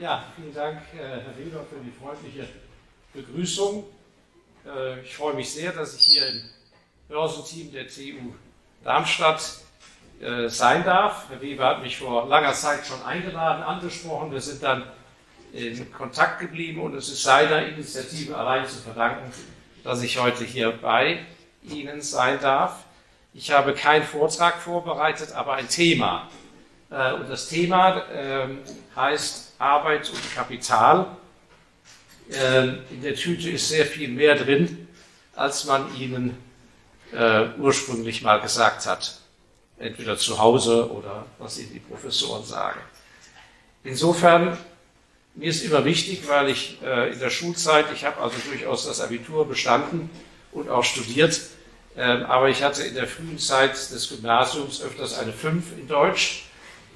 Ja, 0.00 0.22
vielen 0.36 0.54
Dank, 0.54 0.78
äh, 0.94 0.98
Herr 0.98 1.36
Weber, 1.36 1.64
für 1.68 1.80
die 1.84 1.90
freundliche 1.90 2.48
Begrüßung. 3.12 3.82
Äh, 4.64 5.00
ich 5.00 5.16
freue 5.16 5.34
mich 5.34 5.52
sehr, 5.52 5.72
dass 5.72 5.96
ich 5.96 6.02
hier 6.02 6.28
im 6.28 6.42
Börsenteam 7.08 7.72
der 7.72 7.88
TU 7.88 8.32
Darmstadt 8.84 9.42
äh, 10.20 10.48
sein 10.48 10.84
darf. 10.84 11.28
Herr 11.30 11.40
Weber 11.40 11.64
hat 11.66 11.82
mich 11.82 11.96
vor 11.96 12.28
langer 12.28 12.52
Zeit 12.52 12.86
schon 12.86 13.02
eingeladen, 13.02 13.64
angesprochen. 13.64 14.30
Wir 14.30 14.40
sind 14.40 14.62
dann 14.62 14.84
in 15.52 15.92
Kontakt 15.92 16.38
geblieben 16.38 16.80
und 16.80 16.94
es 16.94 17.08
ist 17.08 17.24
seiner 17.24 17.66
Initiative 17.66 18.36
allein 18.36 18.68
zu 18.68 18.76
verdanken, 18.76 19.32
dass 19.82 20.00
ich 20.04 20.16
heute 20.20 20.44
hier 20.44 20.70
bei 20.80 21.26
Ihnen 21.64 22.02
sein 22.02 22.38
darf. 22.40 22.84
Ich 23.34 23.50
habe 23.50 23.74
keinen 23.74 24.04
Vortrag 24.04 24.60
vorbereitet, 24.60 25.32
aber 25.32 25.54
ein 25.54 25.68
Thema. 25.68 26.28
Und 26.88 27.28
das 27.28 27.48
Thema 27.48 28.04
ähm, 28.12 28.60
heißt 28.94 29.47
Arbeit 29.58 30.08
und 30.10 30.34
Kapital. 30.34 31.16
Ähm, 32.30 32.80
in 32.90 33.02
der 33.02 33.14
Tüte 33.14 33.50
ist 33.50 33.68
sehr 33.68 33.86
viel 33.86 34.08
mehr 34.08 34.36
drin, 34.36 34.88
als 35.34 35.64
man 35.64 35.94
Ihnen 35.96 36.36
äh, 37.12 37.48
ursprünglich 37.58 38.22
mal 38.22 38.40
gesagt 38.40 38.86
hat. 38.86 39.20
Entweder 39.78 40.18
zu 40.18 40.38
Hause 40.38 40.90
oder 40.90 41.26
was 41.38 41.58
Ihnen 41.58 41.72
die 41.72 41.80
Professoren 41.80 42.44
sagen. 42.44 42.80
Insofern, 43.84 44.58
mir 45.34 45.48
ist 45.48 45.64
immer 45.64 45.84
wichtig, 45.84 46.28
weil 46.28 46.50
ich 46.50 46.78
äh, 46.82 47.12
in 47.12 47.18
der 47.18 47.30
Schulzeit, 47.30 47.86
ich 47.94 48.04
habe 48.04 48.20
also 48.20 48.36
durchaus 48.48 48.86
das 48.86 49.00
Abitur 49.00 49.46
bestanden 49.46 50.10
und 50.52 50.68
auch 50.68 50.84
studiert, 50.84 51.40
ähm, 51.96 52.24
aber 52.26 52.48
ich 52.48 52.62
hatte 52.62 52.82
in 52.82 52.94
der 52.94 53.06
frühen 53.06 53.38
Zeit 53.38 53.72
des 53.72 54.08
Gymnasiums 54.08 54.82
öfters 54.82 55.18
eine 55.18 55.32
5 55.32 55.78
in 55.78 55.88
Deutsch. 55.88 56.47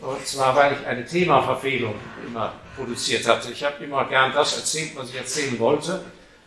Und 0.02 0.27
zwar, 0.27 0.56
weil 0.56 0.73
ich 0.73 0.87
eine 0.87 1.06
Themaverfehlung 1.06 1.95
immer 2.27 2.52
produziert 2.77 3.27
hatte. 3.29 3.52
Ich 3.52 3.63
habe 3.63 3.85
immer 3.85 4.04
gern 4.07 4.32
das 4.32 4.57
erzählt, 4.57 4.96
was 4.96 5.10
ich 5.10 5.16
erzählen 5.16 5.59
wollte. 5.60 6.04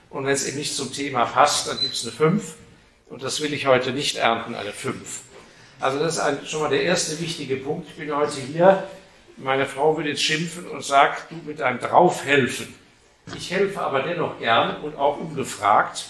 Und 0.09 0.25
wenn 0.25 0.33
es 0.33 0.45
eben 0.45 0.57
nicht 0.57 0.75
zum 0.75 0.91
Thema 0.91 1.25
passt, 1.25 1.69
dann 1.69 1.79
gibt 1.79 1.93
es 1.93 2.03
eine 2.03 2.11
5. 2.11 2.55
Und 3.09 3.23
das 3.23 3.39
will 3.39 3.53
ich 3.53 3.65
heute 3.65 3.91
nicht 3.91 4.17
ernten, 4.17 4.55
eine 4.55 4.71
5. 4.71 5.21
Also 5.79 5.99
das 5.99 6.15
ist 6.15 6.19
ein, 6.19 6.45
schon 6.45 6.61
mal 6.61 6.69
der 6.69 6.83
erste 6.83 7.17
wichtige 7.21 7.55
Punkt. 7.55 7.87
Ich 7.89 7.95
bin 7.95 8.13
heute 8.13 8.41
hier. 8.41 8.83
Meine 9.37 9.65
Frau 9.65 9.97
will 9.97 10.07
jetzt 10.07 10.21
schimpfen 10.23 10.67
und 10.67 10.83
sagt, 10.83 11.31
du 11.31 11.35
mit 11.47 11.59
deinem 11.59 11.79
Draufhelfen. 11.79 12.73
Ich 13.37 13.51
helfe 13.51 13.81
aber 13.81 14.01
dennoch 14.01 14.37
gern 14.39 14.81
und 14.81 14.97
auch 14.97 15.17
ungefragt. 15.17 16.05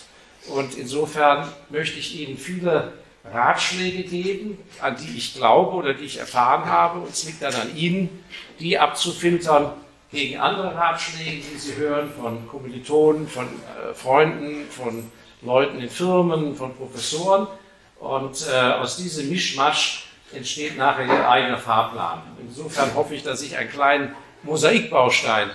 Und 0.48 0.75
insofern 0.77 1.52
möchte 1.70 2.00
ich 2.00 2.20
Ihnen 2.20 2.38
viele 2.38 2.94
Ratschläge 3.31 4.04
geben, 4.04 4.58
an 4.81 4.95
die 4.98 5.18
ich 5.18 5.36
glaube 5.36 5.76
oder 5.76 5.94
die 5.94 6.06
ich 6.06 6.20
erfahren 6.20 6.66
habe. 6.66 7.00
Und 7.00 7.09
es 7.09 7.23
liegt 7.26 7.42
dann 7.42 7.54
an 7.56 7.76
Ihnen, 7.76 8.23
die 8.59 8.78
abzufiltern 8.78 9.73
gegen 10.12 10.40
andere 10.40 10.76
Ratschläge, 10.76 11.42
die 11.54 11.58
Sie 11.58 11.76
hören 11.76 12.12
von 12.12 12.48
Kommilitonen, 12.48 13.28
von 13.28 13.45
äh, 13.45 13.94
Freunden, 13.94 14.70
von 14.70 15.12
Leuten 15.42 15.80
in 15.80 15.90
Firmen, 15.90 16.56
von 16.56 16.76
Professoren. 16.76 17.48
Und 18.00 18.48
äh, 18.52 18.56
aus 18.56 18.98
diesem 18.98 19.30
Mischmasch 19.30 20.08
entsteht 20.34 20.78
nachher 20.78 21.06
Ihr 21.06 21.30
eigener 21.30 21.58
Fahrplan. 21.58 22.22
Insofern 22.39 22.94
hoffe 22.94 23.16
ich, 23.16 23.23
dass 23.23 23.42
ich 23.42 23.58
einen 23.58 23.70
kleinen 23.70 24.16
Mosaikbaustein 24.44 25.50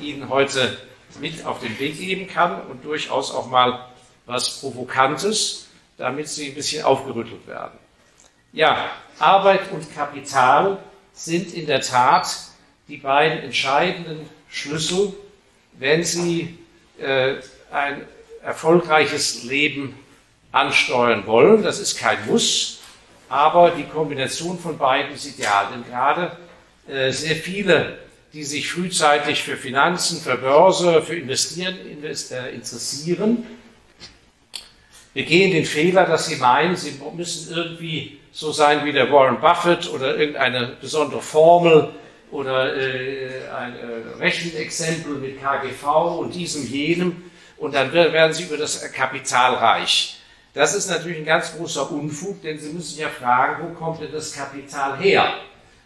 Ihnen 0.00 0.28
heute 0.28 0.76
mit 1.20 1.46
auf 1.46 1.60
den 1.60 1.78
Weg 1.78 1.98
geben 1.98 2.26
kann 2.26 2.60
und 2.66 2.84
durchaus 2.84 3.34
auch 3.34 3.48
mal 3.48 3.86
was 4.26 4.60
Provokantes, 4.60 5.65
damit 5.96 6.28
sie 6.28 6.48
ein 6.48 6.54
bisschen 6.54 6.84
aufgerüttelt 6.84 7.46
werden. 7.46 7.78
Ja, 8.52 8.90
Arbeit 9.18 9.70
und 9.72 9.94
Kapital 9.94 10.78
sind 11.12 11.52
in 11.54 11.66
der 11.66 11.80
Tat 11.80 12.26
die 12.88 12.98
beiden 12.98 13.38
entscheidenden 13.38 14.28
Schlüssel, 14.48 15.12
wenn 15.78 16.04
Sie 16.04 16.58
äh, 16.98 17.34
ein 17.70 18.02
erfolgreiches 18.42 19.42
Leben 19.44 19.94
ansteuern 20.52 21.26
wollen. 21.26 21.62
Das 21.62 21.80
ist 21.80 21.98
kein 21.98 22.24
Muss, 22.26 22.80
aber 23.28 23.72
die 23.72 23.84
Kombination 23.84 24.58
von 24.58 24.78
beiden 24.78 25.14
ist 25.14 25.26
ideal. 25.26 25.66
Denn 25.72 25.84
gerade 25.84 26.36
äh, 26.88 27.10
sehr 27.10 27.36
viele, 27.36 27.98
die 28.32 28.44
sich 28.44 28.70
frühzeitig 28.70 29.42
für 29.42 29.56
Finanzen, 29.56 30.20
für 30.20 30.36
Börse, 30.36 31.02
für 31.02 31.16
Investieren 31.16 31.78
invest 31.86 32.32
äh, 32.32 32.50
interessieren, 32.50 33.46
wir 35.16 35.24
gehen 35.24 35.50
den 35.50 35.64
Fehler, 35.64 36.04
dass 36.04 36.26
sie 36.26 36.36
meinen, 36.36 36.76
sie 36.76 37.00
müssen 37.14 37.56
irgendwie 37.56 38.20
so 38.32 38.52
sein 38.52 38.84
wie 38.84 38.92
der 38.92 39.10
Warren 39.10 39.40
Buffett 39.40 39.90
oder 39.90 40.14
irgendeine 40.14 40.76
besondere 40.78 41.22
Formel 41.22 41.88
oder 42.30 42.76
äh, 42.76 43.48
ein 43.48 43.76
äh, 43.76 44.18
Rechenexempel 44.18 45.14
mit 45.14 45.40
KGV 45.40 46.18
und 46.18 46.34
diesem, 46.34 46.66
jenem 46.70 47.30
und 47.56 47.74
dann 47.74 47.94
werden 47.94 48.34
sie 48.34 48.42
über 48.42 48.58
das 48.58 48.92
Kapital 48.92 49.54
reich. 49.54 50.20
Das 50.52 50.74
ist 50.74 50.90
natürlich 50.90 51.16
ein 51.16 51.24
ganz 51.24 51.56
großer 51.56 51.90
Unfug, 51.90 52.42
denn 52.42 52.58
Sie 52.58 52.74
müssen 52.74 53.00
ja 53.00 53.08
fragen, 53.08 53.62
wo 53.62 53.74
kommt 53.74 54.02
denn 54.02 54.12
das 54.12 54.34
Kapital 54.34 54.98
her? 54.98 55.32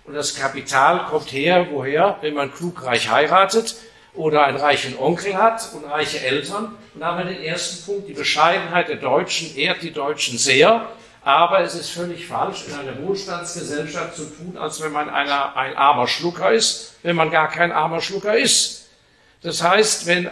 Und 0.06 0.14
das 0.14 0.34
Kapital 0.34 1.06
kommt 1.08 1.30
her, 1.30 1.68
woher? 1.70 2.16
Wenn 2.20 2.34
man 2.34 2.52
klugreich 2.52 3.08
heiratet, 3.08 3.76
oder 4.20 4.44
einen 4.44 4.58
reichen 4.58 4.98
Onkel 4.98 5.34
hat 5.34 5.66
und 5.72 5.91
reiche 5.91 6.20
Eltern. 6.20 6.76
Und 6.94 7.00
da 7.00 7.06
haben 7.06 7.26
wir 7.26 7.34
den 7.34 7.42
ersten 7.42 7.84
Punkt, 7.86 8.06
die 8.06 8.12
Bescheidenheit 8.12 8.88
der 8.88 8.97
Deutschen 8.97 9.56
ehrt 9.56 9.82
die 9.82 9.92
Deutschen 9.92 10.36
sehr, 10.36 10.86
aber 11.22 11.60
es 11.60 11.75
ist 11.75 11.91
völlig 11.91 12.26
falsch, 12.26 12.64
in 12.69 12.75
einer 12.75 13.00
Wohlstandsgesellschaft 13.03 14.16
zu 14.16 14.25
tun, 14.25 14.59
als 14.59 14.82
wenn 14.82 14.92
man 14.92 15.09
einer, 15.09 15.56
ein 15.56 15.75
armer 15.75 16.06
Schlucker 16.06 16.53
ist, 16.53 16.97
wenn 17.03 17.16
man 17.16 17.30
gar 17.30 17.48
kein 17.48 17.72
armer 17.72 18.03
Schlucker 18.03 18.36
ist. 18.36 18.88
Das 19.42 19.62
heißt, 19.62 20.06
wenn 20.06 20.30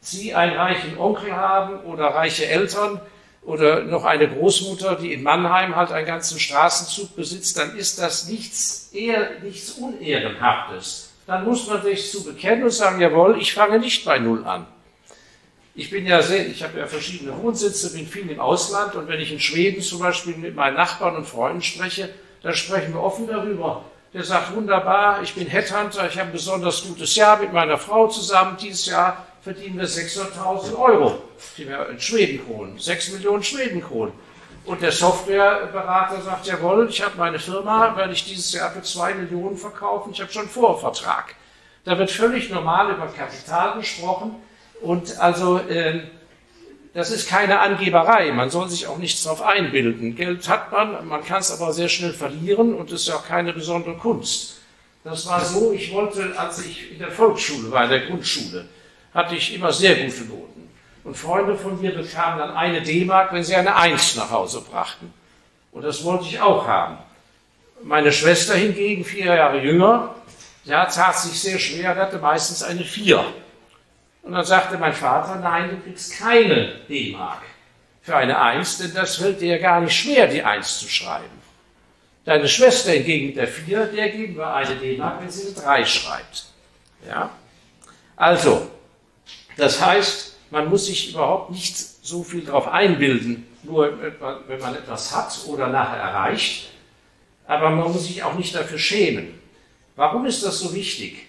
Sie 0.00 0.34
einen 0.34 0.56
reichen 0.56 0.98
Onkel 0.98 1.34
haben 1.34 1.80
oder 1.84 2.06
reiche 2.06 2.46
Eltern 2.46 3.00
oder 3.42 3.82
noch 3.84 4.04
eine 4.04 4.28
Großmutter, 4.28 4.96
die 4.96 5.12
in 5.12 5.22
Mannheim 5.22 5.76
halt 5.76 5.92
einen 5.92 6.06
ganzen 6.06 6.40
Straßenzug 6.40 7.14
besitzt, 7.14 7.56
dann 7.56 7.76
ist 7.76 8.00
das 8.00 8.26
nichts, 8.26 8.90
eher, 8.92 9.38
nichts 9.42 9.70
Unehrenhaftes 9.72 11.03
dann 11.26 11.44
muss 11.44 11.66
man 11.66 11.82
sich 11.82 12.10
zu 12.10 12.24
bekennen 12.24 12.64
und 12.64 12.70
sagen, 12.70 13.00
jawohl, 13.00 13.40
ich 13.40 13.54
fange 13.54 13.78
nicht 13.78 14.04
bei 14.04 14.18
Null 14.18 14.44
an. 14.44 14.66
Ich 15.74 15.90
bin 15.90 16.06
ja 16.06 16.22
sehr, 16.22 16.46
ich 16.46 16.62
habe 16.62 16.78
ja 16.78 16.86
verschiedene 16.86 17.36
Wohnsitze, 17.42 17.92
bin 17.92 18.06
viel 18.06 18.30
im 18.30 18.38
Ausland 18.38 18.94
und 18.94 19.08
wenn 19.08 19.20
ich 19.20 19.32
in 19.32 19.40
Schweden 19.40 19.82
zum 19.82 19.98
Beispiel 19.98 20.36
mit 20.36 20.54
meinen 20.54 20.76
Nachbarn 20.76 21.16
und 21.16 21.26
Freunden 21.26 21.62
spreche, 21.62 22.10
dann 22.42 22.54
sprechen 22.54 22.92
wir 22.94 23.02
offen 23.02 23.26
darüber. 23.26 23.84
Der 24.12 24.22
sagt, 24.22 24.54
wunderbar, 24.54 25.22
ich 25.22 25.34
bin 25.34 25.48
Headhunter, 25.48 26.06
ich 26.06 26.16
habe 26.16 26.28
ein 26.28 26.32
besonders 26.32 26.84
gutes 26.84 27.16
Jahr 27.16 27.40
mit 27.40 27.52
meiner 27.52 27.78
Frau 27.78 28.06
zusammen. 28.06 28.56
Dieses 28.60 28.86
Jahr 28.86 29.26
verdienen 29.42 29.76
wir 29.76 29.88
600.000 29.88 30.78
Euro 30.78 31.24
in 31.58 32.00
Schwedenkronen, 32.00 32.78
6 32.78 33.14
Millionen 33.14 33.42
Schwedenkronen. 33.42 34.14
Und 34.66 34.80
der 34.80 34.92
Softwareberater 34.92 36.22
sagt, 36.22 36.46
jawohl, 36.46 36.88
ich 36.88 37.02
habe 37.02 37.18
meine 37.18 37.38
Firma, 37.38 37.94
werde 37.96 38.14
ich 38.14 38.24
dieses 38.24 38.52
Jahr 38.52 38.70
für 38.70 38.82
zwei 38.82 39.12
Millionen 39.14 39.56
verkaufen, 39.56 40.12
ich 40.12 40.20
habe 40.20 40.32
schon 40.32 40.48
Vorvertrag. 40.48 41.34
Da 41.84 41.98
wird 41.98 42.10
völlig 42.10 42.48
normal 42.48 42.90
über 42.94 43.06
Kapital 43.08 43.78
gesprochen 43.78 44.36
und 44.80 45.18
also 45.20 45.58
äh, 45.58 46.00
das 46.94 47.10
ist 47.10 47.28
keine 47.28 47.58
Angeberei, 47.58 48.30
man 48.32 48.48
soll 48.50 48.68
sich 48.68 48.86
auch 48.86 48.98
nichts 48.98 49.24
darauf 49.24 49.42
einbilden. 49.42 50.14
Geld 50.14 50.48
hat 50.48 50.72
man, 50.72 51.06
man 51.08 51.24
kann 51.24 51.40
es 51.40 51.50
aber 51.50 51.72
sehr 51.72 51.88
schnell 51.88 52.12
verlieren 52.12 52.72
und 52.72 52.90
es 52.92 53.02
ist 53.02 53.08
ja 53.08 53.16
auch 53.16 53.26
keine 53.26 53.52
besondere 53.52 53.96
Kunst. 53.96 54.60
Das 55.02 55.26
war 55.26 55.44
so, 55.44 55.72
ich 55.72 55.92
wollte, 55.92 56.32
als 56.38 56.64
ich 56.64 56.92
in 56.92 56.98
der 57.00 57.10
Volksschule 57.10 57.70
war, 57.70 57.84
in 57.84 57.90
der 57.90 58.06
Grundschule, 58.06 58.66
hatte 59.12 59.34
ich 59.34 59.54
immer 59.54 59.72
sehr 59.72 59.96
gute 59.96 60.24
Noten. 60.24 60.53
Und 61.04 61.16
Freunde 61.16 61.56
von 61.56 61.80
mir 61.80 61.94
bekamen 61.94 62.38
dann 62.38 62.56
eine 62.56 62.82
D-Mark, 62.82 63.32
wenn 63.32 63.44
sie 63.44 63.54
eine 63.54 63.76
Eins 63.76 64.16
nach 64.16 64.30
Hause 64.30 64.62
brachten. 64.62 65.12
Und 65.70 65.82
das 65.82 66.02
wollte 66.02 66.24
ich 66.24 66.40
auch 66.40 66.66
haben. 66.66 66.98
Meine 67.82 68.10
Schwester 68.10 68.54
hingegen, 68.54 69.04
vier 69.04 69.26
Jahre 69.26 69.60
jünger, 69.60 70.14
ja, 70.64 70.86
tat 70.86 71.18
sich 71.18 71.38
sehr 71.38 71.58
schwer, 71.58 71.94
hatte 71.94 72.18
meistens 72.18 72.62
eine 72.62 72.84
Vier. 72.84 73.22
Und 74.22 74.32
dann 74.32 74.44
sagte 74.44 74.78
mein 74.78 74.94
Vater, 74.94 75.36
nein, 75.36 75.68
du 75.68 75.76
kriegst 75.80 76.18
keine 76.18 76.80
D-Mark 76.88 77.42
für 78.00 78.16
eine 78.16 78.40
Eins, 78.40 78.78
denn 78.78 78.94
das 78.94 79.16
fällt 79.16 79.42
dir 79.42 79.56
ja 79.56 79.58
gar 79.58 79.80
nicht 79.80 79.94
schwer, 79.94 80.26
die 80.26 80.42
Eins 80.42 80.78
zu 80.78 80.88
schreiben. 80.88 81.42
Deine 82.24 82.48
Schwester 82.48 82.92
hingegen 82.92 83.34
der 83.34 83.48
Vier, 83.48 83.84
der 83.84 84.08
geben 84.08 84.36
wir 84.36 84.54
eine 84.54 84.76
D-Mark, 84.76 85.20
wenn 85.20 85.30
sie 85.30 85.48
eine 85.48 85.54
Drei 85.54 85.84
schreibt. 85.84 86.46
Ja? 87.06 87.28
Also, 88.16 88.70
das 89.58 89.84
heißt, 89.84 90.33
man 90.54 90.68
muss 90.68 90.86
sich 90.86 91.10
überhaupt 91.10 91.50
nicht 91.50 91.76
so 91.76 92.22
viel 92.22 92.42
darauf 92.42 92.68
einbilden, 92.68 93.44
nur 93.64 93.98
wenn 94.46 94.60
man 94.60 94.76
etwas 94.76 95.14
hat 95.14 95.36
oder 95.48 95.66
nachher 95.66 95.98
erreicht. 95.98 96.70
Aber 97.48 97.70
man 97.70 97.92
muss 97.92 98.06
sich 98.06 98.22
auch 98.22 98.34
nicht 98.34 98.54
dafür 98.54 98.78
schämen. 98.78 99.34
Warum 99.96 100.26
ist 100.26 100.44
das 100.44 100.60
so 100.60 100.72
wichtig? 100.72 101.26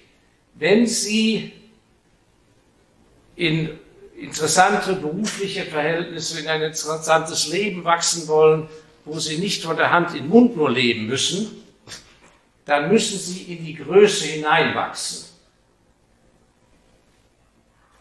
Wenn 0.54 0.86
Sie 0.86 1.54
in 3.36 3.80
interessante 4.16 4.94
berufliche 4.94 5.64
Verhältnisse, 5.64 6.42
in 6.42 6.48
ein 6.48 6.62
interessantes 6.62 7.48
Leben 7.48 7.84
wachsen 7.84 8.28
wollen, 8.28 8.70
wo 9.06 9.20
Sie 9.20 9.40
nicht 9.40 9.64
von 9.64 9.76
der 9.76 9.92
Hand 9.92 10.12
in 10.12 10.26
den 10.26 10.30
Mund 10.30 10.56
nur 10.56 10.70
leben 10.70 11.08
müssen, 11.08 11.64
dann 12.66 12.92
müssen 12.92 13.18
Sie 13.18 13.56
in 13.56 13.66
die 13.66 13.74
Größe 13.74 14.26
hineinwachsen. 14.26 15.35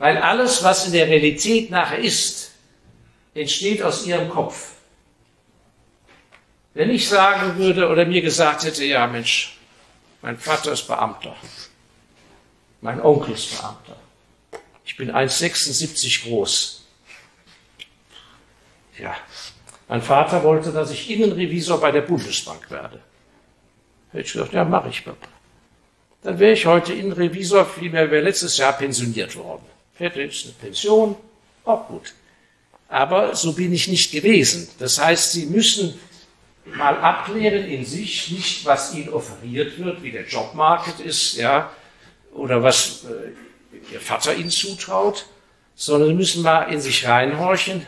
Weil 0.04 0.18
alles, 0.18 0.62
was 0.62 0.84
in 0.84 0.92
der 0.92 1.06
Realität 1.06 1.70
nachher 1.70 1.96
ist, 1.98 2.50
entsteht 3.32 3.82
aus 3.82 4.04
ihrem 4.04 4.28
Kopf. 4.28 4.72
Wenn 6.74 6.90
ich 6.90 7.08
sagen 7.08 7.56
würde 7.56 7.88
oder 7.88 8.04
mir 8.04 8.20
gesagt 8.20 8.64
hätte, 8.64 8.84
ja 8.84 9.06
Mensch, 9.06 9.56
mein 10.20 10.36
Vater 10.36 10.72
ist 10.72 10.86
Beamter, 10.86 11.34
mein 12.82 13.00
Onkel 13.00 13.32
ist 13.32 13.52
Beamter, 13.52 13.96
ich 14.84 14.94
bin 14.98 15.10
1,76 15.10 16.24
groß. 16.24 16.84
Ja, 18.98 19.16
mein 19.88 20.02
Vater 20.02 20.44
wollte, 20.44 20.70
dass 20.70 20.90
ich 20.90 21.08
Innenrevisor 21.08 21.80
bei 21.80 21.92
der 21.92 22.02
Bundesbank 22.02 22.70
werde. 22.70 23.00
Hätte 24.12 24.26
ich 24.26 24.32
gesagt, 24.34 24.52
ja, 24.52 24.64
mache 24.64 24.90
ich, 24.90 25.02
Papa. 25.02 25.28
Dann 26.24 26.38
wäre 26.38 26.52
ich 26.52 26.66
heute 26.66 26.92
Innenrevisor, 26.92 27.64
vielmehr 27.64 28.10
wäre 28.10 28.24
letztes 28.24 28.58
Jahr 28.58 28.74
pensioniert 28.74 29.34
worden. 29.36 29.73
Eine 29.98 30.10
Pension, 30.60 31.16
auch 31.64 31.86
gut. 31.88 32.14
Aber 32.88 33.34
so 33.34 33.52
bin 33.52 33.72
ich 33.72 33.88
nicht 33.88 34.12
gewesen. 34.12 34.68
Das 34.78 34.98
heißt, 34.98 35.32
Sie 35.32 35.46
müssen 35.46 35.98
mal 36.64 36.96
abklären 36.98 37.64
in 37.64 37.84
sich, 37.84 38.30
nicht 38.30 38.64
was 38.64 38.94
Ihnen 38.94 39.10
offeriert 39.10 39.78
wird, 39.78 40.02
wie 40.02 40.10
der 40.10 40.26
Jobmarket 40.26 41.00
ist, 41.00 41.36
ja, 41.36 41.70
oder 42.32 42.62
was 42.62 43.04
äh, 43.04 43.92
Ihr 43.92 44.00
Vater 44.00 44.34
Ihnen 44.34 44.50
zutraut, 44.50 45.26
sondern 45.74 46.10
Sie 46.10 46.14
müssen 46.14 46.42
mal 46.42 46.64
in 46.64 46.80
sich 46.80 47.06
reinhorchen, 47.06 47.86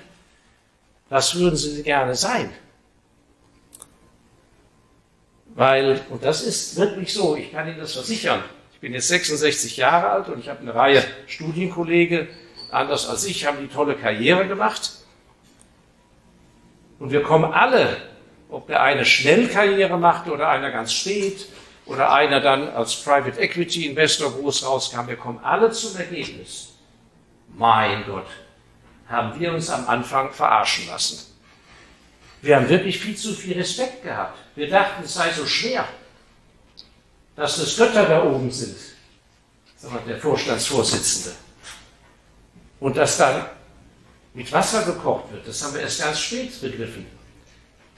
was 1.09 1.35
würden 1.35 1.57
Sie 1.57 1.83
gerne 1.83 2.15
sein? 2.15 2.53
Weil, 5.55 6.03
und 6.11 6.23
das 6.23 6.43
ist 6.43 6.77
wirklich 6.77 7.15
so, 7.15 7.37
ich 7.37 7.51
kann 7.51 7.67
Ihnen 7.67 7.79
das 7.79 7.95
versichern, 7.95 8.43
ich 8.77 8.81
bin 8.83 8.93
jetzt 8.93 9.09
66 9.09 9.79
Jahre 9.79 10.11
alt 10.11 10.29
und 10.29 10.39
ich 10.39 10.51
habe 10.51 10.61
eine 10.61 10.75
Reihe 10.75 11.03
Studienkollegen, 11.27 12.29
anders 12.71 13.09
als 13.09 13.25
ich, 13.25 13.47
haben 13.47 13.57
die 13.59 13.69
tolle 13.69 13.95
Karriere 13.95 14.47
gemacht. 14.47 14.91
Und 16.99 17.11
wir 17.11 17.23
kommen 17.23 17.55
alle, 17.55 17.97
ob 18.51 18.67
der 18.67 18.83
eine 18.83 19.07
schnell 19.07 19.49
Karriere 19.49 19.97
macht 19.97 20.29
oder 20.29 20.51
einer 20.51 20.71
ganz 20.71 20.93
spät 20.93 21.47
oder 21.87 22.13
einer 22.13 22.43
dann 22.43 22.69
als 22.69 23.03
Private 23.03 23.41
Equity 23.41 23.87
Investor 23.87 24.31
groß 24.31 24.67
rauskam, 24.67 25.07
wir 25.07 25.17
kommen 25.17 25.41
alle 25.43 25.71
zum 25.71 25.97
Ergebnis. 25.97 26.75
Mein 27.57 28.05
Gott, 28.05 28.27
haben 29.09 29.41
wir 29.41 29.55
uns 29.55 29.71
am 29.71 29.89
Anfang 29.89 30.33
verarschen 30.33 30.87
lassen. 30.89 31.35
Wir 32.43 32.57
haben 32.57 32.69
wirklich 32.69 32.99
viel 32.99 33.17
zu 33.17 33.33
viel 33.33 33.57
Respekt 33.57 34.03
gehabt. 34.03 34.37
Wir 34.55 34.69
dachten, 34.69 35.03
es 35.03 35.15
sei 35.15 35.31
so 35.33 35.47
schwer, 35.47 35.87
dass 37.37 37.59
das 37.59 37.77
Götter 37.77 38.07
da 38.07 38.25
oben 38.25 38.51
sind, 38.51 38.77
sagt 39.77 40.09
der 40.09 40.19
Vorstandsvorsitzende. 40.19 41.37
Und 42.81 42.97
dass 42.97 43.19
dann 43.19 43.45
mit 44.35 44.51
Wasser 44.53 44.83
gekocht 44.85 45.33
wird, 45.33 45.47
das 45.47 45.63
haben 45.63 45.75
wir 45.75 45.83
erst 45.83 46.03
ganz 46.03 46.19
spät 46.19 46.61
begriffen. 46.61 47.07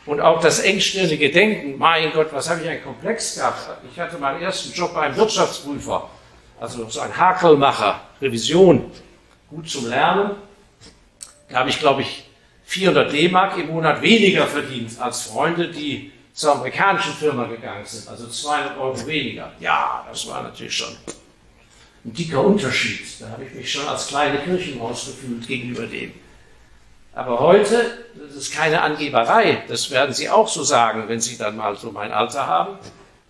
Und 0.06 0.20
auch 0.20 0.40
das 0.40 0.60
engstirnige 0.60 1.30
Denken, 1.30 1.78
mein 1.78 2.12
Gott, 2.12 2.32
was 2.32 2.48
habe 2.48 2.62
ich 2.62 2.68
ein 2.68 2.82
Komplex 2.82 3.34
gehabt. 3.34 3.68
Ich 3.92 3.98
hatte 4.00 4.18
meinen 4.18 4.40
ersten 4.40 4.72
Job 4.72 4.94
beim 4.94 5.14
Wirtschaftsprüfer, 5.16 6.08
also 6.60 6.88
so 6.88 7.00
ein 7.00 7.16
Hakelmacher, 7.16 8.00
Revision, 8.20 8.90
gut 9.50 9.68
zum 9.68 9.88
Lernen. 9.88 10.30
Da 11.50 11.60
habe 11.60 11.70
ich, 11.70 11.78
glaube 11.78 12.02
ich, 12.02 12.24
400 12.64 13.12
D-Mark 13.12 13.58
im 13.58 13.68
Monat 13.68 14.02
weniger 14.02 14.46
verdient 14.46 14.98
als 15.00 15.22
Freunde, 15.22 15.68
die 15.68 16.12
zur 16.38 16.52
amerikanischen 16.52 17.14
Firma 17.14 17.48
gegangen 17.48 17.84
sind, 17.84 18.06
also 18.06 18.28
200 18.28 18.78
Euro 18.78 19.06
weniger. 19.08 19.50
Ja, 19.58 20.06
das 20.08 20.24
war 20.28 20.44
natürlich 20.44 20.76
schon 20.76 20.96
ein 22.04 22.12
dicker 22.12 22.44
Unterschied. 22.44 23.04
Da 23.18 23.30
habe 23.30 23.44
ich 23.44 23.52
mich 23.54 23.72
schon 23.72 23.88
als 23.88 24.06
kleine 24.06 24.38
Kirchenmaus 24.38 25.06
gefühlt 25.06 25.48
gegenüber 25.48 25.88
dem. 25.88 26.12
Aber 27.12 27.40
heute, 27.40 28.04
das 28.14 28.36
ist 28.36 28.52
keine 28.54 28.82
Angeberei, 28.82 29.64
das 29.66 29.90
werden 29.90 30.14
Sie 30.14 30.30
auch 30.30 30.46
so 30.46 30.62
sagen, 30.62 31.08
wenn 31.08 31.20
Sie 31.20 31.36
dann 31.36 31.56
mal 31.56 31.76
so 31.76 31.90
mein 31.90 32.12
Alter 32.12 32.46
haben. 32.46 32.78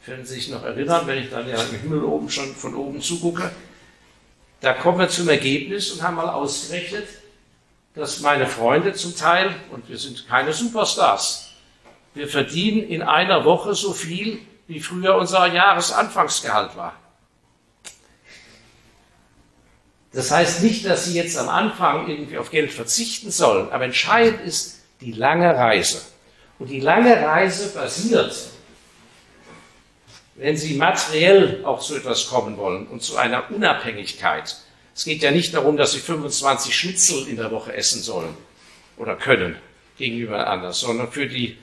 Können 0.04 0.26
Sie 0.26 0.34
sich 0.34 0.50
noch 0.50 0.62
erinnern, 0.62 1.06
wenn 1.06 1.16
ich 1.16 1.30
dann 1.30 1.48
ja 1.48 1.56
im 1.62 1.80
Himmel 1.80 2.04
oben 2.04 2.28
schon 2.28 2.54
von 2.54 2.74
oben 2.74 3.00
zugucke. 3.00 3.50
Da 4.60 4.74
kommen 4.74 4.98
wir 4.98 5.08
zum 5.08 5.30
Ergebnis 5.30 5.92
und 5.92 6.02
haben 6.02 6.16
mal 6.16 6.28
ausgerechnet, 6.28 7.08
dass 7.94 8.20
meine 8.20 8.46
Freunde 8.46 8.92
zum 8.92 9.16
Teil, 9.16 9.54
und 9.70 9.88
wir 9.88 9.96
sind 9.96 10.28
keine 10.28 10.52
Superstars, 10.52 11.47
wir 12.18 12.28
verdienen 12.28 12.82
in 12.88 13.02
einer 13.02 13.44
Woche 13.44 13.74
so 13.74 13.92
viel, 13.92 14.38
wie 14.66 14.80
früher 14.80 15.16
unser 15.16 15.46
Jahresanfangsgehalt 15.46 16.76
war. 16.76 16.94
Das 20.12 20.30
heißt 20.30 20.62
nicht, 20.62 20.84
dass 20.84 21.04
Sie 21.04 21.14
jetzt 21.14 21.38
am 21.38 21.48
Anfang 21.48 22.08
irgendwie 22.08 22.38
auf 22.38 22.50
Geld 22.50 22.72
verzichten 22.72 23.30
sollen, 23.30 23.70
aber 23.70 23.84
entscheidend 23.84 24.40
ist 24.40 24.82
die 25.00 25.12
lange 25.12 25.54
Reise. 25.54 26.00
Und 26.58 26.68
die 26.68 26.80
lange 26.80 27.14
Reise 27.14 27.72
basiert, 27.72 28.34
wenn 30.34 30.56
Sie 30.56 30.74
materiell 30.74 31.64
auch 31.64 31.80
zu 31.80 31.96
etwas 31.96 32.28
kommen 32.28 32.56
wollen 32.56 32.86
und 32.88 33.02
zu 33.02 33.16
einer 33.16 33.50
Unabhängigkeit, 33.50 34.56
es 34.98 35.04
geht 35.04 35.22
ja 35.22 35.30
nicht 35.30 35.54
darum, 35.54 35.76
dass 35.76 35.92
sie 35.92 36.00
25 36.00 36.74
Schnitzel 36.74 37.28
in 37.28 37.36
der 37.36 37.52
Woche 37.52 37.72
essen 37.72 38.02
sollen 38.02 38.34
oder 38.96 39.14
können 39.14 39.56
gegenüber 39.96 40.48
anders, 40.48 40.80
sondern 40.80 41.12
für 41.12 41.28
die, 41.28 41.56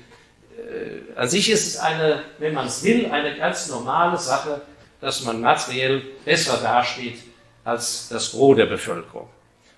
äh, 0.66 1.20
an 1.20 1.30
sich 1.30 1.50
ist 1.50 1.68
es 1.68 1.78
eine, 1.78 2.24
wenn 2.40 2.54
man 2.54 2.68
es 2.68 2.84
will, 2.84 3.12
eine 3.12 3.36
ganz 3.36 3.70
normale 3.70 4.18
Sache, 4.18 4.62
dass 5.02 5.24
man 5.24 5.42
materiell 5.42 6.02
besser 6.24 6.58
dasteht 6.58 7.20
als 7.64 8.10
das 8.10 8.32
Gros 8.32 8.56
der 8.56 8.66
Bevölkerung. 8.66 9.30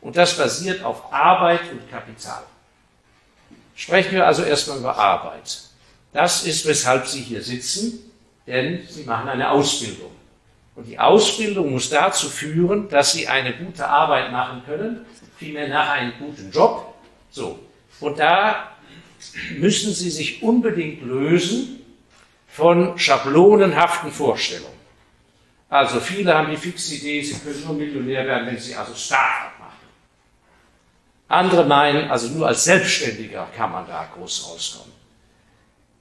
Und 0.01 0.15
das 0.15 0.37
basiert 0.37 0.83
auf 0.83 1.11
Arbeit 1.11 1.61
und 1.71 1.89
Kapital. 1.89 2.43
Sprechen 3.75 4.13
wir 4.13 4.25
also 4.25 4.43
erstmal 4.43 4.77
über 4.77 4.97
Arbeit. 4.97 5.59
Das 6.13 6.45
ist, 6.45 6.65
weshalb 6.65 7.07
Sie 7.07 7.21
hier 7.21 7.43
sitzen, 7.43 8.11
denn 8.45 8.87
Sie 8.89 9.03
machen 9.03 9.29
eine 9.29 9.51
Ausbildung. 9.51 10.11
Und 10.77 10.85
die 10.85 10.99
Ausbildung 10.99 11.71
muss 11.71 11.89
dazu 11.89 12.29
führen, 12.29 12.87
dass 12.89 13.11
sie 13.11 13.27
eine 13.27 13.51
gute 13.57 13.87
Arbeit 13.87 14.31
machen 14.31 14.61
können, 14.63 15.05
vielmehr 15.35 15.67
nach 15.67 15.89
einem 15.89 16.13
guten 16.19 16.51
Job. 16.51 16.93
So. 17.31 17.57
Und 17.99 18.19
da 18.19 18.76
müssen 19.57 19.93
sie 19.93 20.09
sich 20.09 20.43
unbedingt 20.43 21.03
lösen 21.03 21.81
von 22.47 22.97
schablonenhaften 22.97 24.11
Vorstellungen. 24.11 24.77
Also 25.69 25.99
viele 25.99 26.33
haben 26.33 26.49
die 26.49 26.57
fixe 26.57 26.95
Idee, 26.95 27.21
sie 27.21 27.39
können 27.39 27.63
nur 27.65 27.73
Millionär 27.73 28.25
werden, 28.25 28.47
wenn 28.47 28.57
sie 28.57 28.75
also 28.75 28.95
Start-up 28.95 29.59
machen. 29.59 29.73
Andere 31.27 31.65
meinen, 31.65 32.09
also 32.09 32.29
nur 32.29 32.47
als 32.47 32.63
Selbstständiger 32.63 33.47
kann 33.55 33.71
man 33.71 33.85
da 33.85 34.09
groß 34.15 34.49
rauskommen. 34.49 34.93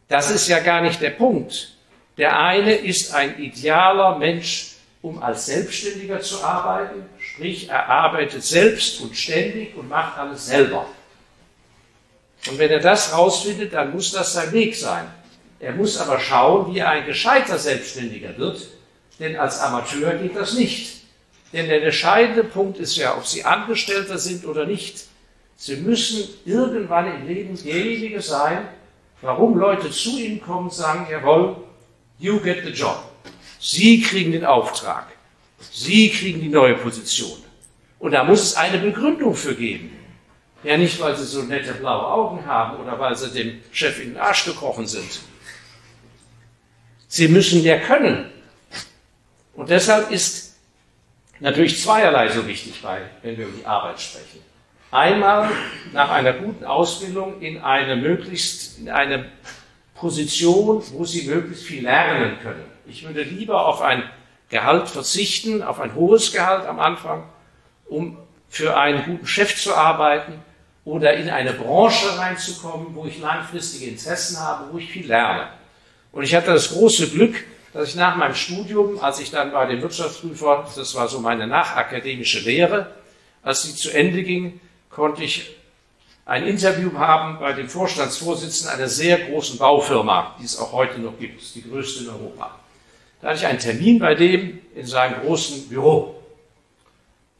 Das 0.08 0.30
ist 0.30 0.46
ja 0.46 0.60
gar 0.60 0.82
nicht 0.82 1.00
der 1.00 1.10
Punkt. 1.10 1.76
Der 2.16 2.38
eine 2.38 2.74
ist 2.74 3.12
ein 3.12 3.38
idealer 3.38 4.18
Mensch, 4.18 4.76
um 5.02 5.22
als 5.22 5.46
Selbstständiger 5.46 6.20
zu 6.20 6.42
arbeiten, 6.42 7.04
sprich 7.18 7.68
er 7.68 7.88
arbeitet 7.88 8.42
selbst 8.42 9.00
und 9.00 9.16
ständig 9.16 9.76
und 9.76 9.88
macht 9.88 10.16
alles 10.16 10.46
selber. 10.46 10.86
Und 12.48 12.58
wenn 12.58 12.70
er 12.70 12.80
das 12.80 13.12
rausfindet, 13.12 13.72
dann 13.72 13.92
muss 13.92 14.12
das 14.12 14.32
sein 14.32 14.52
Weg 14.52 14.76
sein. 14.76 15.06
Er 15.58 15.72
muss 15.72 15.98
aber 15.98 16.20
schauen, 16.20 16.72
wie 16.72 16.78
er 16.78 16.90
ein 16.90 17.06
gescheiter 17.06 17.58
Selbstständiger 17.58 18.36
wird, 18.36 18.66
denn 19.18 19.36
als 19.36 19.60
Amateur 19.60 20.14
geht 20.14 20.36
das 20.36 20.54
nicht. 20.54 21.02
Denn 21.52 21.68
der 21.68 21.82
entscheidende 21.82 22.44
Punkt 22.44 22.78
ist 22.78 22.96
ja, 22.96 23.16
ob 23.16 23.26
Sie 23.26 23.44
Angestellter 23.44 24.18
sind 24.18 24.44
oder 24.44 24.66
nicht. 24.66 25.06
Sie 25.56 25.76
müssen 25.76 26.28
irgendwann 26.44 27.06
im 27.06 27.26
Leben 27.26 27.56
derjenige 27.56 28.20
sein, 28.20 28.68
warum 29.22 29.56
Leute 29.56 29.90
zu 29.90 30.18
Ihnen 30.18 30.40
kommen 30.40 30.66
und 30.66 30.74
sagen, 30.74 31.06
jawohl, 31.10 31.56
You 32.18 32.40
get 32.40 32.64
the 32.64 32.70
job. 32.70 33.02
Sie 33.60 34.00
kriegen 34.00 34.32
den 34.32 34.44
Auftrag. 34.44 35.06
Sie 35.72 36.08
kriegen 36.10 36.40
die 36.40 36.48
neue 36.48 36.74
Position. 36.74 37.42
Und 37.98 38.12
da 38.12 38.24
muss 38.24 38.42
es 38.42 38.56
eine 38.56 38.78
Begründung 38.78 39.34
für 39.34 39.54
geben. 39.54 39.95
Ja, 40.62 40.76
nicht, 40.76 40.98
weil 41.00 41.16
sie 41.16 41.24
so 41.24 41.42
nette 41.42 41.74
blaue 41.74 42.06
Augen 42.06 42.46
haben 42.46 42.78
oder 42.78 42.98
weil 42.98 43.14
sie 43.14 43.30
dem 43.30 43.60
Chef 43.72 44.00
in 44.00 44.10
den 44.10 44.18
Arsch 44.18 44.44
gekrochen 44.44 44.86
sind. 44.86 45.20
Sie 47.08 47.28
müssen 47.28 47.62
ja 47.62 47.78
können. 47.78 48.30
Und 49.54 49.70
deshalb 49.70 50.10
ist 50.10 50.56
natürlich 51.40 51.80
zweierlei 51.80 52.28
so 52.28 52.46
wichtig, 52.46 52.82
wenn 53.22 53.36
wir 53.36 53.46
über 53.46 53.58
die 53.58 53.66
Arbeit 53.66 54.00
sprechen. 54.00 54.42
Einmal 54.90 55.50
nach 55.92 56.10
einer 56.10 56.32
guten 56.32 56.64
Ausbildung 56.64 57.40
in 57.40 57.60
eine 57.60 57.96
möglichst, 57.96 58.78
in 58.78 58.88
eine 58.88 59.30
Position, 59.94 60.82
wo 60.92 61.04
sie 61.04 61.28
möglichst 61.28 61.64
viel 61.64 61.82
lernen 61.82 62.38
können. 62.42 62.64
Ich 62.86 63.06
würde 63.06 63.22
lieber 63.22 63.66
auf 63.66 63.82
ein 63.82 64.02
Gehalt 64.48 64.88
verzichten, 64.88 65.62
auf 65.62 65.80
ein 65.80 65.94
hohes 65.94 66.32
Gehalt 66.32 66.66
am 66.66 66.78
Anfang, 66.78 67.24
um 67.86 68.16
für 68.48 68.76
einen 68.76 69.04
guten 69.04 69.26
Chef 69.26 69.60
zu 69.60 69.74
arbeiten 69.74 70.40
oder 70.86 71.14
in 71.14 71.28
eine 71.28 71.52
Branche 71.52 72.16
reinzukommen, 72.16 72.94
wo 72.94 73.04
ich 73.04 73.18
langfristige 73.18 73.90
Interessen 73.90 74.38
habe, 74.38 74.72
wo 74.72 74.78
ich 74.78 74.88
viel 74.88 75.06
lerne. 75.06 75.48
Und 76.12 76.22
ich 76.22 76.34
hatte 76.34 76.52
das 76.52 76.70
große 76.70 77.10
Glück, 77.10 77.34
dass 77.72 77.88
ich 77.88 77.96
nach 77.96 78.16
meinem 78.16 78.36
Studium, 78.36 78.98
als 79.02 79.18
ich 79.18 79.32
dann 79.32 79.50
bei 79.50 79.66
dem 79.66 79.82
Wirtschaftsprüfer, 79.82 80.66
das 80.74 80.94
war 80.94 81.08
so 81.08 81.20
meine 81.20 81.46
nachakademische 81.48 82.38
Lehre, 82.38 82.94
als 83.42 83.64
sie 83.64 83.74
zu 83.74 83.90
Ende 83.90 84.22
ging, 84.22 84.60
konnte 84.88 85.24
ich 85.24 85.56
ein 86.24 86.46
Interview 86.46 86.96
haben 86.96 87.40
bei 87.40 87.52
dem 87.52 87.68
Vorstandsvorsitzenden 87.68 88.76
einer 88.76 88.88
sehr 88.88 89.18
großen 89.18 89.58
Baufirma, 89.58 90.36
die 90.40 90.44
es 90.44 90.58
auch 90.58 90.72
heute 90.72 91.00
noch 91.00 91.18
gibt, 91.18 91.42
die 91.54 91.68
größte 91.68 92.04
in 92.04 92.10
Europa. 92.10 92.58
Da 93.20 93.28
hatte 93.28 93.38
ich 93.38 93.46
einen 93.46 93.58
Termin 93.58 93.98
bei 93.98 94.14
dem 94.14 94.60
in 94.74 94.86
seinem 94.86 95.20
großen 95.22 95.68
Büro 95.68 96.22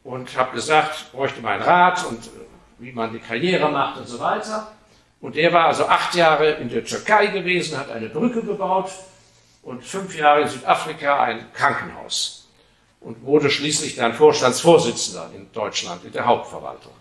und 0.03 0.35
habe 0.35 0.53
gesagt, 0.53 1.11
bräuchte 1.13 1.41
meinen 1.41 1.61
Rat 1.61 2.05
und 2.05 2.19
wie 2.79 2.91
man 2.91 3.11
die 3.11 3.19
Karriere 3.19 3.69
macht 3.69 3.99
und 3.99 4.07
so 4.07 4.19
weiter. 4.19 4.71
Und 5.19 5.35
der 5.35 5.51
war 5.51 5.65
also 5.65 5.87
acht 5.87 6.13
Jahre 6.15 6.51
in 6.51 6.69
der 6.69 6.85
Türkei 6.85 7.27
gewesen, 7.27 7.77
hat 7.77 7.89
eine 7.89 8.09
Brücke 8.09 8.43
gebaut 8.43 8.91
und 9.63 9.83
fünf 9.83 10.15
Jahre 10.17 10.41
in 10.41 10.47
Südafrika 10.47 11.23
ein 11.23 11.51
Krankenhaus 11.53 12.47
und 13.01 13.23
wurde 13.23 13.49
schließlich 13.49 13.95
dann 13.95 14.13
Vorstandsvorsitzender 14.13 15.31
in 15.35 15.51
Deutschland 15.51 16.03
in 16.05 16.11
der 16.11 16.25
Hauptverwaltung. 16.25 16.93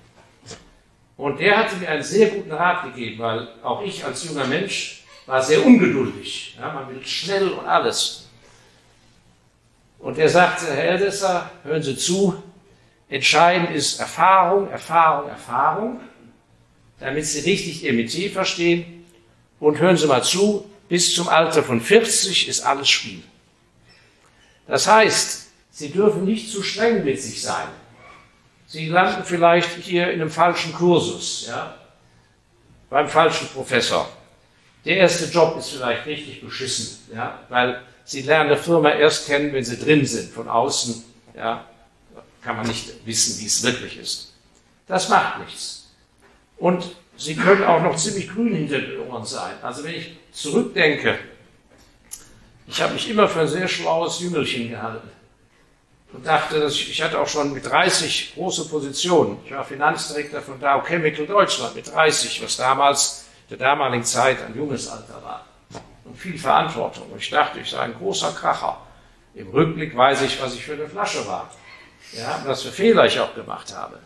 Und 1.17 1.41
der 1.41 1.57
hatte 1.59 1.77
mir 1.77 1.89
einen 1.89 2.03
sehr 2.03 2.29
guten 2.29 2.53
Rat 2.53 2.85
gegeben, 2.85 3.23
weil 3.23 3.49
auch 3.63 3.83
ich 3.83 4.05
als 4.05 4.25
junger 4.25 4.47
Mensch 4.47 5.05
war 5.27 5.43
sehr 5.43 5.65
ungeduldig. 5.65 6.57
Ja, 6.59 6.73
man 6.73 6.89
will 6.89 7.05
schnell 7.05 7.49
und 7.49 7.67
alles. 7.67 8.29
Und 9.99 10.19
er 10.19 10.29
sagte, 10.29 10.67
Herr 10.67 10.91
Eldesser, 10.91 11.51
hören 11.65 11.83
Sie 11.83 11.97
zu, 11.97 12.43
entscheidend 13.09 13.71
ist 13.71 14.01
Erfahrung, 14.01 14.71
Erfahrung, 14.71 15.29
Erfahrung, 15.29 16.01
damit 16.99 17.27
Sie 17.27 17.41
richtig 17.41 17.85
Ihr 17.85 17.93
Metier 17.93 18.31
verstehen. 18.31 19.05
Und 19.59 19.79
hören 19.79 19.97
Sie 19.97 20.07
mal 20.07 20.23
zu, 20.23 20.71
bis 20.89 21.15
zum 21.15 21.29
Alter 21.29 21.63
von 21.63 21.81
40 21.81 22.49
ist 22.49 22.61
alles 22.61 22.89
Spiel. 22.89 23.23
Das 24.67 24.87
heißt, 24.87 25.47
Sie 25.71 25.91
dürfen 25.91 26.25
nicht 26.25 26.51
zu 26.51 26.63
streng 26.63 27.05
mit 27.05 27.21
sich 27.21 27.43
sein. 27.43 27.69
Sie 28.67 28.89
landen 28.89 29.25
vielleicht 29.25 29.71
hier 29.77 30.11
in 30.11 30.21
einem 30.21 30.31
falschen 30.31 30.73
Kursus, 30.73 31.47
ja, 31.49 31.77
beim 32.91 33.09
falschen 33.09 33.49
Professor. 33.49 34.09
Der 34.85 34.99
erste 34.99 35.27
Job 35.27 35.57
ist 35.59 35.71
vielleicht 35.71 36.07
richtig 36.07 36.41
beschissen, 36.41 36.99
ja, 37.15 37.41
weil 37.49 37.81
Sie 38.05 38.23
lernen 38.23 38.51
eine 38.51 38.59
Firma 38.59 38.91
erst 38.91 39.27
kennen, 39.27 39.53
wenn 39.53 39.65
Sie 39.65 39.79
drin 39.79 40.07
sind. 40.07 40.33
Von 40.33 40.49
außen, 40.49 41.03
ja, 41.37 41.65
kann 42.47 42.57
man 42.57 42.67
nicht 42.69 43.05
wissen, 43.05 43.41
wie 43.41 43.47
es 43.47 43.63
wirklich 43.65 43.99
ist. 43.99 44.33
Das 44.87 45.09
macht 45.09 45.41
nichts. 45.41 45.89
Und 46.59 46.85
Sie 47.19 47.35
können 47.35 47.65
auch 47.65 47.83
noch 47.83 47.97
ziemlich 47.97 48.29
grün 48.29 48.55
hinter 48.55 48.79
den 48.79 49.01
Ohren 49.01 49.25
sein. 49.25 49.55
Also 49.63 49.83
wenn 49.83 49.95
ich 49.95 50.17
zurückdenke, 50.33 51.19
ich 52.67 52.81
habe 52.81 52.93
mich 52.93 53.09
immer 53.09 53.27
für 53.27 53.41
ein 53.41 53.49
sehr 53.49 53.67
schlaues 53.67 54.21
Jüngelchen 54.21 54.69
gehalten 54.69 55.09
und 56.13 56.27
dachte, 56.27 56.61
dass 56.61 56.75
ich, 56.75 56.91
ich 56.91 57.03
hatte 57.03 57.19
auch 57.19 57.27
schon 57.27 57.53
mit 57.53 57.65
30 57.65 58.35
große 58.35 58.69
Positionen. 58.69 59.39
Ich 59.47 59.53
war 59.53 59.65
Finanzdirektor 59.65 60.43
von 60.43 60.61
Dow 60.61 60.83
Chemical 60.87 61.27
Deutschland 61.27 61.75
mit 61.75 61.91
30, 61.91 62.45
was 62.45 62.59
damals 62.59 63.25
der 63.49 63.57
damaligen 63.57 64.05
Zeit 64.05 64.43
ein 64.45 64.55
junges 64.55 64.89
Alter 64.89 65.23
war. 65.25 65.47
Und 66.05 66.17
viel 66.17 66.39
Verantwortung. 66.39 67.11
Und 67.11 67.19
ich 67.19 67.31
dachte, 67.31 67.61
ich 67.61 67.71
sei 67.71 67.81
ein 67.81 67.95
großer 67.95 68.33
Kracher. 68.33 68.79
Im 69.35 69.49
Rückblick 69.49 69.97
weiß 69.97 70.23
ich, 70.23 70.41
was 70.41 70.55
ich 70.55 70.65
für 70.65 70.75
eine 70.75 70.89
Flasche 70.89 71.27
war. 71.27 71.51
Ja, 72.13 72.43
was 72.45 72.63
für 72.63 72.73
Fehler 72.73 73.07
ich 73.07 73.19
auch 73.21 73.35
gemacht 73.35 73.75
habe. 73.75 73.99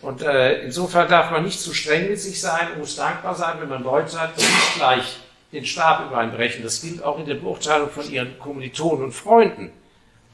Und 0.00 0.22
äh, 0.22 0.62
insofern 0.62 1.08
darf 1.08 1.30
man 1.30 1.44
nicht 1.44 1.60
zu 1.60 1.72
streng 1.72 2.08
mit 2.08 2.20
sich 2.20 2.40
sein 2.40 2.72
und 2.72 2.80
muss 2.80 2.96
dankbar 2.96 3.34
sein, 3.34 3.56
wenn 3.60 3.68
man 3.68 3.82
Leute 3.82 4.20
hat, 4.20 4.36
die 4.36 4.42
nicht 4.42 4.74
gleich 4.76 5.16
den 5.52 5.64
Stab 5.64 6.06
übereinbrechen. 6.06 6.62
Das 6.62 6.82
gilt 6.82 7.02
auch 7.02 7.18
in 7.18 7.26
der 7.26 7.34
Beurteilung 7.34 7.90
von 7.90 8.10
ihren 8.10 8.38
Kommilitonen 8.38 9.04
und 9.04 9.12
Freunden. 9.12 9.70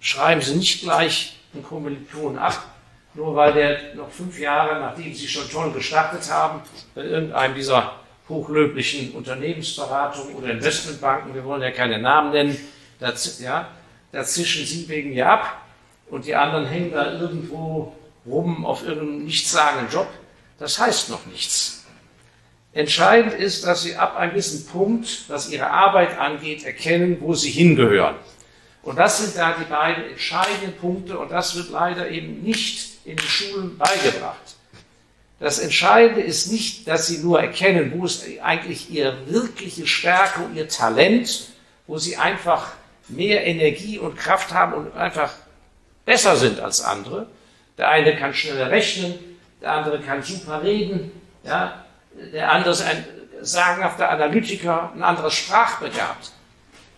Schreiben 0.00 0.40
Sie 0.40 0.56
nicht 0.56 0.82
gleich 0.82 1.38
einen 1.54 1.62
Kommilitonen 1.62 2.38
ab, 2.38 2.60
nur 3.14 3.36
weil 3.36 3.52
der 3.52 3.94
noch 3.94 4.10
fünf 4.10 4.38
Jahre, 4.38 4.80
nachdem 4.80 5.14
Sie 5.14 5.28
schon 5.28 5.48
toll 5.50 5.70
gestartet 5.72 6.28
haben, 6.30 6.62
bei 6.94 7.02
irgendeinem 7.02 7.54
dieser 7.54 7.92
hochlöblichen 8.28 9.12
Unternehmensberatungen 9.12 10.34
oder 10.34 10.50
Investmentbanken, 10.50 11.34
wir 11.34 11.44
wollen 11.44 11.62
ja 11.62 11.70
keine 11.70 11.98
Namen 11.98 12.32
nennen, 12.32 12.58
da, 12.98 13.12
ja, 13.40 13.68
da 14.10 14.24
zischen 14.24 14.64
Sie 14.64 14.88
wegen 14.88 15.10
mir 15.10 15.28
ab 15.28 15.62
und 16.12 16.26
die 16.26 16.34
anderen 16.34 16.66
hängen 16.66 16.92
da 16.92 17.10
irgendwo 17.10 17.94
rum 18.26 18.66
auf 18.66 18.86
irgendeinem 18.86 19.24
nichtssagenden 19.24 19.90
Job. 19.90 20.08
Das 20.58 20.78
heißt 20.78 21.08
noch 21.08 21.24
nichts. 21.24 21.86
Entscheidend 22.74 23.32
ist, 23.32 23.66
dass 23.66 23.82
Sie 23.82 23.96
ab 23.96 24.16
einem 24.16 24.32
gewissen 24.32 24.66
Punkt, 24.66 25.24
was 25.28 25.48
Ihre 25.48 25.70
Arbeit 25.70 26.18
angeht, 26.18 26.64
erkennen, 26.64 27.16
wo 27.20 27.32
Sie 27.32 27.50
hingehören. 27.50 28.16
Und 28.82 28.98
das 28.98 29.24
sind 29.24 29.38
da 29.38 29.56
die 29.58 29.64
beiden 29.64 30.04
entscheidenden 30.04 30.74
Punkte 30.76 31.18
und 31.18 31.32
das 31.32 31.56
wird 31.56 31.70
leider 31.70 32.10
eben 32.10 32.42
nicht 32.42 32.98
in 33.06 33.16
den 33.16 33.26
Schulen 33.26 33.78
beigebracht. 33.78 34.56
Das 35.40 35.60
Entscheidende 35.60 36.20
ist 36.20 36.52
nicht, 36.52 36.86
dass 36.88 37.06
sie 37.06 37.18
nur 37.18 37.40
erkennen, 37.40 37.90
wo 37.96 38.04
ist 38.04 38.26
eigentlich 38.42 38.90
ihre 38.90 39.16
wirkliche 39.28 39.86
Stärke 39.86 40.42
und 40.42 40.56
ihr 40.56 40.68
Talent, 40.68 41.48
wo 41.86 41.96
sie 41.96 42.18
einfach 42.18 42.72
mehr 43.08 43.46
Energie 43.46 43.98
und 43.98 44.16
Kraft 44.16 44.52
haben 44.52 44.74
und 44.74 44.94
einfach 44.94 45.32
besser 46.04 46.36
sind 46.36 46.60
als 46.60 46.82
andere. 46.82 47.26
Der 47.78 47.88
eine 47.88 48.16
kann 48.16 48.34
schneller 48.34 48.70
rechnen, 48.70 49.14
der 49.60 49.72
andere 49.72 50.00
kann 50.00 50.22
super 50.22 50.62
reden, 50.62 51.10
ja, 51.44 51.84
der 52.32 52.50
andere 52.52 52.72
ist 52.72 52.82
ein 52.82 53.04
sagenhafter 53.40 54.10
Analytiker, 54.10 54.92
ein 54.94 55.02
anderes 55.02 55.34
sprachbegabt. 55.34 56.32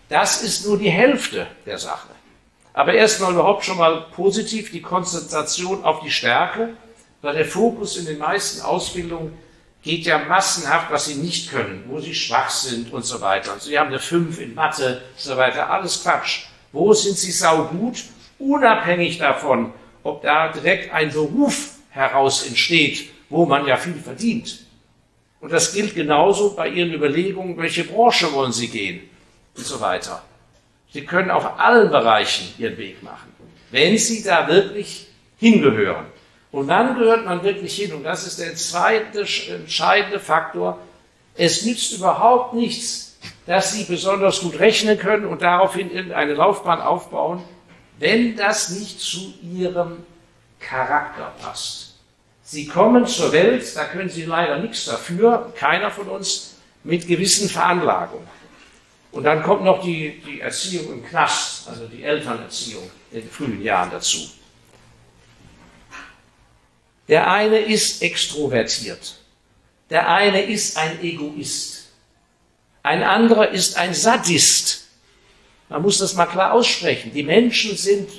Das 0.09 0.43
ist 0.43 0.65
nur 0.65 0.77
die 0.77 0.89
Hälfte 0.89 1.47
der 1.65 1.79
Sache. 1.79 2.09
Aber 2.73 2.93
erstmal 2.93 3.31
überhaupt 3.31 3.63
schon 3.63 3.77
mal 3.77 4.05
positiv 4.13 4.71
die 4.71 4.81
Konzentration 4.81 5.83
auf 5.83 6.01
die 6.01 6.11
Stärke, 6.11 6.71
weil 7.21 7.35
der 7.35 7.45
Fokus 7.45 7.97
in 7.97 8.05
den 8.05 8.19
meisten 8.19 8.61
Ausbildungen 8.61 9.37
geht 9.81 10.05
ja 10.05 10.19
massenhaft, 10.19 10.91
was 10.91 11.05
sie 11.05 11.15
nicht 11.15 11.49
können, 11.49 11.85
wo 11.87 11.99
sie 11.99 12.13
schwach 12.13 12.49
sind 12.49 12.91
und 12.91 13.05
so 13.05 13.21
weiter. 13.21 13.55
Sie 13.59 13.79
haben 13.79 13.87
eine 13.87 13.99
5 13.99 14.39
in 14.39 14.53
Mathe 14.53 15.03
und 15.13 15.19
so 15.19 15.37
weiter. 15.37 15.69
Alles 15.69 16.03
Quatsch. 16.03 16.47
Wo 16.71 16.93
sind 16.93 17.17
sie 17.17 17.31
saugut? 17.31 18.03
Unabhängig 18.39 19.17
davon, 19.17 19.73
ob 20.03 20.21
da 20.21 20.49
direkt 20.49 20.93
ein 20.93 21.11
Beruf 21.11 21.71
heraus 21.89 22.45
entsteht, 22.45 23.09
wo 23.29 23.45
man 23.45 23.65
ja 23.65 23.77
viel 23.77 23.95
verdient. 23.95 24.65
Und 25.39 25.51
das 25.51 25.73
gilt 25.73 25.95
genauso 25.95 26.55
bei 26.55 26.69
Ihren 26.69 26.93
Überlegungen, 26.93 27.57
welche 27.57 27.83
Branche 27.83 28.31
wollen 28.33 28.51
Sie 28.51 28.67
gehen 28.67 29.09
und 29.55 29.65
so 29.65 29.79
weiter. 29.79 30.23
Sie 30.91 31.05
können 31.05 31.31
auf 31.31 31.59
allen 31.59 31.89
Bereichen 31.89 32.53
Ihren 32.57 32.77
Weg 32.77 33.03
machen, 33.03 33.31
wenn 33.71 33.97
Sie 33.97 34.23
da 34.23 34.47
wirklich 34.47 35.07
hingehören. 35.37 36.05
Und 36.51 36.69
dann 36.69 36.97
gehört 36.97 37.25
man 37.25 37.43
wirklich 37.43 37.75
hin. 37.75 37.93
Und 37.93 38.03
das 38.03 38.25
ist 38.25 38.39
der 38.39 38.55
zweite 38.55 39.25
entscheidende 39.53 40.19
Faktor. 40.19 40.79
Es 41.35 41.65
nützt 41.65 41.93
überhaupt 41.93 42.53
nichts, 42.53 43.17
dass 43.45 43.73
Sie 43.73 43.83
besonders 43.83 44.39
gut 44.39 44.57
rechnen 44.59 44.97
können 44.97 45.25
und 45.25 45.41
daraufhin 45.41 45.91
irgendeine 45.91 46.33
Laufbahn 46.33 46.81
aufbauen, 46.81 47.43
wenn 47.99 48.35
das 48.35 48.69
nicht 48.69 48.99
zu 48.99 49.33
Ihrem 49.41 50.03
Charakter 50.59 51.33
passt. 51.41 51.95
Sie 52.43 52.67
kommen 52.67 53.07
zur 53.07 53.31
Welt, 53.31 53.75
da 53.75 53.85
können 53.85 54.09
Sie 54.09 54.25
leider 54.25 54.59
nichts 54.59 54.85
dafür, 54.85 55.53
keiner 55.55 55.89
von 55.89 56.07
uns, 56.07 56.55
mit 56.83 57.07
gewissen 57.07 57.49
Veranlagungen. 57.49 58.27
Und 59.11 59.23
dann 59.23 59.41
kommt 59.41 59.63
noch 59.63 59.81
die, 59.81 60.21
die 60.25 60.41
Erziehung 60.41 60.91
im 60.91 61.05
Knast, 61.05 61.67
also 61.67 61.87
die 61.87 62.03
Elternerziehung 62.03 62.83
in 63.11 63.21
den 63.21 63.29
frühen 63.29 63.61
Jahren 63.61 63.89
dazu. 63.89 64.29
Der 67.07 67.31
eine 67.31 67.59
ist 67.59 68.01
extrovertiert. 68.01 69.15
Der 69.89 70.09
eine 70.09 70.41
ist 70.41 70.77
ein 70.77 71.01
Egoist. 71.01 71.91
Ein 72.83 73.03
anderer 73.03 73.49
ist 73.49 73.77
ein 73.77 73.93
Sadist. 73.93 74.84
Man 75.69 75.81
muss 75.81 75.97
das 75.97 76.13
mal 76.13 76.25
klar 76.25 76.53
aussprechen. 76.53 77.11
Die 77.13 77.23
Menschen 77.23 77.75
sind, 77.75 78.09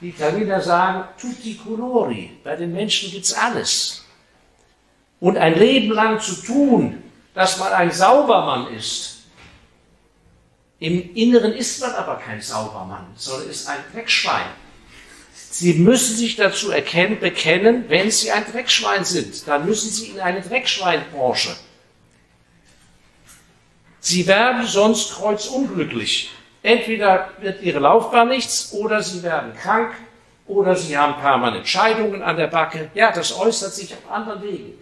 die 0.00 0.10
Italiener 0.10 0.60
sagen, 0.60 1.08
tutti 1.20 1.54
colori. 1.54 2.38
Bei 2.42 2.56
den 2.56 2.72
Menschen 2.72 3.10
gibt's 3.10 3.32
alles. 3.32 4.04
Und 5.20 5.36
ein 5.36 5.58
Leben 5.58 5.90
lang 5.92 6.20
zu 6.20 6.34
tun, 6.34 7.02
dass 7.34 7.58
man 7.58 7.72
ein 7.72 7.90
Saubermann 7.90 8.74
ist, 8.74 9.18
im 10.80 11.14
Inneren 11.14 11.52
ist 11.52 11.80
man 11.80 11.92
aber 11.92 12.16
kein 12.16 12.40
Saubermann, 12.40 13.06
sondern 13.16 13.50
ist 13.50 13.68
ein 13.68 13.78
Dreckschwein. 13.92 14.46
Sie 15.50 15.74
müssen 15.74 16.16
sich 16.16 16.36
dazu 16.36 16.70
erkennen, 16.70 17.18
bekennen, 17.18 17.86
wenn 17.88 18.10
Sie 18.10 18.30
ein 18.30 18.44
Dreckschwein 18.50 19.04
sind, 19.04 19.48
dann 19.48 19.66
müssen 19.66 19.90
Sie 19.90 20.06
in 20.10 20.20
eine 20.20 20.40
Dreckschweinbranche. 20.40 21.56
Sie 24.00 24.26
werden 24.26 24.66
sonst 24.66 25.14
kreuzunglücklich. 25.14 26.30
Entweder 26.62 27.30
wird 27.40 27.62
Ihre 27.62 27.78
Laufbahn 27.78 28.28
nichts 28.28 28.72
oder 28.72 29.02
Sie 29.02 29.22
werden 29.22 29.54
krank 29.54 29.92
oder 30.46 30.74
Sie 30.74 30.96
haben 30.96 31.20
permanent 31.20 31.66
Scheidungen 31.68 32.22
an 32.22 32.36
der 32.36 32.48
Backe. 32.48 32.90
Ja, 32.94 33.12
das 33.12 33.38
äußert 33.38 33.74
sich 33.74 33.92
auf 33.92 34.10
anderen 34.10 34.42
Wegen. 34.42 34.74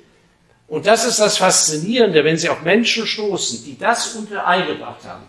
Und 0.69 0.87
das 0.87 1.05
ist 1.05 1.21
das 1.21 1.39
Faszinierende, 1.39 2.25
wenn 2.25 2.37
Sie 2.37 2.49
auf 2.49 2.63
Menschen 2.63 3.07
stoßen, 3.07 3.65
die 3.65 3.79
das 3.79 4.15
unter 4.15 4.47
eingebracht 4.47 5.05
haben 5.05 5.25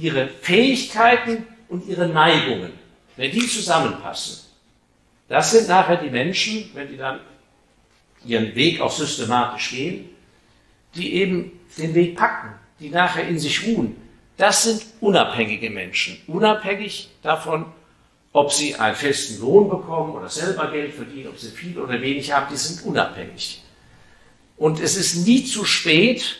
ihre 0.00 0.28
Fähigkeiten 0.28 1.46
und 1.68 1.86
ihre 1.88 2.08
Neigungen, 2.08 2.72
wenn 3.16 3.30
die 3.30 3.46
zusammenpassen, 3.46 4.46
Das 5.28 5.50
sind 5.50 5.68
nachher 5.68 5.96
die 5.96 6.08
Menschen, 6.08 6.70
wenn 6.72 6.88
die 6.88 6.96
dann 6.96 7.20
ihren 8.24 8.54
Weg 8.54 8.80
auch 8.80 8.90
systematisch 8.90 9.70
gehen, 9.70 10.08
die 10.94 11.14
eben 11.14 11.60
den 11.76 11.94
Weg 11.94 12.16
packen, 12.16 12.54
die 12.80 12.88
nachher 12.88 13.28
in 13.28 13.38
sich 13.38 13.66
ruhen. 13.66 13.96
Das 14.38 14.62
sind 14.62 14.86
unabhängige 15.00 15.68
Menschen, 15.68 16.16
unabhängig 16.28 17.10
davon, 17.22 17.66
ob 18.32 18.52
sie 18.52 18.76
einen 18.76 18.94
festen 18.94 19.40
Lohn 19.40 19.68
bekommen 19.68 20.14
oder 20.14 20.28
selber 20.28 20.70
Geld 20.70 20.94
verdienen, 20.94 21.28
ob 21.28 21.38
sie 21.38 21.50
viel 21.50 21.76
oder 21.78 22.00
wenig 22.00 22.32
haben, 22.32 22.46
die 22.50 22.56
sind 22.56 22.86
unabhängig. 22.86 23.64
Und 24.56 24.80
es 24.80 24.96
ist 24.96 25.26
nie 25.26 25.44
zu 25.44 25.64
spät, 25.64 26.38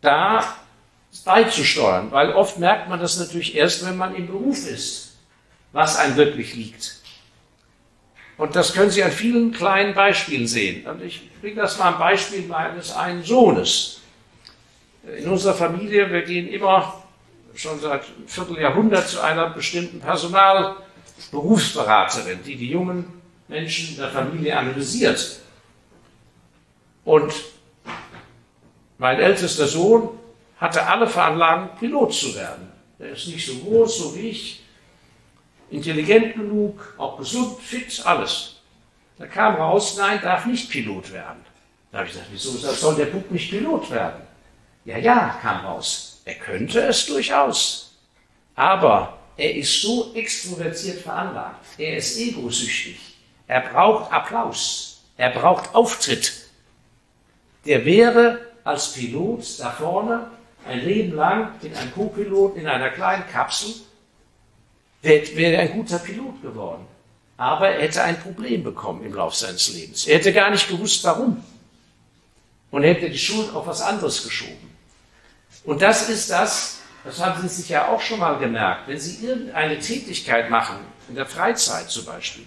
da 0.00 0.56
beizusteuern, 1.24 2.10
weil 2.10 2.32
oft 2.32 2.58
merkt 2.58 2.88
man 2.88 3.00
das 3.00 3.18
natürlich 3.18 3.54
erst, 3.54 3.86
wenn 3.86 3.96
man 3.96 4.16
im 4.16 4.26
Beruf 4.26 4.68
ist, 4.68 5.16
was 5.72 5.96
einem 5.96 6.16
wirklich 6.16 6.54
liegt. 6.54 7.00
Und 8.38 8.56
das 8.56 8.74
können 8.74 8.90
Sie 8.90 9.02
an 9.04 9.12
vielen 9.12 9.52
kleinen 9.52 9.94
Beispielen 9.94 10.46
sehen. 10.46 10.86
Und 10.86 11.00
ich 11.00 11.30
bringe 11.40 11.56
das 11.56 11.78
mal 11.78 11.92
ein 11.92 11.98
Beispiel 11.98 12.42
meines 12.42 12.92
einen 12.92 13.22
Sohnes. 13.22 14.00
In 15.14 15.28
unserer 15.28 15.54
Familie, 15.54 16.10
wir 16.10 16.22
gehen 16.22 16.48
immer 16.48 17.00
schon 17.54 17.78
seit 17.80 18.04
einem 18.04 18.26
Vierteljahrhundert 18.26 19.08
zu 19.08 19.20
einer 19.20 19.50
bestimmten 19.50 20.00
Personalberufsberaterin, 20.00 22.42
die 22.44 22.56
die 22.56 22.70
jungen 22.70 23.22
Menschen 23.46 23.90
in 23.90 23.98
der 23.98 24.10
Familie 24.10 24.58
analysiert. 24.58 25.42
Und 27.04 27.32
mein 28.98 29.20
ältester 29.20 29.68
Sohn 29.68 30.18
hatte 30.58 30.84
alle 30.84 31.06
Veranlagung, 31.06 31.68
Pilot 31.78 32.12
zu 32.12 32.34
werden. 32.34 32.72
Er 32.98 33.10
ist 33.10 33.28
nicht 33.28 33.46
so 33.46 33.54
groß, 33.58 33.98
so 33.98 34.16
wie 34.16 34.30
ich, 34.30 34.64
intelligent 35.70 36.34
genug, 36.34 36.94
auch 36.98 37.16
gesund, 37.18 37.60
fit, 37.60 38.02
alles. 38.04 38.56
Da 39.18 39.26
kam 39.26 39.54
raus, 39.54 39.96
nein, 39.96 40.18
darf 40.20 40.46
nicht 40.46 40.68
Pilot 40.68 41.12
werden. 41.12 41.44
Da 41.92 41.98
habe 41.98 42.08
ich 42.08 42.14
gesagt, 42.14 42.30
wieso 42.32 42.50
soll 42.50 42.96
der 42.96 43.06
Bub 43.06 43.30
nicht 43.30 43.50
Pilot 43.50 43.88
werden? 43.90 44.25
Ja, 44.86 44.96
ja, 44.98 45.38
kam 45.42 45.66
raus. 45.66 46.22
Er 46.24 46.36
könnte 46.36 46.80
es 46.80 47.06
durchaus. 47.06 47.92
Aber 48.54 49.18
er 49.36 49.54
ist 49.54 49.82
so 49.82 50.14
extrovertiert 50.14 51.00
veranlagt. 51.00 51.66
Er 51.76 51.96
ist 51.98 52.16
egosüchtig. 52.18 52.98
Er 53.48 53.60
braucht 53.60 54.12
Applaus. 54.12 55.02
Er 55.16 55.30
braucht 55.30 55.74
Auftritt. 55.74 56.32
Der 57.66 57.84
wäre 57.84 58.40
als 58.64 58.92
Pilot 58.92 59.58
da 59.58 59.70
vorne 59.70 60.30
ein 60.66 60.84
Leben 60.84 61.14
lang 61.14 61.52
in 61.62 61.74
einem 61.74 61.92
Co-Pilot 61.92 62.56
in 62.56 62.66
einer 62.66 62.90
kleinen 62.90 63.26
Kapsel 63.28 63.74
wäre 65.02 65.58
ein 65.58 65.72
guter 65.72 65.98
Pilot 65.98 66.42
geworden. 66.42 66.86
Aber 67.36 67.68
er 67.68 67.82
hätte 67.82 68.02
ein 68.02 68.18
Problem 68.18 68.64
bekommen 68.64 69.04
im 69.04 69.14
Laufe 69.14 69.36
seines 69.36 69.72
Lebens. 69.72 70.06
Er 70.06 70.18
hätte 70.18 70.32
gar 70.32 70.50
nicht 70.50 70.68
gewusst, 70.68 71.04
warum. 71.04 71.44
Und 72.70 72.82
er 72.82 72.94
hätte 72.94 73.10
die 73.10 73.18
Schuld 73.18 73.54
auf 73.54 73.66
was 73.66 73.82
anderes 73.82 74.24
geschoben. 74.24 74.65
Und 75.66 75.82
das 75.82 76.08
ist 76.08 76.30
das, 76.30 76.78
das 77.04 77.20
haben 77.20 77.42
Sie 77.42 77.48
sich 77.48 77.68
ja 77.68 77.88
auch 77.88 78.00
schon 78.00 78.20
mal 78.20 78.38
gemerkt, 78.38 78.88
wenn 78.88 78.98
Sie 78.98 79.26
irgendeine 79.26 79.78
Tätigkeit 79.80 80.48
machen, 80.48 80.78
in 81.08 81.16
der 81.16 81.26
Freizeit 81.26 81.90
zum 81.90 82.06
Beispiel, 82.06 82.46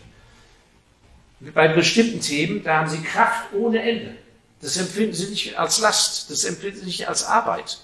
bei 1.53 1.67
bestimmten 1.67 2.21
Themen, 2.21 2.63
da 2.63 2.77
haben 2.77 2.89
Sie 2.89 3.03
Kraft 3.03 3.53
ohne 3.53 3.81
Ende. 3.81 4.15
Das 4.61 4.77
empfinden 4.77 5.13
Sie 5.13 5.27
nicht 5.27 5.59
als 5.59 5.79
Last, 5.79 6.31
das 6.31 6.45
empfinden 6.45 6.79
Sie 6.79 6.85
nicht 6.85 7.07
als 7.07 7.25
Arbeit. 7.25 7.79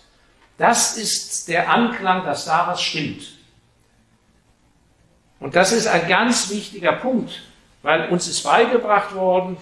Das 0.58 0.98
ist 0.98 1.50
der 1.50 1.70
Anklang, 1.70 2.26
dass 2.26 2.46
da 2.46 2.68
was 2.68 2.82
stimmt. 2.82 3.24
Und 5.42 5.56
das 5.56 5.74
ist 5.74 5.88
ein 5.88 6.08
ganz 6.08 6.50
wichtiger 6.50 6.94
Punkt, 6.94 7.42
weil 7.82 8.08
uns 8.10 8.28
ist 8.28 8.44
beigebracht 8.44 9.14
worden, 9.14 9.58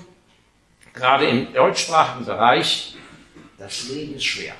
gerade 0.93 1.25
im 1.27 1.51
deutschsprachigen 1.51 2.25
Bereich, 2.25 2.95
das 3.57 3.87
Leben 3.89 4.15
ist 4.15 4.25
schwer. 4.25 4.53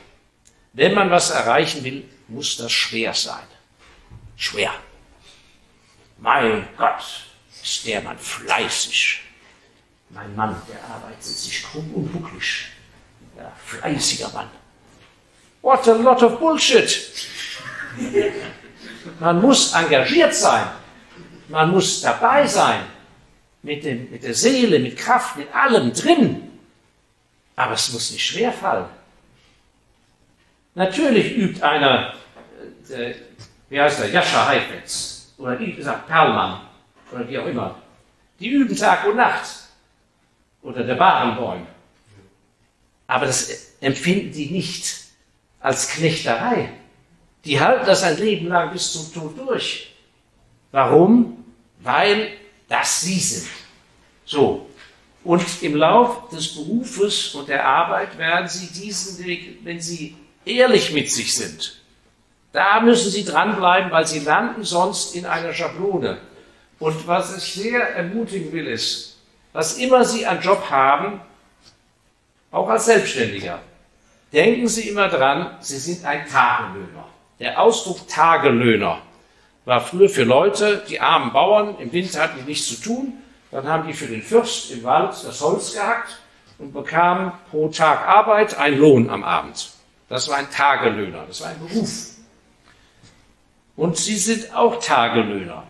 Wenn 0.73 0.95
man 0.95 1.11
was 1.11 1.29
erreichen 1.29 1.83
will, 1.83 2.03
muss 2.27 2.57
das 2.57 2.71
schwer 2.71 3.13
sein. 3.13 3.47
Schwer. 4.35 4.73
Mein 6.17 6.67
Gott, 6.77 7.03
ist 7.61 7.85
der 7.85 8.01
Mann 8.01 8.17
fleißig. 8.17 9.21
Mein 10.09 10.35
Mann, 10.35 10.59
der 10.67 10.83
arbeitet 10.83 11.23
sich 11.23 11.63
krumm 11.63 11.93
und 11.93 12.11
bucklig. 12.11 12.65
Ja, 13.37 13.51
fleißiger 13.65 14.29
Mann. 14.29 14.49
What 15.61 15.87
a 15.87 15.93
lot 15.93 16.21
of 16.23 16.39
Bullshit. 16.39 17.11
Man 19.19 19.41
muss 19.41 19.73
engagiert 19.73 20.33
sein. 20.33 20.67
Man 21.49 21.71
muss 21.71 22.01
dabei 22.01 22.47
sein. 22.47 22.81
Mit, 23.61 23.85
dem, 23.85 24.09
mit 24.11 24.23
der 24.23 24.33
Seele, 24.33 24.79
mit 24.79 24.97
Kraft, 24.97 25.37
mit 25.37 25.53
allem 25.53 25.93
drin. 25.93 26.51
Aber 27.55 27.73
es 27.73 27.91
muss 27.93 28.11
nicht 28.11 28.25
schwerfallen. 28.25 28.85
Natürlich 30.75 31.37
übt 31.37 31.61
einer, 31.61 32.13
äh, 32.89 33.13
wie 33.69 33.79
heißt 33.79 34.01
er, 34.01 34.09
Jascha 34.09 34.47
Heifetz 34.47 35.33
oder 35.37 35.59
wie 35.59 35.73
gesagt 35.73 36.07
Perlmann 36.07 36.61
oder 37.11 37.27
wie 37.27 37.37
auch 37.37 37.45
immer. 37.45 37.75
Die 38.39 38.49
üben 38.49 38.75
Tag 38.75 39.05
und 39.05 39.15
Nacht. 39.15 39.63
Oder 40.61 40.83
der 40.83 40.95
Barenbäum. 40.95 41.67
Aber 43.05 43.25
das 43.25 43.75
empfinden 43.81 44.31
die 44.31 44.49
nicht 44.49 44.95
als 45.59 45.89
Knechterei. 45.89 46.69
Die 47.43 47.59
halten 47.59 47.85
das 47.85 48.03
ein 48.03 48.17
Leben 48.17 48.47
lang 48.47 48.71
bis 48.71 48.93
zum 48.93 49.13
Tod 49.13 49.37
durch. 49.37 49.93
Warum? 50.71 51.43
Weil 51.79 52.29
das 52.69 53.01
sie 53.01 53.19
sind. 53.19 53.49
So. 54.25 54.69
Und 55.23 55.45
im 55.61 55.75
Lauf 55.75 56.29
des 56.29 56.55
Berufes 56.55 57.35
und 57.35 57.47
der 57.49 57.65
Arbeit 57.65 58.17
werden 58.17 58.47
sie 58.47 58.67
diesen 58.67 59.23
Weg, 59.25 59.59
wenn 59.63 59.79
sie 59.79 60.15
ehrlich 60.45 60.93
mit 60.93 61.11
sich 61.11 61.35
sind, 61.35 61.81
da 62.51 62.81
müssen 62.81 63.09
sie 63.09 63.25
dranbleiben, 63.25 63.91
weil 63.91 64.05
sie 64.05 64.19
landen 64.19 64.63
sonst 64.63 65.15
in 65.15 65.25
einer 65.25 65.53
Schablone. 65.53 66.19
Und 66.79 67.07
was 67.07 67.37
ich 67.37 67.53
sehr 67.53 67.95
ermutigen 67.95 68.51
will, 68.51 68.67
ist, 68.67 69.13
was 69.53 69.77
immer 69.77 70.03
Sie 70.03 70.25
an 70.25 70.41
Job 70.41 70.69
haben, 70.69 71.21
auch 72.51 72.67
als 72.67 72.85
Selbstständiger, 72.85 73.59
denken 74.33 74.67
Sie 74.67 74.89
immer 74.89 75.07
dran, 75.07 75.57
Sie 75.61 75.77
sind 75.77 76.03
ein 76.05 76.27
Tagelöhner. 76.27 77.07
Der 77.39 77.61
Ausdruck 77.61 78.07
Tagelöhner 78.07 78.99
war 79.65 79.81
früher 79.81 80.09
für 80.09 80.23
Leute, 80.23 80.83
die 80.89 80.99
armen 80.99 81.31
Bauern, 81.31 81.77
im 81.79 81.91
Winter 81.91 82.21
hatten 82.21 82.39
die 82.39 82.49
nichts 82.49 82.67
zu 82.67 82.81
tun, 82.81 83.13
dann 83.51 83.67
haben 83.67 83.87
die 83.87 83.93
für 83.93 84.07
den 84.07 84.21
Fürst 84.21 84.71
im 84.71 84.83
Wald 84.83 85.11
das 85.23 85.39
Holz 85.41 85.73
gehackt 85.73 86.19
und 86.57 86.73
bekamen 86.73 87.31
pro 87.49 87.69
Tag 87.69 88.07
Arbeit 88.07 88.57
einen 88.57 88.79
Lohn 88.79 89.09
am 89.09 89.23
Abend. 89.23 89.69
Das 90.13 90.29
war 90.29 90.37
ein 90.37 90.51
Tagelöhner, 90.51 91.25
das 91.27 91.41
war 91.41 91.49
ein 91.49 91.59
Beruf. 91.59 92.11
Und 93.75 93.97
sie 93.97 94.15
sind 94.15 94.53
auch 94.53 94.79
Tagelöhner. 94.79 95.63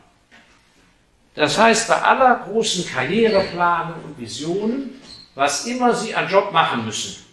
Das 1.34 1.58
heißt, 1.58 1.88
bei 1.88 2.02
aller 2.02 2.36
großen 2.44 2.86
Karriereplanung 2.86 4.04
und 4.04 4.20
Visionen, 4.20 5.02
was 5.34 5.66
immer 5.66 5.96
sie 5.96 6.14
an 6.14 6.28
Job 6.28 6.52
machen 6.52 6.84
müssen, 6.84 7.24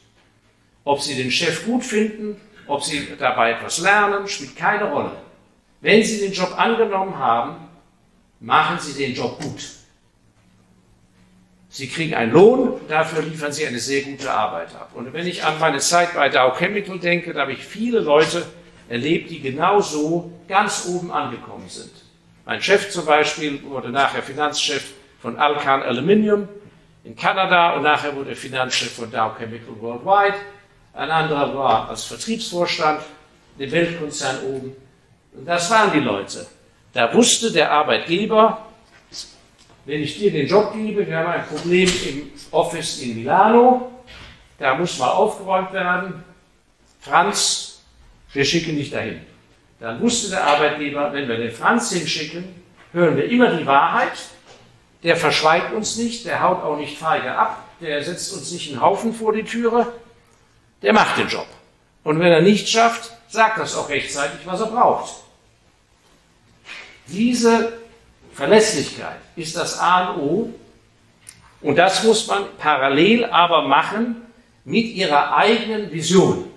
ob 0.84 1.00
sie 1.00 1.16
den 1.16 1.32
Chef 1.32 1.66
gut 1.66 1.82
finden, 1.82 2.40
ob 2.68 2.84
sie 2.84 3.08
dabei 3.18 3.54
etwas 3.54 3.78
lernen, 3.78 4.28
spielt 4.28 4.54
keine 4.54 4.84
Rolle. 4.84 5.16
Wenn 5.80 6.04
sie 6.04 6.20
den 6.20 6.32
Job 6.32 6.56
angenommen 6.56 7.18
haben, 7.18 7.56
machen 8.38 8.78
sie 8.78 8.92
den 8.92 9.16
Job 9.16 9.42
gut. 9.42 9.79
Sie 11.72 11.86
kriegen 11.86 12.14
einen 12.14 12.32
Lohn, 12.32 12.80
dafür 12.88 13.22
liefern 13.22 13.52
Sie 13.52 13.64
eine 13.64 13.78
sehr 13.78 14.02
gute 14.02 14.28
Arbeit 14.30 14.74
ab. 14.74 14.90
Und 14.94 15.12
wenn 15.12 15.26
ich 15.26 15.44
an 15.44 15.60
meine 15.60 15.78
Zeit 15.78 16.14
bei 16.14 16.28
Dow 16.28 16.52
Chemical 16.58 16.98
denke, 16.98 17.32
da 17.32 17.42
habe 17.42 17.52
ich 17.52 17.64
viele 17.64 18.00
Leute 18.00 18.44
erlebt, 18.88 19.30
die 19.30 19.40
genau 19.40 19.80
so 19.80 20.32
ganz 20.48 20.86
oben 20.88 21.12
angekommen 21.12 21.68
sind. 21.68 21.92
Mein 22.44 22.60
Chef 22.60 22.90
zum 22.90 23.06
Beispiel 23.06 23.62
wurde 23.62 23.90
nachher 23.90 24.20
Finanzchef 24.20 24.94
von 25.22 25.38
Alcan 25.38 25.82
Aluminium 25.82 26.48
in 27.04 27.14
Kanada 27.14 27.74
und 27.74 27.84
nachher 27.84 28.16
wurde 28.16 28.30
er 28.30 28.36
Finanzchef 28.36 28.92
von 28.92 29.08
Dow 29.08 29.30
Chemical 29.38 29.80
Worldwide. 29.80 30.38
Ein 30.92 31.10
anderer 31.12 31.54
war 31.56 31.88
als 31.88 32.02
Vertriebsvorstand 32.02 33.00
im 33.58 33.70
Weltkonzern 33.70 34.42
oben. 34.44 34.74
Und 35.34 35.46
das 35.46 35.70
waren 35.70 35.92
die 35.92 36.00
Leute. 36.00 36.48
Da 36.92 37.14
wusste 37.14 37.52
der 37.52 37.70
Arbeitgeber, 37.70 38.66
wenn 39.84 40.02
ich 40.02 40.18
dir 40.18 40.30
den 40.30 40.46
Job 40.46 40.72
gebe, 40.72 41.06
wir 41.06 41.16
haben 41.16 41.32
ein 41.32 41.46
Problem 41.46 41.88
im 42.08 42.30
Office 42.50 43.00
in 43.00 43.16
Milano, 43.16 43.90
da 44.58 44.74
muss 44.74 44.98
mal 44.98 45.10
aufgeräumt 45.10 45.72
werden. 45.72 46.22
Franz, 47.00 47.82
wir 48.32 48.44
schicken 48.44 48.76
dich 48.76 48.90
dahin. 48.90 49.20
Dann 49.80 50.00
wusste 50.00 50.30
der 50.30 50.44
Arbeitgeber, 50.44 51.12
wenn 51.12 51.26
wir 51.26 51.38
den 51.38 51.50
Franz 51.50 51.92
hinschicken, 51.92 52.44
hören 52.92 53.16
wir 53.16 53.24
immer 53.24 53.56
die 53.56 53.66
Wahrheit. 53.66 54.12
Der 55.02 55.16
verschweigt 55.16 55.72
uns 55.72 55.96
nicht, 55.96 56.26
der 56.26 56.42
haut 56.42 56.62
auch 56.62 56.76
nicht 56.76 56.98
feige 56.98 57.34
ab, 57.34 57.64
der 57.80 58.04
setzt 58.04 58.34
uns 58.34 58.52
nicht 58.52 58.70
einen 58.70 58.82
Haufen 58.82 59.14
vor 59.14 59.32
die 59.32 59.44
Türe, 59.44 59.90
der 60.82 60.92
macht 60.92 61.16
den 61.16 61.28
Job. 61.28 61.46
Und 62.04 62.20
wenn 62.20 62.30
er 62.30 62.42
nicht 62.42 62.68
schafft, 62.68 63.10
sagt 63.28 63.58
das 63.58 63.74
auch 63.74 63.88
rechtzeitig, 63.88 64.40
was 64.44 64.60
er 64.60 64.66
braucht. 64.66 65.14
Diese 67.06 67.79
Verlässlichkeit 68.40 69.18
ist 69.36 69.54
das 69.54 69.78
A 69.78 70.12
und 70.12 70.22
O. 70.22 70.54
Und 71.60 71.76
das 71.76 72.02
muss 72.04 72.26
man 72.26 72.44
parallel 72.56 73.26
aber 73.26 73.68
machen 73.68 74.16
mit 74.64 74.86
ihrer 74.86 75.36
eigenen 75.36 75.92
Vision, 75.92 76.50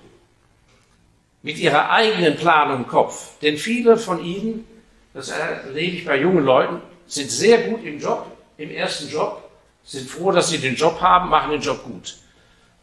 mit 1.42 1.58
ihrer 1.58 1.90
eigenen 1.90 2.38
Planung 2.38 2.78
im 2.78 2.88
Kopf. 2.88 3.38
Denn 3.42 3.58
viele 3.58 3.98
von 3.98 4.24
ihnen, 4.24 4.66
das 5.14 5.28
erlebe 5.28 5.98
ich 5.98 6.06
bei 6.06 6.22
jungen 6.22 6.46
Leuten, 6.46 6.82
sind 7.06 7.30
sehr 7.30 7.58
gut 7.64 7.84
im 7.84 8.00
Job, 8.00 8.28
im 8.56 8.72
ersten 8.72 9.10
Job, 9.10 9.44
sind 9.84 10.10
froh, 10.10 10.32
dass 10.32 10.52
sie 10.52 10.60
den 10.60 10.76
Job 10.76 11.02
haben, 11.02 11.28
machen 11.28 11.52
den 11.52 11.62
Job 11.62 11.84
gut. 11.84 12.16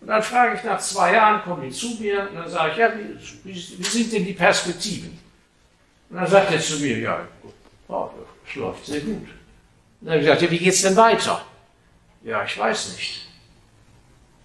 Und 0.02 0.08
dann 0.08 0.22
frage 0.22 0.56
ich 0.56 0.64
nach 0.64 0.78
zwei 0.78 1.14
Jahren, 1.14 1.42
kommen 1.42 1.62
die 1.62 1.70
zu 1.70 1.96
mir 1.98 2.28
und 2.28 2.36
dann 2.36 2.50
sage 2.50 2.72
ich, 2.72 2.76
ja, 2.76 2.92
wie, 3.44 3.54
wie 3.54 3.82
sind 3.82 4.12
denn 4.12 4.26
die 4.26 4.34
Perspektiven? 4.34 5.18
Und 6.10 6.16
dann 6.16 6.26
sagt 6.26 6.52
er 6.52 6.60
zu 6.60 6.78
mir, 6.80 6.98
ja, 6.98 7.26
oh, 7.88 8.10
das 8.50 8.56
läuft 8.56 8.86
sehr 8.86 9.00
gut. 9.00 9.28
Dann 10.00 10.10
habe 10.10 10.20
ich 10.20 10.26
gesagt, 10.26 10.42
ja, 10.42 10.50
wie 10.50 10.58
geht's 10.58 10.82
denn 10.82 10.96
weiter? 10.96 11.44
Ja, 12.24 12.44
ich 12.44 12.58
weiß 12.58 12.96
nicht. 12.96 13.28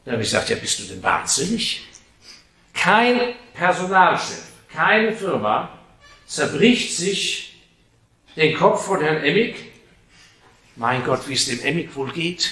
Dann 0.03 0.13
habe 0.13 0.23
ich 0.23 0.29
gesagt, 0.29 0.49
ja, 0.49 0.55
bist 0.57 0.79
du 0.79 0.83
denn 0.83 1.01
wahnsinnig? 1.01 1.87
Kein 2.73 3.33
Personalchef, 3.53 4.43
keine 4.71 5.11
Firma 5.13 5.79
zerbricht 6.27 6.95
sich 6.95 7.63
den 8.35 8.55
Kopf 8.57 8.85
von 8.85 9.01
Herrn 9.01 9.23
Emmig. 9.23 9.55
Mein 10.75 11.03
Gott, 11.03 11.27
wie 11.27 11.33
es 11.33 11.45
dem 11.45 11.61
Emmig 11.61 11.95
wohl 11.95 12.11
geht. 12.11 12.51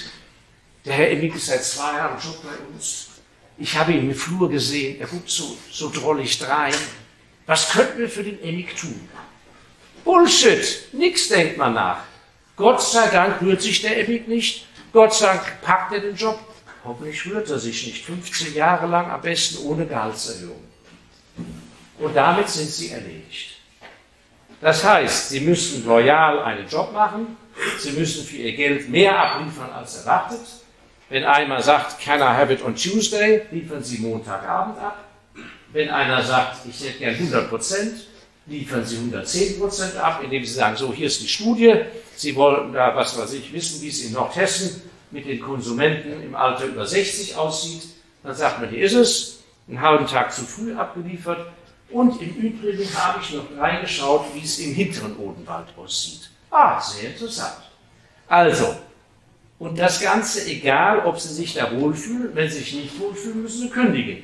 Der 0.85 0.93
Herr 0.93 1.11
Emmig 1.11 1.35
ist 1.35 1.47
seit 1.47 1.63
zwei 1.63 1.97
Jahren 1.97 2.19
schon 2.19 2.35
bei 2.43 2.73
uns. 2.73 3.09
Ich 3.57 3.77
habe 3.77 3.91
ihn 3.91 4.09
im 4.09 4.15
Flur 4.15 4.49
gesehen. 4.49 4.99
Er 4.99 5.07
guckt 5.07 5.29
so, 5.29 5.57
so 5.71 5.89
drollig 5.89 6.39
drein. 6.39 6.73
Was 7.45 7.69
könnten 7.69 7.99
wir 7.99 8.09
für 8.09 8.23
den 8.23 8.41
Emmig 8.41 8.75
tun? 8.75 9.09
Bullshit. 10.03 10.93
Nix 10.93 11.29
denkt 11.29 11.57
man 11.57 11.73
nach. 11.73 11.99
Gott 12.55 12.81
sei 12.81 13.07
Dank 13.07 13.41
rührt 13.41 13.61
sich 13.61 13.81
der 13.81 13.99
Emmig 13.99 14.27
nicht. 14.27 14.67
Gott 14.91 15.13
sei 15.13 15.27
Dank 15.27 15.61
packt 15.61 15.93
er 15.93 16.01
den 16.01 16.15
Job. 16.15 16.39
Hoffentlich 16.83 17.25
rührt 17.25 17.49
er 17.49 17.59
sich 17.59 17.87
nicht 17.87 18.05
15 18.05 18.53
Jahre 18.53 18.87
lang, 18.87 19.09
am 19.09 19.21
besten 19.21 19.65
ohne 19.65 19.85
Gehaltserhöhung. 19.85 20.63
Und 21.99 22.15
damit 22.15 22.49
sind 22.49 22.69
sie 22.69 22.89
erledigt. 22.89 23.57
Das 24.59 24.83
heißt, 24.83 25.29
sie 25.29 25.41
müssen 25.41 25.85
loyal 25.85 26.39
einen 26.43 26.67
Job 26.67 26.93
machen, 26.93 27.37
sie 27.79 27.91
müssen 27.91 28.25
für 28.25 28.37
ihr 28.37 28.55
Geld 28.55 28.89
mehr 28.89 29.17
abliefern 29.17 29.71
als 29.71 29.97
erwartet. 29.97 30.39
Wenn 31.09 31.25
einer 31.25 31.61
sagt, 31.61 31.99
can 31.99 32.19
I 32.19 32.23
have 32.23 32.51
it 32.51 32.63
on 32.63 32.75
Tuesday, 32.75 33.43
liefern 33.51 33.83
sie 33.83 33.99
Montagabend 33.99 34.77
ab. 34.79 35.03
Wenn 35.71 35.89
einer 35.89 36.23
sagt, 36.23 36.65
ich 36.65 36.81
hätte 36.81 36.99
gern 36.99 37.15
100 37.15 37.49
Prozent, 37.49 38.07
liefern 38.45 38.85
sie 38.85 38.97
110 38.97 39.59
Prozent 39.59 39.97
ab, 39.97 40.21
indem 40.23 40.43
sie 40.43 40.53
sagen, 40.53 40.75
so, 40.75 40.93
hier 40.93 41.07
ist 41.07 41.21
die 41.21 41.27
Studie, 41.27 41.85
Sie 42.15 42.35
wollen 42.35 42.73
da, 42.73 42.95
was 42.95 43.17
weiß 43.17 43.33
ich, 43.33 43.51
wissen, 43.53 43.81
wie 43.81 43.89
es 43.89 44.03
in 44.05 44.13
Nordhessen 44.13 44.81
mit 45.11 45.25
den 45.25 45.39
Konsumenten 45.39 46.21
im 46.23 46.35
Alter 46.35 46.65
über 46.65 46.85
60 46.85 47.35
aussieht. 47.35 47.83
Dann 48.23 48.35
sagt 48.35 48.61
man, 48.61 48.69
hier 48.69 48.85
ist 48.85 48.93
es, 48.93 49.43
einen 49.67 49.81
halben 49.81 50.07
Tag 50.07 50.31
zu 50.31 50.43
früh 50.43 50.75
abgeliefert. 50.75 51.47
Und 51.89 52.21
im 52.21 52.35
Übrigen 52.35 52.87
habe 52.95 53.19
ich 53.21 53.33
noch 53.33 53.45
reingeschaut, 53.57 54.25
wie 54.33 54.43
es 54.43 54.59
im 54.59 54.73
hinteren 54.73 55.15
Odenwald 55.17 55.67
aussieht. 55.77 56.29
Ah, 56.49 56.79
sehr 56.79 57.09
interessant. 57.09 57.57
Also, 58.27 58.75
und 59.59 59.77
das 59.77 60.01
Ganze 60.01 60.45
egal, 60.49 61.05
ob 61.05 61.19
Sie 61.19 61.33
sich 61.33 61.53
da 61.53 61.71
wohlfühlen. 61.71 62.31
Wenn 62.33 62.49
Sie 62.49 62.59
sich 62.59 62.73
nicht 62.73 62.99
wohlfühlen, 62.99 63.43
müssen 63.43 63.61
Sie 63.61 63.69
kündigen. 63.69 64.23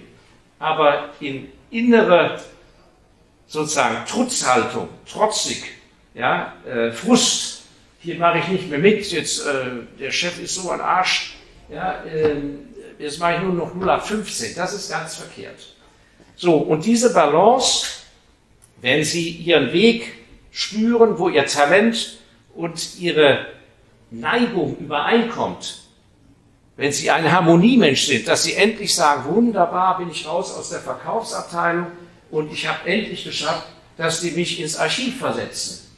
Aber 0.57 1.09
in 1.19 1.49
innerer 1.69 2.39
sozusagen 3.49 4.05
Trutzhaltung, 4.05 4.87
trotzig, 5.11 5.63
ja, 6.13 6.53
äh, 6.65 6.91
Frust, 6.91 7.63
hier 7.99 8.17
mache 8.17 8.37
ich 8.37 8.47
nicht 8.47 8.69
mehr 8.69 8.79
mit, 8.79 9.11
jetzt 9.11 9.45
äh, 9.45 9.87
der 9.99 10.11
Chef 10.11 10.39
ist 10.39 10.55
so 10.55 10.69
ein 10.69 10.79
Arsch, 10.79 11.35
ja, 11.67 12.03
äh, 12.03 12.35
jetzt 12.99 13.19
mache 13.19 13.35
ich 13.35 13.41
nur 13.41 13.53
noch 13.53 13.73
0 13.73 13.89
ab 13.89 14.07
15, 14.07 14.55
das 14.55 14.73
ist 14.73 14.91
ganz 14.91 15.15
verkehrt. 15.15 15.75
So, 16.35 16.57
und 16.57 16.85
diese 16.85 17.11
Balance, 17.11 17.87
wenn 18.81 19.03
Sie 19.03 19.29
Ihren 19.29 19.73
Weg 19.73 20.13
spüren, 20.51 21.17
wo 21.17 21.27
Ihr 21.27 21.45
Talent 21.45 22.19
und 22.55 22.99
Ihre 22.99 23.47
Neigung 24.11 24.77
übereinkommt, 24.77 25.85
wenn 26.77 26.91
Sie 26.91 27.09
ein 27.09 27.29
Harmoniemensch 27.29 28.05
sind, 28.05 28.27
dass 28.27 28.43
Sie 28.43 28.53
endlich 28.53 28.95
sagen, 28.95 29.25
wunderbar, 29.25 29.97
bin 29.97 30.11
ich 30.11 30.27
raus 30.27 30.55
aus 30.55 30.69
der 30.69 30.79
Verkaufsabteilung 30.79 31.87
und 32.31 32.51
ich 32.51 32.67
habe 32.67 32.89
endlich 32.89 33.23
geschafft, 33.23 33.67
dass 33.97 34.21
die 34.21 34.31
mich 34.31 34.59
ins 34.59 34.77
Archiv 34.77 35.19
versetzen. 35.19 35.91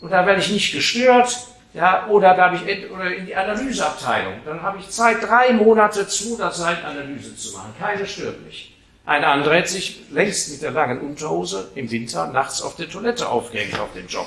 Und 0.00 0.10
da 0.10 0.26
werde 0.26 0.40
ich 0.40 0.50
nicht 0.50 0.72
gestört, 0.72 1.36
ja, 1.72 2.06
oder 2.06 2.34
da 2.34 2.50
habe 2.50 2.56
ich 2.56 2.90
oder 2.90 3.12
in 3.12 3.26
die 3.26 3.34
Analyseabteilung. 3.34 4.34
Dann 4.44 4.62
habe 4.62 4.78
ich 4.78 4.88
Zeit, 4.90 5.22
drei 5.22 5.52
Monate 5.52 6.06
zu 6.06 6.36
der 6.36 6.52
Zeit 6.52 6.84
Analyse 6.84 7.34
zu 7.36 7.56
machen. 7.56 7.74
Keine 7.80 8.06
stört 8.06 8.44
mich. 8.44 8.76
Ein 9.06 9.24
anderer 9.24 9.56
hätte 9.56 9.70
sich 9.70 10.02
längst 10.10 10.50
mit 10.50 10.62
der 10.62 10.70
langen 10.70 11.00
Unterhose 11.00 11.70
im 11.74 11.90
Winter 11.90 12.28
nachts 12.28 12.62
auf 12.62 12.76
der 12.76 12.88
Toilette 12.88 13.28
aufgehängt 13.28 13.78
auf 13.78 13.92
dem 13.92 14.06
Job. 14.06 14.26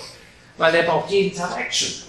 Weil 0.57 0.71
der 0.71 0.83
braucht 0.83 1.09
jeden 1.09 1.35
Tag 1.35 1.57
Action. 1.57 2.03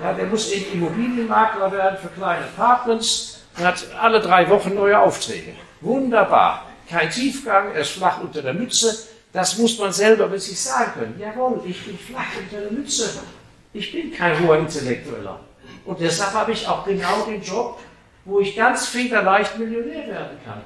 Ja, 0.00 0.12
der 0.12 0.26
muss 0.26 0.52
eben 0.52 0.72
Immobilienmakler 0.72 1.72
werden 1.72 1.98
für 1.98 2.08
kleine 2.08 2.44
Apartments 2.44 3.40
und 3.56 3.64
hat 3.64 3.86
alle 3.98 4.20
drei 4.20 4.48
Wochen 4.50 4.74
neue 4.74 4.98
Aufträge. 4.98 5.54
Wunderbar. 5.80 6.66
Kein 6.88 7.10
Tiefgang, 7.10 7.72
er 7.72 7.80
ist 7.80 7.90
flach 7.90 8.20
unter 8.20 8.42
der 8.42 8.54
Mütze. 8.54 9.08
Das 9.32 9.58
muss 9.58 9.78
man 9.78 9.92
selber 9.92 10.28
mit 10.28 10.40
sich 10.40 10.58
sagen 10.58 10.92
können. 10.94 11.20
Jawohl, 11.20 11.62
ich 11.66 11.84
bin 11.84 11.98
flach 11.98 12.36
unter 12.38 12.60
der 12.62 12.70
Mütze. 12.70 13.10
Ich 13.72 13.92
bin 13.92 14.12
kein 14.12 14.46
hoher 14.46 14.58
Intellektueller. 14.58 15.40
Und 15.84 16.00
deshalb 16.00 16.32
habe 16.32 16.52
ich 16.52 16.66
auch 16.66 16.84
genau 16.84 17.26
den 17.26 17.42
Job, 17.42 17.78
wo 18.24 18.40
ich 18.40 18.56
ganz 18.56 18.86
federleicht 18.86 19.58
Millionär 19.58 20.06
werden 20.06 20.38
kann. 20.44 20.62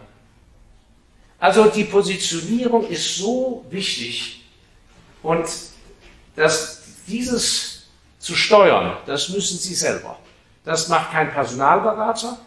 Also 1.38 1.66
die 1.66 1.84
Positionierung 1.84 2.86
ist 2.88 3.16
so 3.16 3.64
wichtig 3.70 4.44
und 5.22 5.46
das, 6.36 6.82
dieses 7.06 7.88
zu 8.18 8.34
steuern, 8.34 8.98
das 9.06 9.30
müssen 9.30 9.58
Sie 9.58 9.74
selber. 9.74 10.18
Das 10.64 10.88
macht 10.88 11.10
kein 11.10 11.32
Personalberater, 11.32 12.38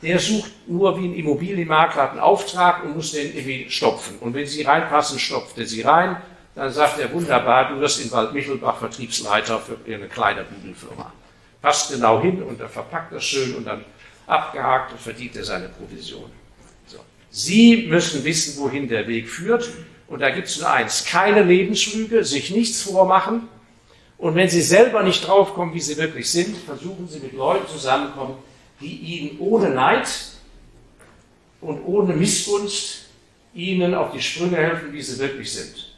der 0.00 0.18
sucht 0.18 0.52
nur 0.68 0.98
wie 1.00 1.06
ein 1.06 1.14
Immobilienmakler 1.14 2.10
einen 2.10 2.20
Auftrag 2.20 2.84
und 2.84 2.96
muss 2.96 3.12
den 3.12 3.34
irgendwie 3.34 3.68
stopfen. 3.68 4.18
Und 4.20 4.34
wenn 4.34 4.46
Sie 4.46 4.62
reinpassen, 4.62 5.18
stopft 5.18 5.58
er 5.58 5.66
Sie 5.66 5.82
rein. 5.82 6.16
Dann 6.54 6.72
sagt 6.72 7.00
er, 7.00 7.12
wunderbar, 7.12 7.70
du 7.70 7.80
wirst 7.80 8.04
in 8.04 8.10
Waldmichelbach 8.10 8.78
Vertriebsleiter 8.78 9.58
für 9.58 9.78
eine 9.92 10.06
kleine 10.06 10.44
Bügelfirma. 10.44 11.12
Passt 11.60 11.92
genau 11.92 12.20
hin 12.20 12.42
und 12.42 12.60
er 12.60 12.68
verpackt 12.68 13.12
das 13.12 13.24
schön 13.24 13.54
und 13.56 13.64
dann 13.64 13.84
abgehakt 14.26 14.92
und 14.92 15.00
verdient 15.00 15.36
er 15.36 15.44
seine 15.44 15.68
Provision. 15.68 16.30
So. 16.86 16.98
Sie 17.30 17.86
müssen 17.88 18.24
wissen, 18.24 18.60
wohin 18.60 18.88
der 18.88 19.06
Weg 19.08 19.28
führt. 19.28 19.68
Und 20.08 20.20
da 20.20 20.30
gibt 20.30 20.48
es 20.48 20.60
nur 20.60 20.70
eins, 20.70 21.04
keine 21.06 21.42
Lebenslüge, 21.42 22.24
sich 22.24 22.50
nichts 22.50 22.82
vormachen. 22.82 23.48
Und 24.18 24.34
wenn 24.34 24.48
Sie 24.48 24.60
selber 24.60 25.02
nicht 25.02 25.26
draufkommen, 25.26 25.74
wie 25.74 25.80
Sie 25.80 25.96
wirklich 25.96 26.30
sind, 26.30 26.56
versuchen 26.56 27.08
Sie 27.08 27.18
mit 27.18 27.32
Leuten 27.32 27.66
zusammenkommen, 27.66 28.34
die 28.82 28.96
ihnen 28.96 29.38
ohne 29.38 29.70
Neid 29.70 30.08
und 31.60 31.82
ohne 31.84 32.14
Missgunst 32.14 33.06
ihnen 33.54 33.94
auf 33.94 34.12
die 34.12 34.20
Sprünge 34.20 34.56
helfen, 34.56 34.92
wie 34.92 35.02
sie 35.02 35.18
wirklich 35.18 35.52
sind. 35.52 35.94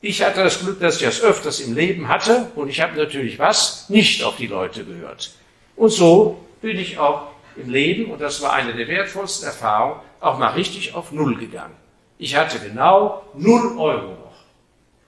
Ich 0.00 0.22
hatte 0.22 0.44
das 0.44 0.60
Glück, 0.60 0.80
dass 0.80 0.96
ich 0.96 1.02
das 1.02 1.20
öfters 1.22 1.60
im 1.60 1.74
Leben 1.74 2.08
hatte 2.08 2.50
und 2.54 2.68
ich 2.68 2.80
habe 2.80 2.96
natürlich 2.96 3.38
was 3.38 3.88
nicht 3.88 4.22
auf 4.22 4.36
die 4.36 4.46
Leute 4.46 4.84
gehört. 4.84 5.32
Und 5.76 5.90
so 5.90 6.44
bin 6.60 6.78
ich 6.78 6.98
auch 6.98 7.28
im 7.56 7.70
Leben, 7.70 8.10
und 8.10 8.20
das 8.20 8.40
war 8.40 8.52
eine 8.52 8.74
der 8.74 8.86
wertvollsten 8.86 9.46
Erfahrungen, 9.46 10.00
auch 10.20 10.38
mal 10.38 10.50
richtig 10.50 10.94
auf 10.94 11.12
Null 11.12 11.36
gegangen. 11.36 11.74
Ich 12.18 12.34
hatte 12.36 12.58
genau 12.58 13.22
null 13.34 13.78
Euro 13.78 14.10
noch. 14.10 14.34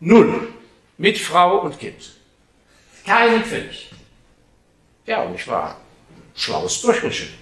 Null. 0.00 0.48
Mit 0.98 1.18
Frau 1.18 1.58
und 1.58 1.78
Kind. 1.78 2.12
Keinen 3.04 3.42
Pfennig. 3.42 3.90
Ja, 5.06 5.22
und 5.22 5.34
ich 5.34 5.46
war 5.48 5.76
schlaues 6.40 6.80
durchgeschüttet. 6.80 7.34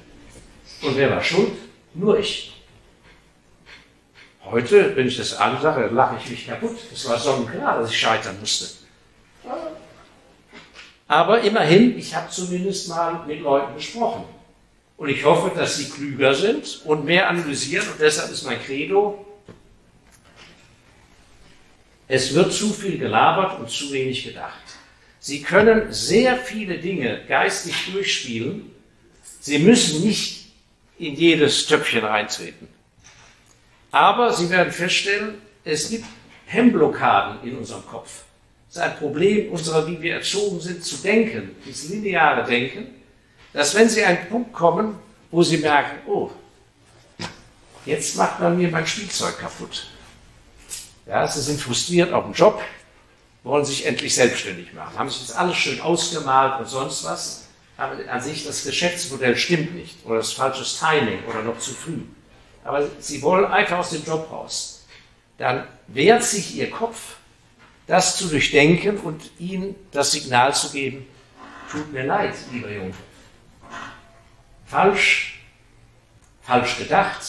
Und 0.83 0.97
wer 0.97 1.11
war 1.11 1.23
schuld? 1.23 1.53
Nur 1.95 2.19
ich. 2.19 2.55
Heute, 4.45 4.97
wenn 4.97 5.09
ich 5.09 5.17
das 5.17 5.35
ansage, 5.35 5.89
lache 5.93 6.17
ich 6.23 6.31
mich 6.31 6.47
kaputt. 6.47 6.77
Es 6.93 7.09
war 7.09 7.19
sonnenklar, 7.19 7.81
dass 7.81 7.91
ich 7.91 7.99
scheitern 7.99 8.39
musste. 8.41 8.79
Aber 11.07 11.41
immerhin, 11.41 11.99
ich 11.99 12.15
habe 12.15 12.31
zumindest 12.31 12.89
mal 12.89 13.25
mit 13.27 13.41
Leuten 13.41 13.75
gesprochen. 13.75 14.25
Und 14.97 15.09
ich 15.09 15.25
hoffe, 15.25 15.57
dass 15.57 15.77
sie 15.77 15.89
klüger 15.89 16.35
sind 16.35 16.83
und 16.85 17.05
mehr 17.05 17.29
analysieren. 17.29 17.87
Und 17.89 18.01
deshalb 18.01 18.31
ist 18.33 18.45
mein 18.45 18.61
Credo, 18.61 19.25
es 22.09 22.35
wird 22.35 22.53
zu 22.53 22.73
viel 22.73 22.99
gelabert 22.99 23.61
und 23.61 23.71
zu 23.71 23.93
wenig 23.93 24.25
gedacht. 24.25 24.63
Sie 25.21 25.43
können 25.43 25.93
sehr 25.93 26.37
viele 26.37 26.79
Dinge 26.79 27.21
geistig 27.29 27.93
durchspielen, 27.93 28.71
Sie 29.41 29.59
müssen 29.59 30.03
nicht 30.03 30.53
in 30.99 31.15
jedes 31.15 31.67
Töpfchen 31.67 32.05
reintreten. 32.05 32.69
Aber 33.91 34.33
Sie 34.33 34.51
werden 34.51 34.73
feststellen, 34.73 35.41
es 35.65 35.91
gibt 35.91 36.05
Hemmblockaden 36.47 37.49
in 37.49 37.59
unserem 37.59 37.87
Kopf. 37.87 38.25
es 38.69 38.77
ist 38.77 38.83
ein 38.83 38.97
Problem 38.97 39.53
unserer, 39.53 39.87
wie 39.87 40.01
wir 40.01 40.15
erzogen 40.15 40.61
sind, 40.61 40.85
zu 40.85 40.97
denken, 40.97 41.55
dieses 41.65 41.91
lineare 41.91 42.45
Denken, 42.45 42.87
dass 43.53 43.75
wenn 43.75 43.89
Sie 43.89 44.05
an 44.05 44.17
einen 44.17 44.29
Punkt 44.29 44.53
kommen, 44.53 44.99
wo 45.31 45.43
Sie 45.43 45.59
merken, 45.59 45.99
oh, 46.07 46.31
jetzt 47.85 48.17
macht 48.17 48.41
man 48.41 48.57
mir 48.57 48.69
mein 48.69 48.87
Spielzeug 48.87 49.39
kaputt. 49.39 49.89
Ja, 51.07 51.27
Sie 51.27 51.41
sind 51.41 51.61
frustriert 51.61 52.13
auf 52.13 52.25
dem 52.25 52.35
Job, 52.35 52.63
wollen 53.45 53.65
sich 53.65 53.87
endlich 53.87 54.15
selbstständig 54.15 54.73
machen, 54.75 54.99
haben 54.99 55.09
sich 55.09 55.27
das 55.27 55.37
alles 55.37 55.57
schön 55.57 55.81
ausgemalt 55.81 56.61
und 56.61 56.69
sonst 56.69 57.05
was, 57.05 57.48
aber 57.79 57.97
an 58.11 58.21
sich 58.21 58.45
das 58.45 58.65
Geschäftsmodell 58.65 59.37
stimmt 59.37 59.75
nicht 59.75 60.05
oder 60.05 60.17
das 60.17 60.33
falsches 60.33 60.79
Timing 60.79 61.25
oder 61.27 61.43
noch 61.43 61.59
zu 61.59 61.73
früh. 61.73 62.01
Aber 62.65 62.87
Sie 62.99 63.23
wollen 63.23 63.47
einfach 63.47 63.79
aus 63.79 63.91
dem 63.91 64.05
Job 64.05 64.29
raus. 64.31 64.85
Dann 65.39 65.67
wehrt 65.87 66.25
sich 66.25 66.57
Ihr 66.57 66.71
Kopf, 66.71 67.17
das 67.87 68.17
zu 68.17 68.27
durchdenken 68.27 68.99
und 68.99 69.31
Ihnen 69.39 69.77
das 69.93 70.11
Signal 70.11 70.53
zu 70.55 70.71
geben, 70.71 71.07
tut 71.71 71.91
mir 71.93 72.05
leid, 72.05 72.35
lieber 72.53 72.71
Junge. 72.71 72.95
Falsch, 74.67 75.41
falsch 76.43 76.79
gedacht, 76.79 77.23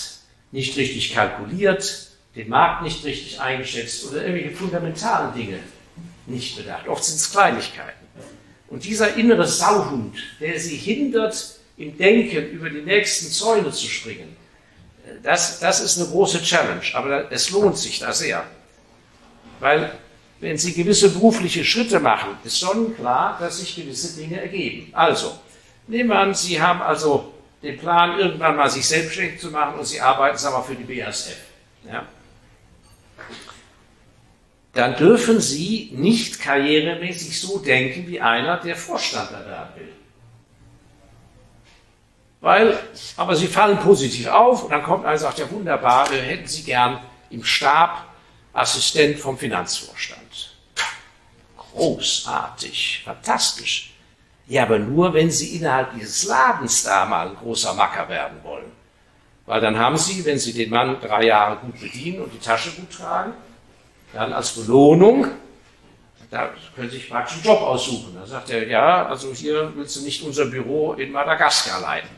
nicht 0.51 0.75
richtig 0.75 1.13
kalkuliert, 1.13 2.07
den 2.35 2.49
Markt 2.49 2.81
nicht 2.81 3.05
richtig 3.05 3.39
eingeschätzt 3.39 4.09
oder 4.09 4.25
irgendwelche 4.25 4.55
fundamentalen 4.55 5.33
Dinge 5.35 5.59
nicht 6.25 6.57
bedacht. 6.57 6.87
Oft 6.87 7.03
sind 7.03 7.17
es 7.17 7.31
Kleinigkeiten. 7.31 7.98
Und 8.69 8.83
dieser 8.83 9.15
innere 9.15 9.47
Sauhund, 9.47 10.15
der 10.39 10.59
sie 10.59 10.75
hindert, 10.77 11.55
im 11.77 11.97
Denken 11.97 12.51
über 12.51 12.69
die 12.69 12.81
nächsten 12.81 13.27
Zäune 13.27 13.71
zu 13.71 13.87
springen, 13.87 14.35
das, 15.23 15.59
das 15.59 15.79
ist 15.81 15.97
eine 15.97 16.07
große 16.07 16.41
Challenge, 16.43 16.81
aber 16.93 17.31
es 17.31 17.49
lohnt 17.49 17.77
sich 17.77 17.99
da 17.99 18.13
sehr. 18.13 18.43
Weil, 19.59 19.91
wenn 20.39 20.57
Sie 20.57 20.73
gewisse 20.73 21.09
berufliche 21.09 21.65
Schritte 21.65 21.99
machen, 21.99 22.37
ist 22.43 22.59
schon 22.59 22.95
klar, 22.95 23.37
dass 23.39 23.57
sich 23.59 23.75
gewisse 23.75 24.15
Dinge 24.15 24.39
ergeben. 24.39 24.89
Also, 24.93 25.37
nehmen 25.87 26.09
wir 26.09 26.19
an, 26.19 26.33
Sie 26.33 26.61
haben 26.61 26.81
also 26.81 27.33
den 27.61 27.77
Plan, 27.77 28.17
irgendwann 28.17 28.55
mal 28.55 28.69
sich 28.69 28.87
selbstständig 28.87 29.39
zu 29.39 29.49
machen 29.49 29.79
und 29.79 29.85
Sie 29.85 29.99
arbeiten, 29.99 30.37
sagen 30.37 30.55
wir, 30.55 30.63
für 30.63 30.75
die 30.75 31.01
BASF. 31.01 31.35
Ja? 31.85 32.05
Dann 34.79 34.95
dürfen 34.95 35.41
Sie 35.41 35.91
nicht 35.93 36.39
karrieremäßig 36.39 37.41
so 37.41 37.59
denken 37.59 38.07
wie 38.07 38.21
einer, 38.21 38.57
der 38.57 38.77
Vorstand 38.77 39.29
erwerben 39.31 39.75
will. 39.75 39.93
Weil, 42.39 42.79
aber 43.17 43.35
Sie 43.35 43.47
fallen 43.47 43.77
positiv 43.79 44.27
auf 44.27 44.63
und 44.63 44.69
dann 44.71 44.83
kommt 44.83 45.03
einer 45.03 45.13
und 45.13 45.19
sagt, 45.19 45.39
ja 45.39 45.51
wunderbar, 45.51 46.09
hätten 46.09 46.47
Sie 46.47 46.63
gern 46.63 47.01
im 47.29 47.43
Stab 47.43 48.05
Assistent 48.53 49.19
vom 49.19 49.37
Finanzvorstand. 49.37 50.55
Großartig, 51.57 53.01
fantastisch. 53.03 53.93
Ja, 54.47 54.63
aber 54.63 54.79
nur, 54.79 55.13
wenn 55.13 55.29
Sie 55.29 55.57
innerhalb 55.57 55.93
dieses 55.93 56.23
Ladens 56.25 56.83
da 56.83 57.05
mal 57.05 57.27
ein 57.27 57.35
großer 57.35 57.73
Macker 57.73 58.07
werden 58.07 58.41
wollen. 58.43 58.71
Weil 59.45 59.59
dann 59.59 59.77
haben 59.77 59.97
Sie, 59.97 60.23
wenn 60.23 60.39
Sie 60.39 60.53
den 60.53 60.69
Mann 60.69 61.01
drei 61.01 61.25
Jahre 61.25 61.57
gut 61.57 61.79
bedienen 61.81 62.21
und 62.21 62.33
die 62.33 62.39
Tasche 62.39 62.71
gut 62.71 62.91
tragen, 62.91 63.33
dann 64.13 64.33
als 64.33 64.51
Belohnung, 64.51 65.27
da 66.31 66.53
können 66.75 66.89
Sie 66.89 66.97
sich 66.97 67.09
praktisch 67.09 67.37
einen 67.37 67.45
Job 67.45 67.61
aussuchen. 67.61 68.15
Da 68.15 68.25
sagt 68.25 68.49
er, 68.51 68.67
ja, 68.67 69.07
also 69.07 69.33
hier 69.33 69.71
willst 69.75 69.95
du 69.95 70.01
nicht 70.01 70.23
unser 70.23 70.45
Büro 70.45 70.93
in 70.93 71.11
Madagaskar 71.11 71.81
leiten. 71.81 72.09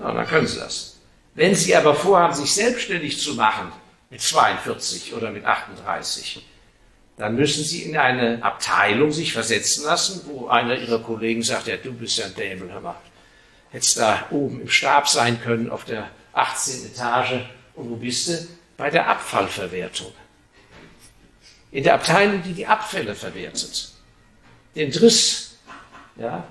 Ja, 0.00 0.12
dann 0.12 0.26
können 0.26 0.46
Sie 0.46 0.58
das. 0.58 0.96
Wenn 1.34 1.54
Sie 1.54 1.74
aber 1.76 1.94
vorhaben, 1.94 2.34
sich 2.34 2.52
selbstständig 2.52 3.20
zu 3.20 3.34
machen, 3.34 3.72
mit 4.10 4.20
42 4.20 5.14
oder 5.14 5.30
mit 5.30 5.44
38, 5.44 6.44
dann 7.16 7.36
müssen 7.36 7.62
Sie 7.62 7.82
in 7.82 7.96
eine 7.96 8.42
Abteilung 8.42 9.12
sich 9.12 9.32
versetzen 9.32 9.84
lassen, 9.84 10.22
wo 10.26 10.48
einer 10.48 10.76
Ihrer 10.76 10.98
Kollegen 11.00 11.42
sagt, 11.42 11.68
ja, 11.68 11.76
du 11.76 11.92
bist 11.92 12.18
ja 12.18 12.24
ein 12.24 12.34
Dämon, 12.34 12.72
hör 12.72 12.80
mal. 12.80 12.96
Hättest 13.70 13.98
da 13.98 14.26
oben 14.30 14.60
im 14.62 14.68
Stab 14.68 15.08
sein 15.08 15.40
können, 15.40 15.70
auf 15.70 15.84
der 15.84 16.10
18. 16.32 16.86
Etage. 16.86 17.44
Und 17.76 17.90
wo 17.90 17.96
bist 17.96 18.28
du? 18.28 18.32
Bei 18.80 18.88
der 18.88 19.06
Abfallverwertung. 19.08 20.10
In 21.70 21.84
der 21.84 21.94
Abteilung, 21.94 22.42
die 22.42 22.54
die 22.54 22.66
Abfälle 22.66 23.14
verwertet. 23.14 23.92
Den 24.74 24.90
Driss, 24.90 25.58
ja, 26.16 26.44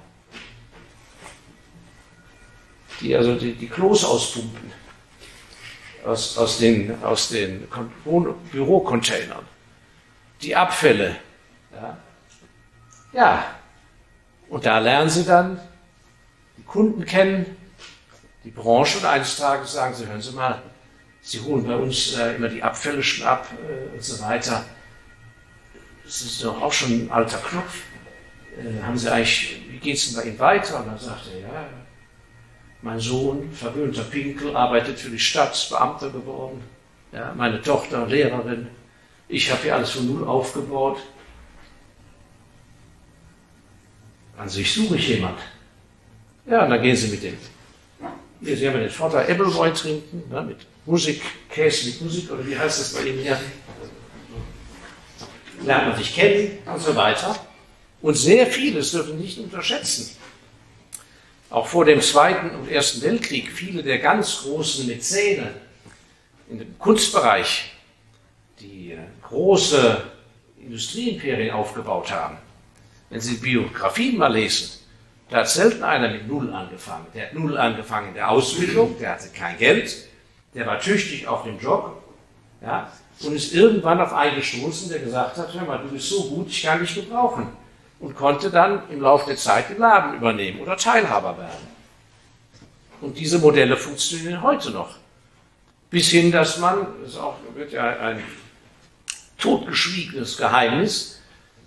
die 3.01 3.15
also 3.15 3.33
die, 3.33 3.53
die 3.53 3.67
Klos 3.67 4.05
auspumpen 4.05 4.71
aus, 6.05 6.37
aus 6.37 6.59
den, 6.59 7.03
aus 7.03 7.29
den 7.29 7.67
Bürocontainern. 8.51 9.45
Die 10.43 10.55
Abfälle. 10.55 11.15
Ja. 11.73 11.97
ja, 13.11 13.45
und 14.49 14.67
da 14.67 14.77
lernen 14.77 15.09
sie 15.09 15.25
dann 15.25 15.59
die 16.57 16.63
Kunden 16.63 17.05
kennen, 17.05 17.57
die 18.43 18.51
Branche 18.51 18.99
und 18.99 19.05
eines 19.05 19.35
Tages 19.35 19.73
sagen 19.73 19.95
sie, 19.95 20.05
hören 20.05 20.21
Sie 20.21 20.31
mal, 20.31 20.61
Sie 21.29 21.39
holen 21.41 21.63
bei 21.63 21.75
uns 21.75 22.17
äh, 22.17 22.37
immer 22.37 22.47
die 22.49 22.63
Abfälle 22.63 23.03
schon 23.03 23.27
ab 23.27 23.47
äh, 23.51 23.95
und 23.95 24.03
so 24.03 24.19
weiter. 24.23 24.65
Das 26.03 26.21
ist 26.23 26.43
doch 26.43 26.59
auch 26.59 26.73
schon 26.73 26.91
ein 26.91 27.11
alter 27.11 27.37
Knopf. 27.37 27.83
Äh, 28.57 28.81
haben 28.81 28.97
Sie 28.97 29.11
eigentlich, 29.11 29.61
wie 29.69 29.77
geht 29.77 29.97
es 29.97 30.07
denn 30.07 30.15
bei 30.15 30.27
Ihnen 30.27 30.39
weiter? 30.39 30.79
Und 30.79 30.87
dann 30.87 30.97
sagt 30.97 31.27
er, 31.31 31.41
ja, 31.41 31.69
mein 32.81 32.99
Sohn, 32.99 33.51
verwöhnter 33.53 34.05
Pinkel, 34.05 34.55
arbeitet 34.57 34.97
für 34.97 35.11
die 35.11 35.19
Stadt, 35.19 35.67
Beamter 35.69 36.09
geworden. 36.09 36.63
Ja, 37.11 37.31
meine 37.37 37.61
Tochter, 37.61 38.07
Lehrerin. 38.07 38.67
Ich 39.27 39.51
habe 39.51 39.61
hier 39.61 39.75
alles 39.75 39.91
von 39.91 40.07
Null 40.07 40.27
aufgebaut. 40.27 40.97
An 44.35 44.49
sich 44.49 44.73
suche 44.73 44.95
ich 44.95 45.09
jemand. 45.09 45.37
Ja, 46.47 46.63
und 46.63 46.71
dann 46.71 46.81
gehen 46.81 46.95
Sie 46.95 47.09
mit 47.09 47.21
dem. 47.21 47.37
Sie 48.41 48.67
haben 48.67 48.73
ja 48.73 48.79
den 48.79 48.89
Vorteil 48.89 49.29
Appleboy 49.29 49.71
trinken, 49.73 50.23
ne, 50.31 50.41
mit 50.41 50.65
Musik, 50.89 51.21
Käse 51.51 51.85
mit 51.85 52.01
Musik, 52.01 52.31
oder 52.31 52.45
wie 52.47 52.57
heißt 52.57 52.79
das 52.79 52.93
bei 52.95 53.07
Ihnen 53.07 53.19
hier? 53.19 53.39
Lernt 55.63 55.89
man 55.89 55.95
sich 55.95 56.15
kennen 56.15 56.57
und 56.65 56.81
so 56.81 56.95
weiter. 56.95 57.39
Und 58.01 58.15
sehr 58.15 58.47
vieles 58.47 58.91
dürfen 58.91 59.19
wir 59.19 59.23
nicht 59.23 59.37
unterschätzen. 59.37 60.17
Auch 61.51 61.67
vor 61.67 61.85
dem 61.85 62.01
Zweiten 62.01 62.55
und 62.55 62.71
Ersten 62.71 63.03
Weltkrieg, 63.03 63.51
viele 63.51 63.83
der 63.83 63.99
ganz 63.99 64.41
großen 64.41 64.87
Mäzene 64.87 65.53
im 66.49 66.79
Kunstbereich, 66.79 67.71
die 68.59 68.93
äh, 68.93 68.97
große 69.21 70.03
Industrieimperien 70.59 71.51
aufgebaut 71.51 72.11
haben, 72.11 72.37
wenn 73.11 73.21
Sie 73.21 73.35
Biografien 73.35 74.17
mal 74.17 74.33
lesen, 74.33 74.71
da 75.29 75.37
hat 75.37 75.49
selten 75.49 75.83
einer 75.83 76.09
mit 76.09 76.27
Null 76.27 76.51
angefangen. 76.51 77.05
Der 77.13 77.27
hat 77.27 77.33
Null 77.35 77.55
angefangen 77.57 78.07
in 78.07 78.13
der 78.15 78.31
Ausbildung, 78.31 78.97
der 78.99 79.11
hatte 79.11 79.29
kein 79.29 79.55
Geld, 79.59 80.08
der 80.53 80.65
war 80.65 80.79
tüchtig 80.79 81.27
auf 81.27 81.43
dem 81.43 81.59
Job 81.59 82.01
ja, 82.61 82.91
und 83.23 83.35
ist 83.35 83.53
irgendwann 83.53 84.01
auf 84.01 84.13
einen 84.13 84.35
gestoßen, 84.35 84.89
der 84.89 84.99
gesagt 84.99 85.37
hat, 85.37 85.53
hör 85.53 85.65
mal, 85.65 85.79
du 85.79 85.89
bist 85.89 86.09
so 86.09 86.23
gut, 86.29 86.49
ich 86.49 86.63
kann 86.63 86.79
dich 86.79 86.95
gebrauchen. 86.95 87.47
Und 87.99 88.15
konnte 88.15 88.49
dann 88.49 88.83
im 88.89 89.01
Laufe 89.01 89.25
der 89.27 89.35
Zeit 89.35 89.69
den 89.69 89.77
Laden 89.77 90.15
übernehmen 90.15 90.61
oder 90.61 90.77
Teilhaber 90.77 91.37
werden. 91.37 91.67
Und 93.01 93.17
diese 93.17 93.39
Modelle 93.39 93.75
funktionieren 93.75 94.41
heute 94.41 94.71
noch. 94.71 94.95
Bis 95.89 96.09
hin, 96.09 96.31
dass 96.31 96.59
man, 96.59 96.87
das 97.03 97.17
auch, 97.17 97.35
wird 97.55 97.73
ja 97.73 97.83
ein 97.99 98.23
totgeschwiegenes 99.37 100.37
Geheimnis, 100.37 101.19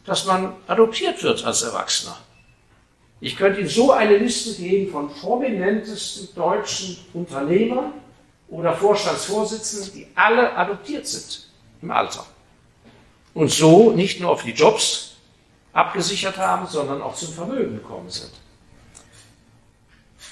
dass 0.06 0.24
man 0.24 0.54
adoptiert 0.66 1.22
wird 1.22 1.44
als 1.44 1.62
Erwachsener. 1.62 2.16
Ich 3.20 3.36
könnte 3.36 3.60
Ihnen 3.60 3.68
so 3.68 3.92
eine 3.92 4.16
Liste 4.16 4.54
geben 4.60 4.90
von 4.90 5.12
prominentesten 5.12 6.34
deutschen 6.34 6.96
Unternehmern, 7.12 7.92
oder 8.52 8.76
Vorstandsvorsitzenden, 8.76 9.94
die 9.94 10.06
alle 10.14 10.54
adoptiert 10.54 11.06
sind 11.06 11.48
im 11.80 11.90
Alter. 11.90 12.26
Und 13.32 13.50
so 13.50 13.92
nicht 13.92 14.20
nur 14.20 14.30
auf 14.30 14.42
die 14.42 14.52
Jobs 14.52 15.16
abgesichert 15.72 16.36
haben, 16.36 16.66
sondern 16.66 17.00
auch 17.00 17.14
zum 17.14 17.32
Vermögen 17.32 17.76
gekommen 17.76 18.10
sind. 18.10 18.30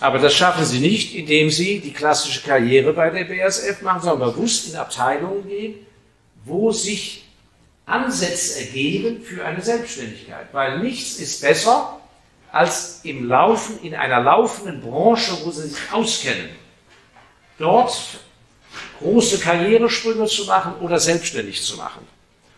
Aber 0.01 0.19
das 0.19 0.35
schaffen 0.35 0.65
sie 0.65 0.81
nicht, 0.81 1.15
indem 1.15 1.51
sie 1.51 1.81
die 1.81 1.93
klassische 1.93 2.43
Karriere 2.43 2.93
bei 2.93 3.09
der 3.09 3.25
BASF 3.25 3.81
machen, 3.81 4.03
sondern 4.03 4.35
bewusst 4.35 4.69
in 4.69 4.77
Abteilungen 4.77 5.49
gehen, 5.49 5.87
wo 6.45 6.73
sich 6.73 7.27
Ansätze 7.87 8.61
ergeben 8.61 9.23
für 9.23 9.45
eine 9.45 9.63
Selbstständigkeit. 9.63 10.49
Weil 10.53 10.81
nichts 10.81 11.19
ist 11.19 11.41
besser, 11.41 12.01
als 12.53 13.01
im 13.05 13.27
Laufen, 13.29 13.79
in 13.83 13.95
einer 13.95 14.21
laufenden 14.21 14.83
Branche, 14.83 15.33
wo 15.45 15.51
sie 15.51 15.69
sich 15.69 15.93
auskennen, 15.93 16.51
dort 17.61 17.95
große 18.99 19.39
Karrieresprünge 19.39 20.27
zu 20.27 20.45
machen 20.47 20.75
oder 20.81 20.99
selbstständig 20.99 21.63
zu 21.63 21.77
machen. 21.77 22.07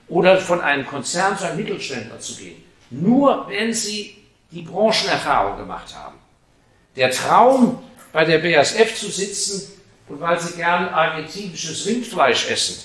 Oder 0.08 0.38
von 0.38 0.60
einem 0.60 0.86
Konzern 0.86 1.36
zu 1.38 1.46
einem 1.46 1.56
Mittelständler 1.56 2.20
zu 2.20 2.36
gehen. 2.36 2.62
Nur 2.90 3.46
wenn 3.48 3.72
Sie 3.72 4.16
die 4.50 4.62
Branchenerfahrung 4.62 5.58
gemacht 5.58 5.94
haben. 5.94 6.16
Der 6.96 7.10
Traum, 7.10 7.82
bei 8.12 8.24
der 8.24 8.38
BASF 8.38 8.94
zu 8.94 9.10
sitzen 9.10 9.72
und 10.08 10.20
weil 10.20 10.38
Sie 10.38 10.56
gern 10.56 10.88
argentinisches 10.88 11.86
Rindfleisch 11.86 12.50
essen, 12.50 12.84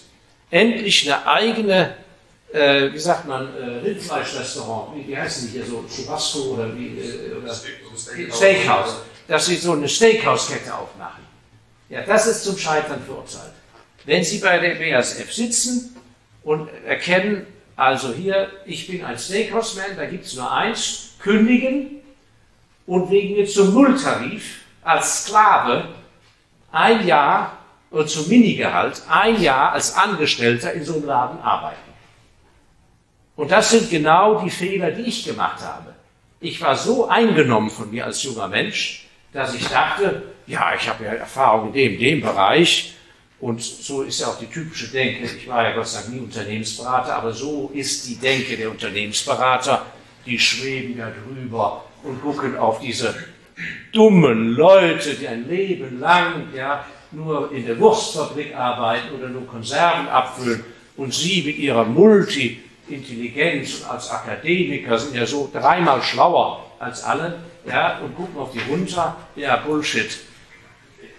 endlich 0.49 1.11
eine 1.11 1.27
eigene 1.27 1.95
äh, 2.53 2.93
wie 2.93 2.99
sagt 2.99 3.27
man, 3.27 3.53
äh, 3.57 3.85
Rindfleischrestaurant, 3.85 4.95
wie, 4.95 5.07
wie 5.09 5.17
heißen 5.17 5.47
die 5.47 5.57
hier 5.57 5.65
so, 5.65 5.83
Chubasco 5.83 6.53
oder 6.53 6.73
wie, 6.75 6.97
äh, 6.97 7.35
oder 7.35 7.53
Steakhouse, 7.53 9.01
dass 9.27 9.45
sie 9.47 9.57
so 9.57 9.73
eine 9.73 9.89
Steakhouse-Kette 9.89 10.73
aufmachen. 10.73 11.26
Ja, 11.89 12.01
das 12.01 12.27
ist 12.27 12.43
zum 12.43 12.57
Scheitern 12.57 13.01
verurteilt. 13.03 13.53
Wenn 14.05 14.23
Sie 14.23 14.39
bei 14.39 14.59
der 14.59 14.75
BASF 14.75 15.31
sitzen 15.31 15.95
und 16.43 16.69
erkennen, 16.85 17.45
also 17.75 18.13
hier, 18.13 18.49
ich 18.65 18.87
bin 18.87 19.03
ein 19.05 19.17
Steakhouse-Man, 19.17 19.95
da 19.95 20.05
gibt 20.05 20.25
es 20.25 20.35
nur 20.35 20.51
eins, 20.51 21.15
kündigen 21.19 22.01
und 22.85 23.09
wegen 23.11 23.35
mir 23.35 23.45
zum 23.45 23.73
Nulltarif 23.73 24.61
als 24.81 25.25
Sklave 25.25 25.89
ein 26.71 27.05
Jahr 27.05 27.57
oder 27.91 28.07
zum 28.07 28.27
Minigehalt 28.27 29.01
ein 29.09 29.41
Jahr 29.41 29.73
als 29.73 29.95
Angestellter 29.95 30.73
in 30.73 30.83
so 30.83 30.95
einem 30.95 31.05
Laden 31.05 31.39
arbeiten. 31.39 31.77
Und 33.35 33.51
das 33.51 33.69
sind 33.71 33.89
genau 33.89 34.41
die 34.41 34.49
Fehler, 34.49 34.91
die 34.91 35.03
ich 35.03 35.23
gemacht 35.23 35.61
habe. 35.61 35.93
Ich 36.39 36.61
war 36.61 36.75
so 36.75 37.07
eingenommen 37.07 37.69
von 37.69 37.91
mir 37.91 38.05
als 38.05 38.23
junger 38.23 38.47
Mensch, 38.47 39.07
dass 39.31 39.53
ich 39.53 39.67
dachte, 39.67 40.23
ja, 40.47 40.73
ich 40.75 40.87
habe 40.87 41.03
ja 41.03 41.11
Erfahrung 41.11 41.67
in 41.67 41.73
dem, 41.73 41.99
dem 41.99 42.21
Bereich. 42.21 42.93
Und 43.39 43.61
so 43.61 44.01
ist 44.01 44.21
ja 44.21 44.27
auch 44.27 44.39
die 44.39 44.47
typische 44.47 44.87
Denke. 44.87 45.25
Ich 45.25 45.47
war 45.47 45.63
ja 45.63 45.75
Gott 45.75 45.87
sei 45.87 46.01
Dank 46.01 46.13
nie 46.13 46.21
Unternehmensberater, 46.21 47.15
aber 47.15 47.31
so 47.33 47.69
ist 47.73 48.07
die 48.07 48.15
Denke 48.15 48.57
der 48.57 48.71
Unternehmensberater. 48.71 49.85
Die 50.25 50.39
schweben 50.39 50.97
ja 50.97 51.11
drüber 51.11 51.85
und 52.03 52.21
gucken 52.21 52.57
auf 52.57 52.79
diese 52.79 53.13
dummen 53.93 54.49
Leute, 54.55 55.13
die 55.13 55.27
ein 55.27 55.47
Leben 55.47 55.99
lang 55.99 56.47
ja 56.55 56.85
nur 57.11 57.51
in 57.51 57.65
der 57.65 57.79
Wurstfabrik 57.79 58.55
arbeiten 58.55 59.15
oder 59.15 59.29
nur 59.29 59.47
Konserven 59.47 60.07
abfüllen 60.07 60.63
und 60.97 61.13
sie 61.13 61.43
mit 61.43 61.57
ihrer 61.57 61.85
Multi-Intelligenz 61.85 63.83
als 63.87 64.09
Akademiker 64.09 64.97
sind 64.97 65.15
ja 65.15 65.25
so 65.25 65.49
dreimal 65.51 66.01
schlauer 66.01 66.65
als 66.79 67.03
alle 67.03 67.39
ja, 67.65 67.99
und 67.99 68.15
gucken 68.15 68.39
auf 68.39 68.51
die 68.51 68.61
runter. 68.69 69.15
Ja, 69.35 69.57
Bullshit. 69.57 70.17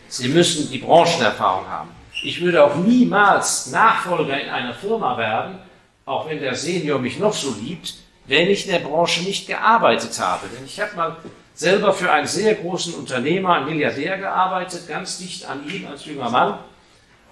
Sie 0.09 0.29
müssen 0.29 0.71
die 0.71 0.79
Branchenerfahrung 0.79 1.69
haben. 1.69 1.91
Ich 2.23 2.41
würde 2.41 2.65
auch 2.65 2.75
niemals 2.75 3.71
Nachfolger 3.71 4.41
in 4.41 4.49
einer 4.49 4.75
Firma 4.75 5.17
werden, 5.17 5.59
auch 6.05 6.29
wenn 6.29 6.41
der 6.41 6.55
Senior 6.55 6.99
mich 6.99 7.19
noch 7.19 7.35
so 7.35 7.55
liebt, 7.61 7.95
wenn 8.27 8.49
ich 8.49 8.67
in 8.67 8.73
der 8.73 8.81
Branche 8.81 9.23
nicht 9.23 9.47
gearbeitet 9.47 10.19
habe. 10.19 10.47
Denn 10.49 10.65
ich 10.65 10.81
habe 10.81 10.97
mal 10.97 11.17
selber 11.55 11.93
für 11.93 12.11
einen 12.11 12.27
sehr 12.27 12.55
großen 12.55 12.95
Unternehmer, 12.95 13.55
einen 13.55 13.67
Milliardär 13.67 14.19
gearbeitet, 14.19 14.89
ganz 14.89 15.19
dicht 15.19 15.49
an 15.49 15.69
ihm 15.69 15.87
als 15.87 16.05
junger 16.07 16.31
Mann. 16.31 16.59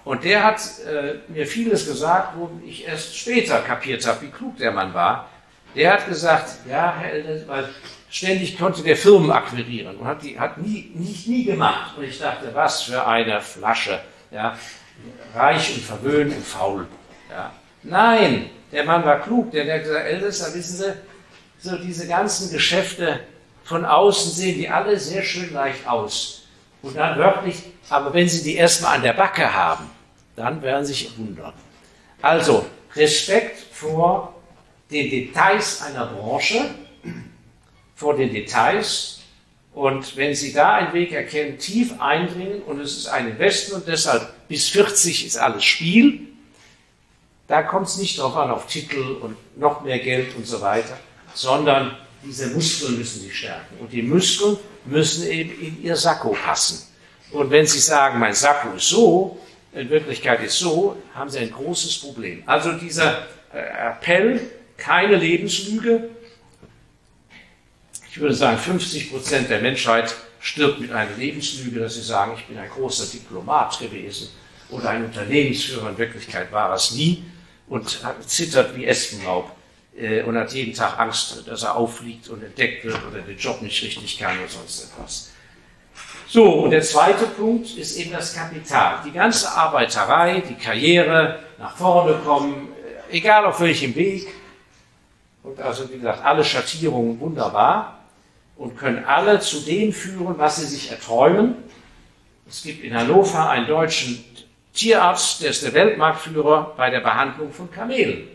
Und 0.05 0.23
der 0.23 0.43
hat 0.43 0.61
äh, 0.85 1.15
mir 1.27 1.45
vieles 1.45 1.85
gesagt, 1.85 2.37
wo 2.37 2.49
ich 2.65 2.87
erst 2.87 3.17
später 3.17 3.59
kapiert 3.59 4.07
habe, 4.07 4.21
wie 4.21 4.29
klug 4.29 4.57
der 4.57 4.71
Mann 4.71 4.93
war. 4.93 5.27
Der 5.75 5.93
hat 5.93 6.07
gesagt, 6.07 6.49
ja, 6.69 6.95
Herr 6.97 7.11
Elder, 7.11 7.47
weil 7.47 7.69
ständig 8.17 8.57
konnte 8.57 8.81
der 8.81 8.97
Firmen 8.97 9.31
akquirieren 9.31 9.95
und 9.95 10.05
hat 10.05 10.23
die 10.23 10.39
hat 10.39 10.57
nie, 10.57 10.91
nie, 10.95 11.17
nie 11.25 11.45
gemacht. 11.45 11.97
Und 11.97 12.03
ich 12.03 12.19
dachte, 12.19 12.49
was 12.53 12.83
für 12.83 13.05
eine 13.05 13.41
Flasche, 13.41 13.99
ja, 14.31 14.57
reich 15.35 15.75
und 15.75 15.83
verwöhnt 15.83 16.35
und 16.35 16.45
faul. 16.45 16.87
Ja. 17.29 17.51
Nein, 17.83 18.49
der 18.71 18.85
Mann 18.85 19.05
war 19.05 19.21
klug, 19.21 19.51
der, 19.51 19.65
der 19.65 19.79
gesagt, 19.79 20.05
Ältester, 20.05 20.53
wissen 20.53 20.77
Sie, 20.77 20.93
so 21.59 21.77
diese 21.77 22.07
ganzen 22.07 22.51
Geschäfte 22.51 23.19
von 23.63 23.85
außen 23.85 24.31
sehen 24.31 24.57
die 24.57 24.69
alle 24.69 24.97
sehr 24.99 25.23
schön 25.23 25.53
leicht 25.53 25.87
aus. 25.87 26.47
Und 26.81 26.95
dann 26.95 27.17
wörtlich, 27.17 27.63
aber 27.89 28.13
wenn 28.13 28.27
Sie 28.27 28.43
die 28.43 28.55
erstmal 28.55 28.95
an 28.95 29.03
der 29.03 29.13
Backe 29.13 29.53
haben, 29.53 29.89
dann 30.35 30.61
werden 30.61 30.85
Sie 30.85 30.93
sich 30.93 31.17
wundern. 31.17 31.53
Also, 32.21 32.65
Respekt 32.95 33.59
vor 33.73 34.33
den 34.89 35.09
Details 35.09 35.81
einer 35.83 36.07
Branche, 36.07 36.69
vor 37.97 38.15
den 38.15 38.31
Details. 38.31 39.19
Und 39.73 40.15
wenn 40.15 40.33
Sie 40.33 40.53
da 40.53 40.75
einen 40.75 40.93
Weg 40.93 41.11
erkennen, 41.11 41.57
tief 41.57 41.99
eindringen, 41.99 42.61
und 42.61 42.79
es 42.79 42.97
ist 42.97 43.07
ein 43.07 43.27
Investment, 43.27 43.83
deshalb 43.85 44.47
bis 44.47 44.69
40 44.69 45.27
ist 45.27 45.37
alles 45.37 45.65
Spiel, 45.65 46.21
da 47.47 47.63
kommt 47.63 47.87
es 47.87 47.97
nicht 47.97 48.17
darauf 48.17 48.35
an, 48.35 48.51
auf 48.51 48.67
Titel 48.67 49.17
und 49.21 49.35
noch 49.57 49.83
mehr 49.83 49.99
Geld 49.99 50.35
und 50.35 50.47
so 50.47 50.61
weiter, 50.61 50.97
sondern 51.33 51.95
diese 52.23 52.47
Muskeln 52.47 52.97
müssen 52.97 53.21
Sie 53.21 53.31
stärken. 53.31 53.77
Und 53.79 53.91
die 53.91 54.01
Muskeln 54.01 54.57
müssen 54.85 55.27
eben 55.27 55.59
in 55.59 55.83
Ihr 55.83 55.95
Sakko 55.95 56.29
passen. 56.31 56.87
Und 57.31 57.49
wenn 57.51 57.65
Sie 57.65 57.79
sagen, 57.79 58.19
mein 58.19 58.33
Sakko 58.33 58.75
ist 58.75 58.89
so, 58.89 59.39
in 59.73 59.89
Wirklichkeit 59.89 60.43
ist 60.43 60.59
so, 60.59 60.97
haben 61.13 61.29
Sie 61.29 61.39
ein 61.39 61.51
großes 61.51 61.99
Problem. 61.99 62.43
Also 62.45 62.73
dieser 62.73 63.27
äh, 63.53 63.89
Appell, 63.89 64.41
keine 64.77 65.15
Lebenslüge. 65.15 66.09
Ich 68.17 68.21
würde 68.21 68.33
sagen, 68.33 68.57
50 68.57 69.11
Prozent 69.11 69.47
der 69.47 69.61
Menschheit 69.61 70.15
stirbt 70.39 70.79
mit 70.79 70.91
einer 70.91 71.15
Lebenslüge, 71.19 71.81
dass 71.81 71.93
sie 71.93 72.01
sagen, 72.01 72.31
ich 72.35 72.47
bin 72.47 72.57
ein 72.57 72.67
großer 72.67 73.05
Diplomat 73.05 73.77
gewesen 73.77 74.29
oder 74.71 74.89
ein 74.89 75.05
Unternehmensführer. 75.05 75.91
In 75.91 75.99
Wirklichkeit 75.99 76.51
war 76.51 76.73
es 76.73 76.93
nie 76.93 77.23
und 77.69 78.01
zittert 78.25 78.75
wie 78.75 78.87
Espenlaub 78.87 79.55
äh, 79.95 80.23
und 80.23 80.35
hat 80.35 80.51
jeden 80.51 80.73
Tag 80.73 80.97
Angst, 80.97 81.47
dass 81.47 81.61
er 81.61 81.75
auffliegt 81.75 82.27
und 82.29 82.43
entdeckt 82.43 82.85
wird 82.85 82.97
oder 83.07 83.21
den 83.21 83.37
Job 83.37 83.61
nicht 83.61 83.83
richtig 83.83 84.17
kann 84.17 84.35
oder 84.39 84.49
sonst 84.49 84.85
etwas. 84.85 85.31
So, 86.27 86.63
und 86.63 86.71
der 86.71 86.81
zweite 86.81 87.27
Punkt 87.27 87.77
ist 87.77 87.97
eben 87.97 88.13
das 88.13 88.33
Kapital. 88.33 89.03
Die 89.05 89.11
ganze 89.11 89.51
Arbeiterei, 89.51 90.41
die 90.41 90.55
Karriere, 90.55 91.43
nach 91.59 91.77
vorne 91.77 92.15
kommen, 92.25 92.69
äh, 93.11 93.17
egal 93.17 93.45
auf 93.45 93.59
welchem 93.59 93.93
Weg. 93.93 94.27
Und 95.43 95.59
also, 95.59 95.87
wie 95.91 95.97
gesagt, 95.97 96.25
alle 96.25 96.43
Schattierungen 96.43 97.19
wunderbar 97.19 97.96
und 98.57 98.77
können 98.77 99.05
alle 99.05 99.39
zu 99.39 99.59
dem 99.61 99.93
führen, 99.93 100.37
was 100.37 100.57
sie 100.57 100.65
sich 100.65 100.91
erträumen. 100.91 101.55
Es 102.49 102.63
gibt 102.63 102.83
in 102.83 102.95
Hannover 102.95 103.49
einen 103.49 103.67
deutschen 103.67 104.23
Tierarzt, 104.73 105.41
der 105.41 105.49
ist 105.51 105.63
der 105.63 105.73
Weltmarktführer 105.73 106.73
bei 106.77 106.89
der 106.89 107.01
Behandlung 107.01 107.51
von 107.51 107.69
Kamelen. 107.71 108.27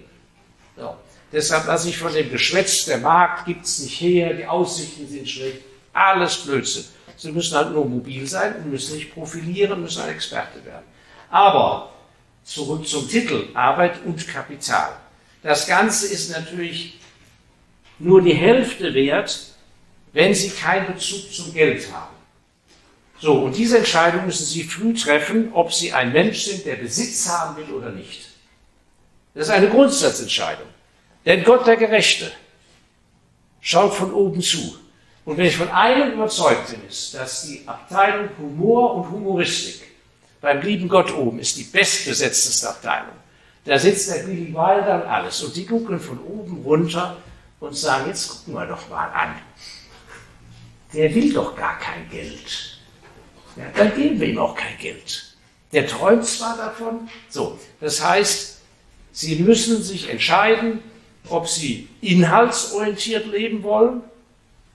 So. 0.77 0.97
Deshalb 1.33 1.67
lasse 1.67 1.89
ich 1.89 1.97
von 1.97 2.13
dem 2.13 2.31
Geschwätz, 2.31 2.85
der 2.85 2.99
Markt 2.99 3.47
gibt 3.47 3.65
es 3.65 3.79
nicht 3.79 4.01
her, 4.01 4.35
die 4.35 4.47
Aussichten 4.47 5.09
sind 5.09 5.29
schlecht, 5.29 5.63
alles 5.93 6.37
Blödsinn. 6.39 6.85
Sie 7.17 7.33
müssen 7.33 7.57
halt 7.57 7.73
nur 7.73 7.87
mobil 7.87 8.27
sein 8.27 8.57
und 8.57 8.71
müssen 8.71 8.95
sich 8.95 9.13
profilieren, 9.15 9.81
müssen 9.81 10.03
ein 10.03 10.11
Experte 10.11 10.63
werden. 10.65 10.85
Aber 11.31 11.93
zurück 12.45 12.87
zum 12.87 13.09
Titel, 13.09 13.49
Arbeit 13.55 14.05
und 14.05 14.27
Kapital. 14.29 14.91
Das 15.43 15.67
Ganze 15.67 16.13
ist 16.13 16.31
natürlich 16.31 16.99
nur 17.99 18.21
die 18.21 18.35
Hälfte 18.35 18.93
wert, 18.93 19.52
wenn 20.13 20.35
Sie 20.35 20.51
keinen 20.51 20.93
Bezug 20.93 21.33
zum 21.33 21.53
Geld 21.53 21.91
haben. 21.93 22.15
So, 23.19 23.35
und 23.45 23.57
diese 23.57 23.79
Entscheidung 23.79 24.27
müssen 24.27 24.45
Sie 24.45 24.65
früh 24.65 24.95
treffen, 24.95 25.53
ob 25.53 25.73
Sie 25.73 25.93
ein 25.93 26.13
Mensch 26.13 26.45
sind, 26.45 26.67
der 26.67 26.77
Besitz 26.77 27.29
haben 27.29 27.57
will 27.57 27.73
oder 27.73 27.91
nicht. 27.91 28.29
Das 29.35 29.47
ist 29.47 29.53
eine 29.53 29.69
Grundsatzentscheidung. 29.69 30.67
Denn 31.25 31.45
Gott 31.45 31.67
der 31.67 31.77
Gerechte 31.77 32.33
schaut 33.61 33.95
von 33.95 34.13
oben 34.13 34.43
zu. 34.43 34.77
Und 35.25 35.37
wenn 35.37 35.47
ich 35.47 35.57
von 35.57 35.71
einem 35.71 36.15
überzeugt 36.15 36.71
bin, 36.71 36.85
ist, 36.89 37.15
dass 37.15 37.47
die 37.47 37.63
Abteilung 37.67 38.29
Humor 38.39 38.97
und 38.97 39.11
Humoristik 39.11 39.83
beim 40.43 40.61
lieben 40.61 40.89
Gott 40.89 41.15
oben 41.15 41.39
ist 41.39 41.57
die 41.57 41.63
bestbesetzteste 41.63 42.69
Abteilung. 42.69 43.15
Da 43.65 43.79
sitzt 43.79 44.11
der 44.11 44.25
Billy 44.25 44.53
Wilder 44.53 45.05
und 45.05 45.09
alles. 45.09 45.41
Und 45.45 45.55
die 45.55 45.65
gucken 45.65 46.01
von 46.01 46.19
oben 46.19 46.63
runter 46.65 47.17
und 47.61 47.77
sagen, 47.77 48.09
jetzt 48.09 48.29
gucken 48.29 48.55
wir 48.55 48.67
doch 48.67 48.89
mal 48.91 49.07
an. 49.07 49.37
Der 50.93 51.15
will 51.15 51.33
doch 51.33 51.57
gar 51.57 51.79
kein 51.79 52.09
Geld. 52.11 52.79
Ja, 53.57 53.65
dann 53.77 53.95
geben 53.95 54.21
wir 54.21 54.29
ihm 54.29 54.39
auch 54.39 54.55
kein 54.55 54.77
Geld. 54.79 55.35
Der 55.73 55.87
träumt 55.87 56.25
zwar 56.27 56.57
davon. 56.57 57.09
So, 57.29 57.59
das 57.81 58.05
heißt, 58.05 58.61
Sie 59.13 59.37
müssen 59.37 59.83
sich 59.83 60.09
entscheiden, 60.09 60.81
ob 61.29 61.49
Sie 61.49 61.89
inhaltsorientiert 62.01 63.27
leben 63.27 63.63
wollen. 63.63 64.03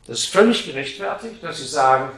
Das 0.05 0.20
ist 0.20 0.28
völlig 0.28 0.65
gerechtfertigt, 0.65 1.36
dass 1.41 1.57
Sie 1.57 1.68
sagen, 1.68 2.11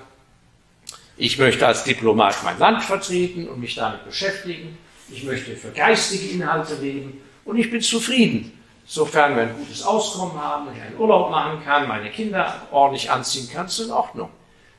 ich 1.18 1.38
möchte 1.38 1.68
als 1.68 1.84
Diplomat 1.84 2.44
mein 2.44 2.60
Land 2.60 2.84
vertreten 2.84 3.48
und 3.48 3.60
mich 3.60 3.76
damit 3.76 4.06
beschäftigen. 4.06 4.78
Ich 5.12 5.24
möchte 5.24 5.56
für 5.56 5.72
geistige 5.72 6.28
Inhalte 6.28 6.76
leben 6.76 7.22
und 7.46 7.58
ich 7.58 7.72
bin 7.72 7.82
zufrieden, 7.82 8.59
sofern 8.90 9.36
wir 9.36 9.44
ein 9.44 9.56
gutes 9.56 9.84
Auskommen 9.84 10.42
haben, 10.42 10.68
ich 10.76 10.82
einen 10.82 10.98
Urlaub 10.98 11.30
machen 11.30 11.64
kann, 11.64 11.88
meine 11.88 12.10
Kinder 12.10 12.56
ordentlich 12.72 13.12
anziehen 13.12 13.48
kann, 13.54 13.68
ist 13.68 13.80
in 13.80 13.92
Ordnung. 13.92 14.32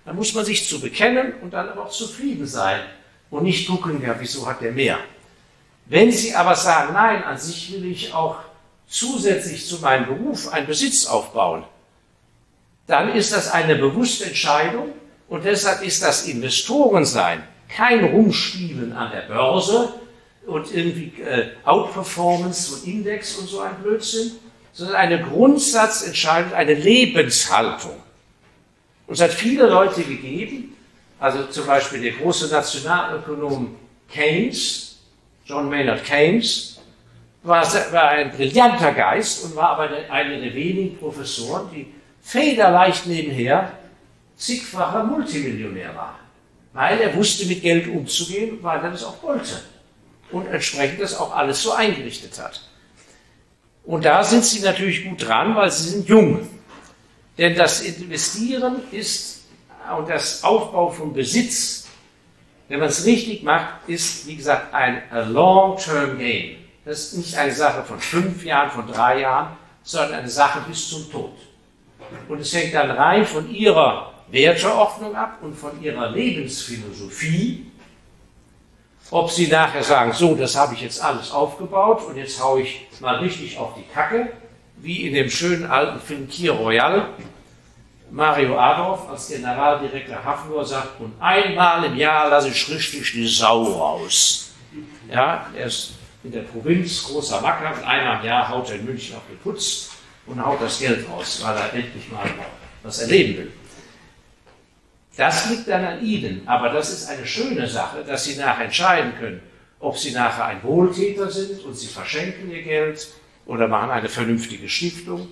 Dann 0.05 0.17
muss 0.17 0.35
man 0.35 0.45
sich 0.45 0.69
zu 0.69 0.81
bekennen 0.81 1.35
und 1.41 1.53
dann 1.53 1.69
aber 1.69 1.85
auch 1.85 1.91
zufrieden 1.91 2.45
sein 2.45 2.81
und 3.31 3.45
nicht 3.45 3.69
gucken, 3.69 4.03
ja, 4.03 4.17
wieso 4.19 4.47
hat 4.49 4.63
der 4.63 4.73
mehr? 4.73 4.99
Wenn 5.87 6.11
Sie 6.11 6.35
aber 6.35 6.57
sagen, 6.57 6.93
nein, 6.93 7.23
an 7.23 7.39
sich 7.39 7.73
will 7.73 7.85
ich 7.85 8.13
auch 8.13 8.37
zusätzlich 8.89 9.69
zu 9.69 9.79
meinem 9.79 10.07
Beruf 10.07 10.53
einen 10.53 10.67
Besitz 10.67 11.07
aufbauen, 11.07 11.63
dann 12.89 13.15
ist 13.15 13.33
das 13.33 13.53
eine 13.53 13.77
bewusste 13.77 14.25
Entscheidung 14.25 14.89
und 15.29 15.45
deshalb 15.45 15.83
ist 15.83 16.03
das 16.03 16.27
Investorensein 16.27 17.45
kein 17.69 18.03
Rumspielen 18.03 18.93
an 18.93 19.13
der 19.13 19.23
Börse 19.33 20.00
und 20.51 20.75
irgendwie 20.75 21.13
äh, 21.23 21.51
Outperformance 21.65 22.75
und 22.75 22.87
Index 22.87 23.37
und 23.37 23.49
so 23.49 23.61
ein 23.61 23.75
Blödsinn, 23.83 24.33
sondern 24.73 24.97
eine 24.97 25.23
Grundsatzentscheidung, 25.23 26.53
eine 26.53 26.75
Lebenshaltung. 26.75 27.97
Und 29.07 29.15
es 29.15 29.21
hat 29.21 29.31
viele 29.31 29.67
Leute 29.67 30.03
gegeben, 30.03 30.77
also 31.19 31.45
zum 31.45 31.67
Beispiel 31.67 32.03
der 32.03 32.13
große 32.13 32.49
Nationalökonom 32.49 33.77
Keynes, 34.09 34.99
John 35.45 35.69
Maynard 35.69 36.05
Keynes, 36.05 36.81
war, 37.43 37.65
war 37.93 38.09
ein 38.11 38.31
brillanter 38.31 38.93
Geist 38.93 39.45
und 39.45 39.57
war 39.57 39.71
aber 39.71 39.89
einer 40.11 40.41
der 40.41 40.55
wenigen 40.55 40.97
Professoren, 40.99 41.71
die 41.73 41.87
federleicht 42.21 43.07
nebenher 43.07 43.73
zigfacher 44.37 45.05
Multimillionär 45.05 45.95
war. 45.95 46.19
Weil 46.73 47.01
er 47.01 47.15
wusste, 47.15 47.47
mit 47.47 47.63
Geld 47.63 47.89
umzugehen, 47.89 48.59
weil 48.63 48.81
er 48.81 48.91
das 48.91 49.05
auch 49.05 49.23
wollte. 49.23 49.61
Und 50.33 50.47
entsprechend 50.47 51.01
das 51.01 51.19
auch 51.19 51.35
alles 51.35 51.63
so 51.63 51.73
eingerichtet 51.73 52.39
hat. 52.41 52.61
Und 53.85 54.05
da 54.05 54.23
sind 54.23 54.45
sie 54.45 54.61
natürlich 54.61 55.05
gut 55.05 55.27
dran, 55.27 55.57
weil 55.57 55.71
sie 55.71 55.89
sind 55.89 56.09
jung. 56.09 56.49
Denn 57.39 57.57
das 57.57 57.81
Investieren 57.81 58.77
ist 58.93 59.45
und 59.97 60.09
das 60.09 60.45
Aufbau 60.45 60.91
von 60.91 61.13
Besitz, 61.13 61.89
wenn 62.69 62.79
man 62.79 62.89
es 62.89 63.05
richtig 63.05 63.43
macht, 63.43 63.89
ist, 63.89 64.27
wie 64.27 64.37
gesagt, 64.37 64.73
ein 64.73 65.03
long-term 65.33 66.19
game. 66.19 66.57
Das 66.85 67.07
ist 67.07 67.15
nicht 67.15 67.37
eine 67.37 67.53
Sache 67.53 67.83
von 67.83 67.99
fünf 67.99 68.45
Jahren, 68.45 68.71
von 68.71 68.87
drei 68.87 69.21
Jahren, 69.21 69.57
sondern 69.83 70.21
eine 70.21 70.29
Sache 70.29 70.61
bis 70.69 70.89
zum 70.89 71.11
Tod. 71.11 71.33
Und 72.29 72.41
es 72.41 72.53
hängt 72.55 72.75
dann 72.75 72.91
rein 72.91 73.27
von 73.27 73.51
ihrer 73.51 74.13
Werteordnung 74.31 75.15
ab 75.17 75.39
und 75.43 75.55
von 75.55 75.83
ihrer 75.83 76.11
Lebensphilosophie, 76.11 77.70
ob 79.11 79.31
sie 79.31 79.49
nachher 79.49 79.83
sagen, 79.83 80.13
so, 80.13 80.35
das 80.35 80.57
habe 80.57 80.75
ich 80.75 80.83
jetzt 80.83 81.03
alles 81.03 81.33
aufgebaut 81.33 82.03
und 82.07 82.17
jetzt 82.17 82.43
haue 82.43 82.63
ich 82.63 82.87
mal 83.01 83.17
richtig 83.17 83.59
auf 83.59 83.75
die 83.75 83.85
Kacke, 83.93 84.33
wie 84.77 85.07
in 85.07 85.15
dem 85.15 85.31
schönen 85.31 85.67
alten 85.67 86.01
Film 86.01 86.29
Kier 86.29 86.53
Royal. 86.53 87.09
Mario 88.13 88.59
Adolf 88.59 89.09
als 89.09 89.29
Generaldirektor 89.29 90.25
Hafnur 90.25 90.65
sagt, 90.65 91.01
und 91.01 91.13
einmal 91.21 91.85
im 91.85 91.97
Jahr 91.97 92.29
lasse 92.29 92.49
ich 92.49 92.69
richtig 92.69 93.13
die 93.13 93.27
Sau 93.27 93.63
raus. 93.63 94.51
Ja, 95.09 95.47
er 95.57 95.67
ist 95.67 95.93
in 96.25 96.33
der 96.33 96.41
Provinz 96.41 97.05
großer 97.05 97.41
Macker 97.41 97.73
und 97.77 97.85
einmal 97.85 98.21
im 98.21 98.27
Jahr 98.27 98.49
haut 98.49 98.69
er 98.71 98.77
in 98.77 98.85
München 98.85 99.17
auf 99.17 99.23
den 99.31 99.39
Putz 99.39 99.91
und 100.27 100.45
haut 100.45 100.61
das 100.61 100.79
Geld 100.81 101.07
raus, 101.09 101.41
weil 101.43 101.57
er 101.57 101.73
endlich 101.73 102.11
mal 102.11 102.29
was 102.83 103.01
erleben 103.01 103.39
will. 103.39 103.53
Das 105.21 105.51
liegt 105.51 105.69
dann 105.69 105.85
an 105.85 106.03
Ihnen, 106.03 106.49
aber 106.49 106.71
das 106.71 106.91
ist 106.91 107.07
eine 107.11 107.27
schöne 107.27 107.67
Sache, 107.67 108.03
dass 108.07 108.25
Sie 108.25 108.37
nachher 108.37 108.65
entscheiden 108.65 109.13
können, 109.21 109.43
ob 109.79 109.99
Sie 109.99 110.13
nachher 110.13 110.47
ein 110.47 110.63
Wohltäter 110.63 111.31
sind 111.31 111.63
und 111.63 111.75
Sie 111.75 111.89
verschenken 111.89 112.51
Ihr 112.51 112.63
Geld 112.63 113.07
oder 113.45 113.69
machen 113.69 113.91
eine 113.91 114.09
vernünftige 114.09 114.67
Stiftung 114.67 115.29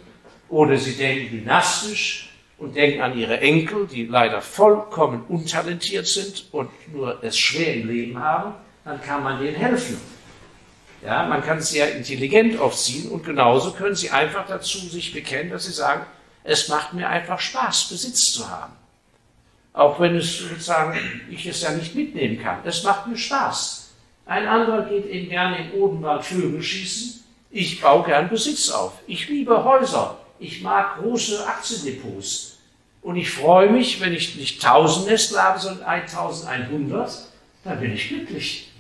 oder 0.51 0.77
Sie 0.77 0.93
denken 0.93 1.39
dynastisch 1.39 2.29
und 2.59 2.77
denken 2.77 3.01
an 3.01 3.17
Ihre 3.17 3.41
Enkel, 3.41 3.87
die 3.87 4.05
leider 4.05 4.43
vollkommen 4.43 5.25
untalentiert 5.27 6.07
sind 6.07 6.49
und 6.53 6.69
nur 6.93 7.25
es 7.25 7.39
schwer 7.39 7.73
im 7.77 7.89
Leben 7.89 8.19
haben, 8.19 8.57
dann 8.85 9.01
kann 9.01 9.25
man 9.25 9.43
denen 9.43 9.57
helfen. 9.57 9.99
Ja, 11.03 11.27
man 11.27 11.43
kann 11.43 11.57
es 11.57 11.71
sehr 11.71 11.97
intelligent 11.97 12.61
aufziehen 12.61 13.11
und 13.11 13.25
genauso 13.25 13.73
können 13.73 13.95
Sie 13.95 14.11
einfach 14.11 14.47
dazu 14.47 14.81
sich 14.81 15.15
bekennen, 15.15 15.51
dass 15.51 15.65
Sie 15.65 15.73
sagen, 15.73 16.05
es 16.45 16.69
macht 16.69 16.93
mir 16.93 17.09
einfach 17.09 17.41
Spaß, 17.41 17.89
Besitz 17.89 18.33
zu 18.33 18.51
haben. 18.51 18.78
Auch 19.73 20.01
wenn 20.01 20.17
es 20.17 20.39
sozusagen 20.39 20.99
ich 21.31 21.47
es 21.47 21.63
ja 21.63 21.73
nicht 21.73 21.95
mitnehmen 21.95 22.41
kann. 22.41 22.59
Es 22.65 22.83
macht 22.83 23.07
mir 23.07 23.17
Spaß. 23.17 23.91
Ein 24.27 24.47
anderer 24.47 24.83
geht 24.83 25.07
eben 25.07 25.29
gerne 25.29 25.59
im 25.59 25.81
Odenwald 25.81 26.25
Vögel 26.25 26.63
schießen. 26.63 27.25
Ich 27.51 27.81
baue 27.81 28.05
gern 28.05 28.29
Besitz 28.29 28.71
auf. 28.71 28.93
Ich 29.07 29.29
liebe 29.29 29.65
Häuser. 29.65 30.19
Ich 30.39 30.63
mag 30.63 30.99
große 30.99 31.47
Aktiendepots. 31.47 32.59
Und 33.01 33.17
ich 33.17 33.31
freue 33.31 33.71
mich, 33.71 34.01
wenn 34.01 34.13
ich 34.13 34.37
nicht 34.37 34.63
1000 34.63 35.07
Nestle 35.07 35.43
habe, 35.43 35.59
sondern 35.59 35.85
1100, 35.85 37.11
dann 37.65 37.81
bin 37.81 37.95
ich 37.95 38.09
glücklich. 38.09 38.71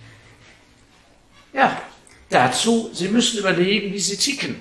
Ja, 1.53 1.81
dazu, 2.29 2.91
Sie 2.93 3.09
müssen 3.09 3.39
überlegen, 3.39 3.93
wie 3.93 3.99
Sie 3.99 4.17
ticken. 4.17 4.61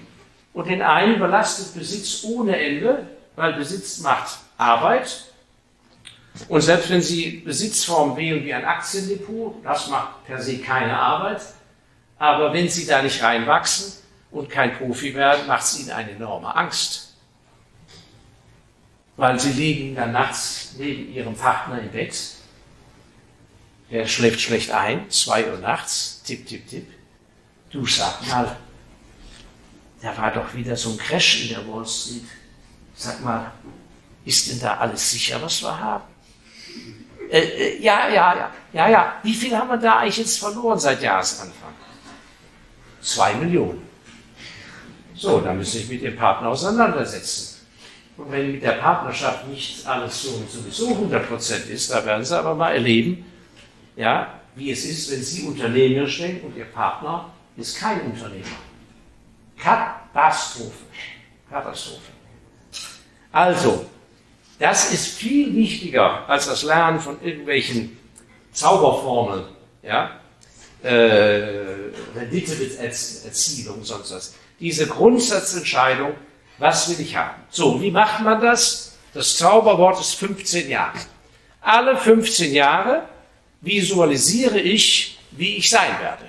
Und 0.54 0.68
den 0.68 0.82
einen 0.82 1.20
belastet 1.20 1.78
Besitz 1.78 2.24
ohne 2.24 2.58
Ende, 2.58 3.08
weil 3.36 3.54
Besitz 3.54 4.00
macht 4.00 4.38
Arbeit 4.58 5.26
und 6.48 6.62
selbst 6.62 6.90
wenn 6.90 7.02
Sie 7.02 7.42
Besitzformen 7.44 8.16
wählen 8.16 8.44
wie 8.44 8.54
ein 8.54 8.66
Aktiendepot, 8.66 9.64
das 9.64 9.88
macht 9.88 10.26
per 10.26 10.42
se 10.42 10.60
keine 10.60 10.98
Arbeit. 10.98 11.42
Aber 12.20 12.54
wenn 12.54 12.70
Sie 12.70 12.86
da 12.86 13.02
nicht 13.02 13.22
reinwachsen 13.22 13.94
und 14.32 14.50
kein 14.50 14.78
Profi 14.78 15.14
werden, 15.14 15.48
macht 15.48 15.64
es 15.64 15.80
Ihnen 15.80 15.92
eine 15.92 16.12
enorme 16.12 16.56
Angst. 16.56 17.16
Weil 19.16 19.40
Sie 19.40 19.52
liegen 19.52 19.96
dann 19.96 20.12
nachts 20.12 20.76
neben 20.78 21.12
Ihrem 21.14 21.36
Partner 21.36 21.80
im 21.80 21.90
Bett. 21.90 22.16
Der 23.90 24.06
schläft 24.06 24.42
schlecht 24.42 24.72
ein, 24.72 25.10
zwei 25.10 25.50
Uhr 25.50 25.58
nachts, 25.60 26.22
tipp, 26.24 26.46
tipp, 26.48 26.68
tipp. 26.68 26.88
Du 27.72 27.86
sag 27.86 28.26
mal, 28.28 28.56
da 30.02 30.16
war 30.18 30.32
doch 30.32 30.54
wieder 30.54 30.76
so 30.76 30.92
ein 30.92 30.98
Crash 30.98 31.44
in 31.44 31.50
der 31.50 31.68
Wall 31.68 31.86
Street. 31.86 32.28
Sag 32.96 33.24
mal, 33.24 33.52
ist 34.26 34.50
denn 34.50 34.60
da 34.60 34.78
alles 34.78 35.12
sicher, 35.12 35.42
was 35.42 35.62
wir 35.62 35.80
haben? 35.80 36.04
Äh, 37.30 37.40
äh, 37.40 37.82
ja, 37.82 38.08
ja, 38.08 38.36
ja, 38.36 38.52
ja, 38.74 38.90
ja. 38.90 39.14
Wie 39.24 39.34
viel 39.34 39.56
haben 39.56 39.70
wir 39.70 39.78
da 39.78 40.00
eigentlich 40.00 40.18
jetzt 40.18 40.40
verloren 40.40 40.80
seit 40.80 41.02
Jahresanfang? 41.02 41.74
Zwei 43.02 43.34
Millionen. 43.36 43.82
So, 45.14 45.40
dann 45.42 45.58
müssen 45.58 45.72
Sie 45.72 45.78
sich 45.80 45.90
mit 45.90 46.02
Ihrem 46.02 46.16
Partner 46.16 46.50
auseinandersetzen. 46.50 47.66
Und 48.18 48.32
wenn 48.32 48.52
mit 48.52 48.64
der 48.64 48.74
Partnerschaft 48.74 49.48
nicht 49.48 49.86
alles 49.86 50.24
so 50.24 50.44
sowieso 50.50 50.90
100% 50.90 51.68
ist, 51.68 51.92
da 51.92 52.06
werden 52.06 52.24
Sie 52.24 52.38
aber 52.38 52.56
mal 52.56 52.72
erleben, 52.72 53.26
ja, 53.96 54.40
wie 54.56 54.72
es 54.72 54.86
ist, 54.86 55.12
wenn 55.12 55.22
Sie 55.22 55.44
unternehmerisch 55.44 56.20
denken 56.20 56.48
und 56.48 56.58
Ihr 56.58 56.66
Partner 56.66 57.32
ist 57.56 57.78
kein 57.78 58.02
Unternehmer. 58.02 58.46
Katastrophe. 59.58 60.86
Katastrophe. 61.50 62.12
Also, 63.32 63.86
das 64.60 64.92
ist 64.92 65.18
viel 65.18 65.54
wichtiger 65.56 66.28
als 66.28 66.48
das 66.48 66.64
Lernen 66.64 67.00
von 67.00 67.22
irgendwelchen 67.22 67.98
Zauberformeln, 68.52 69.46
ja? 69.84 70.20
Äh, 70.84 71.92
Renditeerzielung, 72.16 73.84
sonst 73.84 74.14
was. 74.14 74.36
Diese 74.60 74.88
Grundsatzentscheidung, 74.88 76.14
was 76.58 76.90
will 76.90 77.00
ich 77.00 77.16
haben? 77.16 77.42
So, 77.50 77.82
wie 77.82 77.92
macht 77.92 78.22
man 78.24 78.42
das? 78.42 78.98
Das 79.14 79.38
Zauberwort 79.38 80.00
ist 80.00 80.16
15 80.16 80.70
Jahre. 80.70 80.98
Alle 81.62 81.98
15 81.98 82.54
Jahre 82.54 83.04
visualisiere 83.62 84.60
ich, 84.60 85.20
wie 85.32 85.58
ich 85.58 85.70
sein 85.70 86.00
werde. 86.00 86.26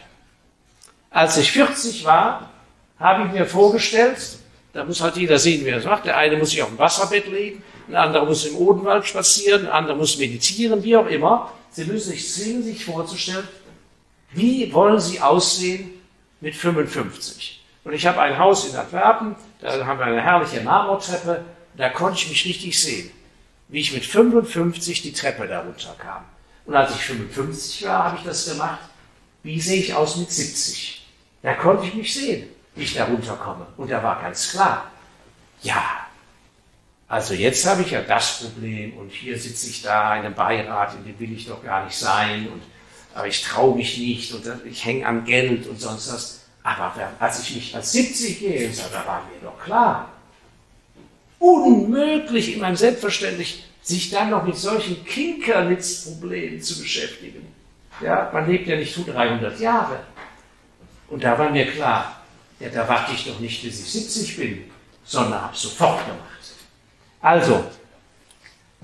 Als 1.10 1.36
ich 1.36 1.52
40 1.52 2.04
war, 2.04 2.50
habe 2.98 3.26
ich 3.26 3.32
mir 3.32 3.46
vorgestellt, 3.46 4.37
da 4.78 4.84
muss 4.84 5.00
halt 5.00 5.16
jeder 5.16 5.40
sehen, 5.40 5.64
wie 5.64 5.70
er 5.70 5.78
es 5.78 5.84
macht. 5.84 6.04
Der 6.04 6.16
eine 6.16 6.36
muss 6.36 6.50
sich 6.50 6.62
auf 6.62 6.68
dem 6.68 6.78
Wasserbett 6.78 7.26
legen, 7.26 7.64
ein 7.88 7.96
anderer 7.96 8.24
muss 8.24 8.46
im 8.46 8.54
Odenwald 8.54 9.04
spazieren, 9.04 9.66
ein 9.66 9.72
anderer 9.72 9.96
muss 9.96 10.18
meditieren, 10.18 10.84
wie 10.84 10.96
auch 10.96 11.08
immer. 11.08 11.52
Sie 11.72 11.84
müssen 11.84 12.12
sich 12.12 12.32
zwingen, 12.32 12.62
sich 12.62 12.84
vorzustellen, 12.84 13.48
wie 14.30 14.72
wollen 14.72 15.00
Sie 15.00 15.20
aussehen 15.20 15.90
mit 16.40 16.54
55? 16.54 17.60
Und 17.82 17.92
ich 17.92 18.06
habe 18.06 18.20
ein 18.20 18.38
Haus 18.38 18.68
in 18.68 18.76
Antwerpen, 18.76 19.34
da 19.60 19.84
haben 19.84 19.98
wir 19.98 20.06
eine 20.06 20.22
herrliche 20.22 20.60
Marmortreppe, 20.60 21.44
da 21.76 21.88
konnte 21.88 22.20
ich 22.20 22.28
mich 22.28 22.44
richtig 22.44 22.80
sehen, 22.80 23.10
wie 23.66 23.80
ich 23.80 23.92
mit 23.92 24.06
55 24.06 25.02
die 25.02 25.12
Treppe 25.12 25.48
darunter 25.48 25.96
kam. 25.98 26.24
Und 26.66 26.76
als 26.76 26.94
ich 26.94 27.00
55 27.00 27.84
war, 27.84 28.04
habe 28.04 28.18
ich 28.18 28.24
das 28.24 28.48
gemacht, 28.48 28.78
wie 29.42 29.60
sehe 29.60 29.80
ich 29.80 29.92
aus 29.92 30.16
mit 30.16 30.30
70? 30.30 31.04
Da 31.42 31.54
konnte 31.54 31.86
ich 31.86 31.94
mich 31.94 32.14
sehen, 32.14 32.48
ich 32.82 32.94
da 32.94 33.04
runterkomme. 33.04 33.66
Und 33.76 33.90
da 33.90 34.02
war 34.02 34.20
ganz 34.20 34.50
klar, 34.50 34.90
ja, 35.62 35.82
also 37.08 37.34
jetzt 37.34 37.66
habe 37.66 37.82
ich 37.82 37.90
ja 37.90 38.02
das 38.02 38.42
Problem 38.42 38.96
und 38.98 39.10
hier 39.10 39.38
sitze 39.38 39.70
ich 39.70 39.82
da 39.82 40.16
in 40.16 40.26
einem 40.26 40.34
Beirat, 40.34 40.94
in 40.94 41.04
dem 41.04 41.18
will 41.18 41.32
ich 41.32 41.46
doch 41.46 41.62
gar 41.64 41.84
nicht 41.84 41.96
sein 41.96 42.48
und 42.48 42.62
aber 43.14 43.26
ich 43.26 43.42
traue 43.42 43.74
mich 43.74 43.98
nicht 43.98 44.32
und 44.32 44.44
ich 44.64 44.84
hänge 44.84 45.04
am 45.06 45.24
Geld 45.24 45.66
und 45.66 45.80
sonst 45.80 46.12
was. 46.12 46.40
Aber 46.62 46.92
als 47.18 47.40
ich 47.40 47.56
mich 47.56 47.74
als 47.74 47.94
70-Jähriger 47.94 48.72
sah, 48.72 48.88
da 48.92 49.06
war 49.06 49.22
mir 49.22 49.40
doch 49.42 49.58
klar, 49.64 50.10
unmöglich 51.38 52.54
in 52.54 52.60
meinem 52.60 52.76
Selbstverständlich, 52.76 53.64
sich 53.82 54.10
dann 54.10 54.30
noch 54.30 54.44
mit 54.44 54.56
solchen 54.56 55.04
Kinkerlitzproblemen 55.04 56.60
zu 56.60 56.78
beschäftigen. 56.78 57.46
Ja, 58.00 58.30
man 58.32 58.46
lebt 58.46 58.68
ja 58.68 58.76
nicht 58.76 58.94
zu 58.94 59.02
300 59.02 59.58
Jahre. 59.58 60.00
Und 61.08 61.24
da 61.24 61.38
war 61.38 61.50
mir 61.50 61.66
klar, 61.66 62.17
ja, 62.60 62.68
da 62.70 62.88
warte 62.88 63.12
ich 63.12 63.24
doch 63.26 63.38
nicht, 63.38 63.62
bis 63.62 63.80
ich 63.80 63.92
70 63.92 64.36
bin, 64.36 64.70
sondern 65.04 65.42
habe 65.42 65.56
sofort 65.56 66.04
gemacht. 66.04 66.22
Also, 67.20 67.64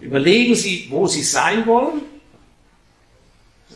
überlegen 0.01 0.55
Sie, 0.55 0.89
wo 0.91 1.07
Sie 1.07 1.23
sein 1.23 1.67
wollen. 1.67 2.03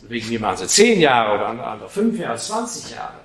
wegen 0.03 0.29
mir 0.29 0.41
machen 0.41 0.59
sie 0.59 0.67
zehn 0.69 1.01
Jahre 1.01 1.35
oder 1.35 1.49
andere 1.49 1.89
fünf 1.89 2.19
Jahre, 2.19 2.39
20 2.39 2.93
Jahre. 2.93 3.21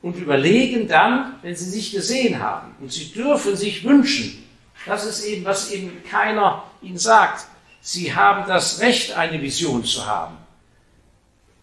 Und 0.00 0.16
überlegen 0.16 0.88
dann, 0.88 1.36
wenn 1.42 1.56
sie 1.56 1.68
sich 1.70 1.92
gesehen 1.92 2.40
haben. 2.40 2.74
Und 2.80 2.92
sie 2.92 3.12
dürfen 3.12 3.56
sich 3.56 3.84
wünschen. 3.84 4.44
Das 4.86 5.04
ist 5.04 5.24
eben, 5.24 5.44
was 5.44 5.70
eben 5.72 6.02
keiner 6.08 6.62
ihnen 6.82 6.98
sagt. 6.98 7.46
Sie 7.80 8.14
haben 8.14 8.46
das 8.48 8.80
Recht, 8.80 9.16
eine 9.16 9.40
Vision 9.40 9.84
zu 9.84 10.06
haben. 10.06 10.36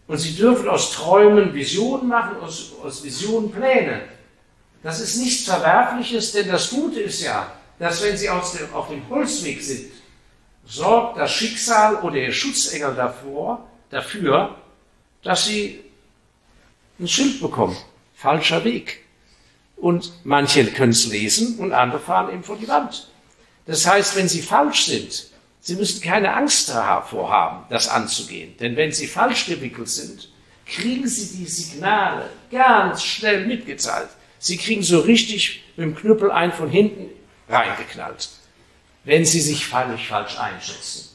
Und 0.06 0.18
sie 0.18 0.36
dürfen 0.36 0.68
aus 0.68 0.92
Träumen 0.92 1.52
Visionen 1.54 2.08
machen, 2.08 2.36
aus, 2.40 2.72
aus 2.82 3.02
Visionen 3.02 3.50
Pläne. 3.50 4.02
Das 4.86 5.00
ist 5.00 5.16
nichts 5.16 5.42
Verwerfliches, 5.42 6.30
denn 6.30 6.46
das 6.46 6.70
Gute 6.70 7.00
ist 7.00 7.20
ja, 7.20 7.50
dass 7.80 8.00
wenn 8.04 8.16
sie 8.16 8.26
dem, 8.26 8.72
auf 8.72 8.88
dem 8.88 9.02
Holzweg 9.08 9.60
sind, 9.60 9.90
sorgt 10.64 11.18
das 11.18 11.32
Schicksal 11.32 11.96
oder 12.04 12.14
ihr 12.14 12.32
Schutzengel 12.32 12.94
davor, 12.94 13.68
dafür, 13.90 14.54
dass 15.24 15.46
sie 15.46 15.80
ein 17.00 17.08
Schild 17.08 17.40
bekommen. 17.40 17.76
Falscher 18.14 18.62
Weg. 18.62 19.04
Und 19.74 20.12
manche 20.22 20.64
können 20.66 20.92
es 20.92 21.08
lesen 21.08 21.58
und 21.58 21.72
andere 21.72 21.98
fahren 21.98 22.32
eben 22.32 22.44
vor 22.44 22.56
die 22.56 22.68
Wand. 22.68 23.08
Das 23.66 23.88
heißt, 23.88 24.14
wenn 24.14 24.28
sie 24.28 24.40
falsch 24.40 24.86
sind, 24.86 25.30
sie 25.62 25.74
müssen 25.74 26.00
keine 26.00 26.32
Angst 26.32 26.68
davor 26.68 27.28
haben, 27.28 27.64
das 27.70 27.88
anzugehen. 27.88 28.56
Denn 28.58 28.76
wenn 28.76 28.92
sie 28.92 29.08
falsch 29.08 29.46
gewickelt 29.46 29.88
sind, 29.88 30.30
kriegen 30.64 31.08
sie 31.08 31.38
die 31.38 31.46
Signale 31.46 32.30
ganz 32.52 33.02
schnell 33.02 33.48
mitgeteilt. 33.48 34.10
Sie 34.46 34.56
kriegen 34.56 34.82
so 34.82 35.00
richtig 35.00 35.64
mit 35.76 35.84
dem 35.86 35.96
Knüppel 35.96 36.30
ein 36.30 36.52
von 36.52 36.70
hinten 36.70 37.10
reingeknallt 37.48 38.28
wenn 39.06 39.24
Sie 39.24 39.40
sich 39.40 39.64
völlig 39.64 40.08
falsch 40.08 40.38
einschätzen. 40.38 41.10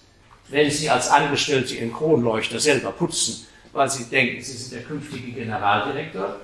Wenn 0.48 0.72
Sie 0.72 0.90
als 0.90 1.10
Angestellte 1.10 1.76
Ihren 1.76 1.94
Kronleuchter 1.94 2.60
selber 2.60 2.92
putzen, 2.92 3.46
weil 3.74 3.90
Sie 3.90 4.06
denken, 4.06 4.42
Sie 4.42 4.54
sind 4.54 4.74
der 4.74 4.84
künftige 4.84 5.32
Generaldirektor. 5.34 6.38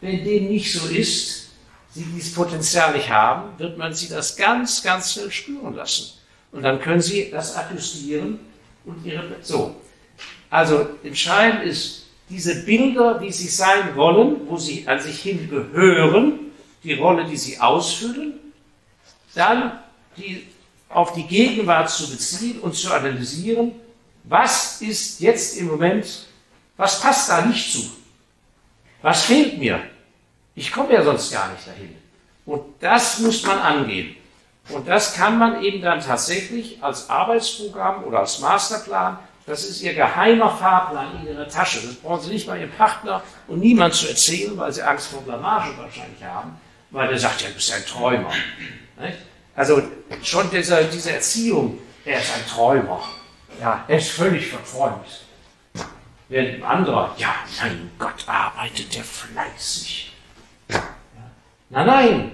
Wenn 0.00 0.24
dem 0.24 0.48
nicht 0.48 0.72
so 0.72 0.88
ist, 0.88 1.50
Sie 1.90 2.04
dieses 2.04 2.34
Potenzial 2.34 2.94
nicht 2.94 3.08
haben, 3.08 3.56
wird 3.58 3.78
man 3.78 3.94
Sie 3.94 4.08
das 4.08 4.36
ganz, 4.36 4.82
ganz 4.82 5.12
schnell 5.12 5.30
spüren 5.30 5.74
lassen. 5.74 6.18
Und 6.52 6.62
dann 6.62 6.80
können 6.80 7.00
Sie 7.00 7.30
das 7.30 7.54
adjustieren 7.54 8.40
und 8.84 9.04
Ihre, 9.04 9.36
so. 9.42 9.76
Also, 10.50 10.88
entscheidend 11.02 11.64
ist, 11.64 12.03
diese 12.28 12.64
Bilder, 12.64 13.18
die 13.18 13.32
Sie 13.32 13.48
sein 13.48 13.96
wollen, 13.96 14.48
wo 14.48 14.56
Sie 14.56 14.86
an 14.88 15.00
sich 15.00 15.20
hin 15.20 15.48
gehören, 15.48 16.38
die 16.82 16.94
Rolle, 16.94 17.24
die 17.26 17.36
Sie 17.36 17.58
ausfüllen, 17.58 18.34
dann 19.34 19.78
die 20.16 20.46
auf 20.88 21.12
die 21.12 21.26
Gegenwart 21.26 21.90
zu 21.90 22.08
beziehen 22.10 22.60
und 22.60 22.74
zu 22.74 22.92
analysieren, 22.92 23.72
was 24.24 24.80
ist 24.80 25.20
jetzt 25.20 25.58
im 25.58 25.66
Moment, 25.66 26.26
was 26.76 27.00
passt 27.00 27.28
da 27.28 27.44
nicht 27.44 27.72
zu? 27.72 27.90
Was 29.02 29.24
fehlt 29.24 29.58
mir? 29.58 29.80
Ich 30.54 30.72
komme 30.72 30.94
ja 30.94 31.02
sonst 31.02 31.32
gar 31.32 31.50
nicht 31.50 31.66
dahin. 31.66 31.94
Und 32.46 32.62
das 32.80 33.18
muss 33.18 33.44
man 33.44 33.58
angehen. 33.58 34.16
Und 34.68 34.88
das 34.88 35.14
kann 35.14 35.36
man 35.38 35.62
eben 35.62 35.82
dann 35.82 36.00
tatsächlich 36.00 36.82
als 36.82 37.10
Arbeitsprogramm 37.10 38.04
oder 38.04 38.20
als 38.20 38.38
Masterplan, 38.40 39.18
das 39.46 39.64
ist 39.64 39.82
Ihr 39.82 39.94
geheimer 39.94 40.56
Fahrplan 40.56 41.20
in 41.20 41.28
Ihrer 41.28 41.48
Tasche. 41.48 41.80
Das 41.86 41.94
brauchen 41.96 42.22
Sie 42.22 42.32
nicht 42.32 42.46
mal 42.46 42.58
Ihrem 42.58 42.72
Partner 42.72 43.22
und 43.46 43.60
niemand 43.60 43.94
zu 43.94 44.08
erzählen, 44.08 44.56
weil 44.56 44.72
Sie 44.72 44.82
Angst 44.82 45.08
vor 45.08 45.22
Blamage 45.22 45.76
wahrscheinlich 45.76 46.22
haben, 46.24 46.58
weil 46.90 47.08
der 47.08 47.18
sagt, 47.18 47.42
ja, 47.42 47.48
du 47.48 47.54
bist 47.54 47.72
ein 47.72 47.84
Träumer. 47.84 48.32
Also 49.54 49.82
schon 50.22 50.50
diese, 50.50 50.84
diese 50.86 51.12
Erziehung, 51.12 51.78
er 52.04 52.20
ist 52.20 52.34
ein 52.34 52.46
Träumer. 52.48 53.02
Ja, 53.60 53.84
er 53.86 53.98
ist 53.98 54.10
völlig 54.10 54.48
verträumt. 54.48 55.24
Während 56.28 56.54
ein 56.54 56.62
anderer, 56.64 57.14
ja, 57.18 57.34
mein 57.60 57.90
Gott, 57.98 58.24
arbeitet 58.26 58.94
der 58.94 59.04
fleißig. 59.04 60.12
Ja. 60.68 60.82
Nein, 61.70 61.86
nein. 61.86 62.32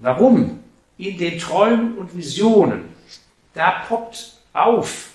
Warum? 0.00 0.60
In 0.98 1.16
den 1.16 1.38
Träumen 1.38 1.96
und 1.96 2.14
Visionen, 2.16 2.94
da 3.54 3.84
poppt 3.88 4.34
auf, 4.52 5.10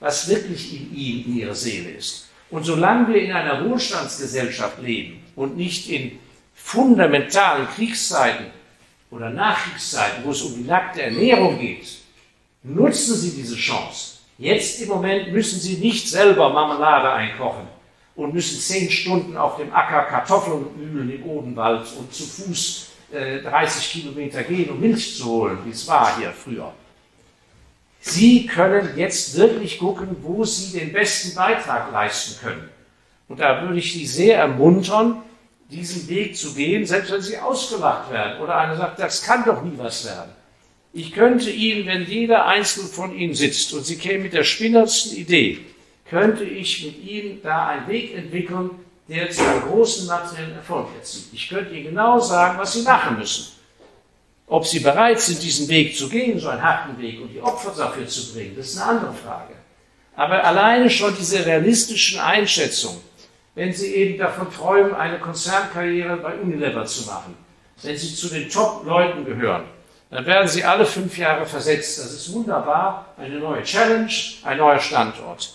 was 0.00 0.28
wirklich 0.28 0.72
in 0.74 0.94
ihm, 0.94 1.24
in 1.26 1.36
ihrer 1.38 1.54
Seele 1.54 1.90
ist. 1.90 2.28
Und 2.50 2.64
solange 2.64 3.08
wir 3.08 3.22
in 3.22 3.32
einer 3.32 3.68
Wohlstandsgesellschaft 3.68 4.80
leben 4.80 5.22
und 5.36 5.56
nicht 5.56 5.88
in 5.90 6.18
fundamentalen 6.54 7.68
Kriegszeiten, 7.68 8.46
oder 9.10 9.30
Nachkriegszeiten, 9.30 10.24
wo 10.24 10.30
es 10.30 10.42
um 10.42 10.54
die 10.54 10.68
nackte 10.68 11.02
Ernährung 11.02 11.58
geht, 11.58 11.98
nutzen 12.62 13.14
Sie 13.16 13.30
diese 13.30 13.56
Chance. 13.56 14.18
Jetzt 14.36 14.80
im 14.82 14.88
Moment 14.88 15.32
müssen 15.32 15.58
Sie 15.58 15.76
nicht 15.78 16.08
selber 16.08 16.50
Marmelade 16.50 17.10
einkochen 17.10 17.66
und 18.16 18.34
müssen 18.34 18.58
zehn 18.58 18.90
Stunden 18.90 19.36
auf 19.36 19.56
dem 19.56 19.72
Acker 19.72 20.02
Kartoffeln 20.02 20.66
üben 20.76 21.10
im 21.10 21.24
Odenwald 21.24 21.86
und 21.98 22.12
zu 22.12 22.24
Fuß 22.24 22.90
äh, 23.12 23.38
30 23.38 23.90
Kilometer 23.90 24.42
gehen, 24.42 24.70
um 24.70 24.80
Milch 24.80 25.16
zu 25.16 25.24
holen, 25.24 25.58
wie 25.64 25.70
es 25.70 25.86
war 25.88 26.18
hier 26.18 26.30
früher. 26.32 26.72
Sie 28.08 28.46
können 28.46 28.96
jetzt 28.96 29.36
wirklich 29.36 29.78
gucken, 29.78 30.16
wo 30.22 30.44
Sie 30.44 30.78
den 30.78 30.92
besten 30.92 31.34
Beitrag 31.34 31.92
leisten 31.92 32.40
können. 32.40 32.68
Und 33.28 33.40
da 33.40 33.62
würde 33.62 33.78
ich 33.78 33.92
Sie 33.92 34.06
sehr 34.06 34.38
ermuntern, 34.38 35.22
diesen 35.70 36.08
Weg 36.08 36.36
zu 36.36 36.54
gehen, 36.54 36.86
selbst 36.86 37.12
wenn 37.12 37.20
sie 37.20 37.38
ausgelacht 37.38 38.10
werden 38.10 38.40
oder 38.40 38.56
einer 38.56 38.76
sagt, 38.76 38.98
das 38.98 39.22
kann 39.22 39.44
doch 39.44 39.62
nie 39.62 39.76
was 39.76 40.06
werden. 40.06 40.32
Ich 40.94 41.12
könnte 41.12 41.50
Ihnen, 41.50 41.86
wenn 41.86 42.06
jeder 42.06 42.46
Einzelne 42.46 42.88
von 42.88 43.14
Ihnen 43.14 43.34
sitzt 43.34 43.74
und 43.74 43.84
Sie 43.84 43.96
kämen 43.96 44.22
mit 44.22 44.32
der 44.32 44.44
spinnertsten 44.44 45.16
Idee, 45.18 45.58
könnte 46.08 46.44
ich 46.44 46.84
mit 46.84 47.04
Ihnen 47.04 47.42
da 47.42 47.68
einen 47.68 47.86
Weg 47.88 48.16
entwickeln, 48.16 48.70
der 49.08 49.30
zu 49.30 49.46
einem 49.46 49.62
großen 49.62 50.06
materiellen 50.06 50.54
Erfolg 50.54 50.88
erzieht. 50.98 51.26
Ich 51.32 51.48
könnte 51.48 51.74
Ihnen 51.74 51.90
genau 51.90 52.18
sagen, 52.18 52.58
was 52.58 52.72
Sie 52.72 52.82
machen 52.82 53.18
müssen. 53.18 53.57
Ob 54.48 54.66
Sie 54.66 54.80
bereit 54.80 55.20
sind, 55.20 55.42
diesen 55.42 55.68
Weg 55.68 55.96
zu 55.96 56.08
gehen, 56.08 56.38
so 56.38 56.48
einen 56.48 56.62
harten 56.62 56.98
Weg, 56.98 57.20
und 57.20 57.28
die 57.28 57.40
Opfer 57.40 57.72
dafür 57.76 58.06
zu 58.06 58.32
bringen, 58.32 58.54
das 58.56 58.68
ist 58.68 58.78
eine 58.80 58.98
andere 58.98 59.12
Frage. 59.12 59.54
Aber 60.16 60.42
alleine 60.42 60.88
schon 60.88 61.14
diese 61.16 61.44
realistischen 61.44 62.18
Einschätzungen, 62.18 63.00
wenn 63.54 63.72
Sie 63.72 63.94
eben 63.94 64.18
davon 64.18 64.52
träumen, 64.52 64.94
eine 64.94 65.18
Konzernkarriere 65.18 66.16
bei 66.16 66.34
Unilever 66.34 66.86
zu 66.86 67.06
machen, 67.06 67.36
wenn 67.82 67.96
Sie 67.96 68.14
zu 68.14 68.28
den 68.28 68.48
Top-Leuten 68.48 69.24
gehören, 69.24 69.64
dann 70.10 70.24
werden 70.24 70.48
Sie 70.48 70.64
alle 70.64 70.86
fünf 70.86 71.18
Jahre 71.18 71.44
versetzt. 71.44 71.98
Das 71.98 72.12
ist 72.12 72.32
wunderbar, 72.32 73.14
eine 73.18 73.38
neue 73.38 73.62
Challenge, 73.62 74.10
ein 74.44 74.56
neuer 74.56 74.80
Standort. 74.80 75.54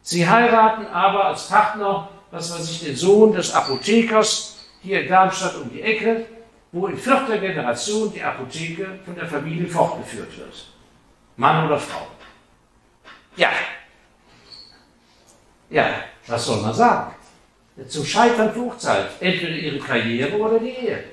Sie 0.00 0.28
heiraten 0.28 0.86
aber 0.86 1.26
als 1.26 1.48
Partner, 1.48 2.08
was 2.30 2.52
weiß 2.52 2.70
ich, 2.70 2.84
den 2.84 2.96
Sohn 2.96 3.32
des 3.32 3.52
Apothekers 3.52 4.56
hier 4.82 5.02
in 5.02 5.08
Darmstadt 5.08 5.56
um 5.56 5.70
die 5.70 5.82
Ecke, 5.82 6.26
wo 6.74 6.88
in 6.88 6.98
vierter 6.98 7.38
Generation 7.38 8.12
die 8.12 8.20
Apotheke 8.20 8.98
von 9.04 9.14
der 9.14 9.28
Familie 9.28 9.68
fortgeführt 9.68 10.36
wird. 10.36 10.66
Mann 11.36 11.66
oder 11.66 11.78
Frau. 11.78 12.08
Ja. 13.36 13.50
Ja, 15.70 15.86
was 16.26 16.44
soll 16.44 16.60
man 16.60 16.74
sagen? 16.74 17.14
zum 17.88 18.04
Scheitern 18.04 18.52
verurteilt. 18.52 19.10
Entweder 19.20 19.56
ihre 19.56 19.78
Karriere 19.78 20.36
oder 20.38 20.60
die 20.60 20.70
Ehe. 20.70 21.04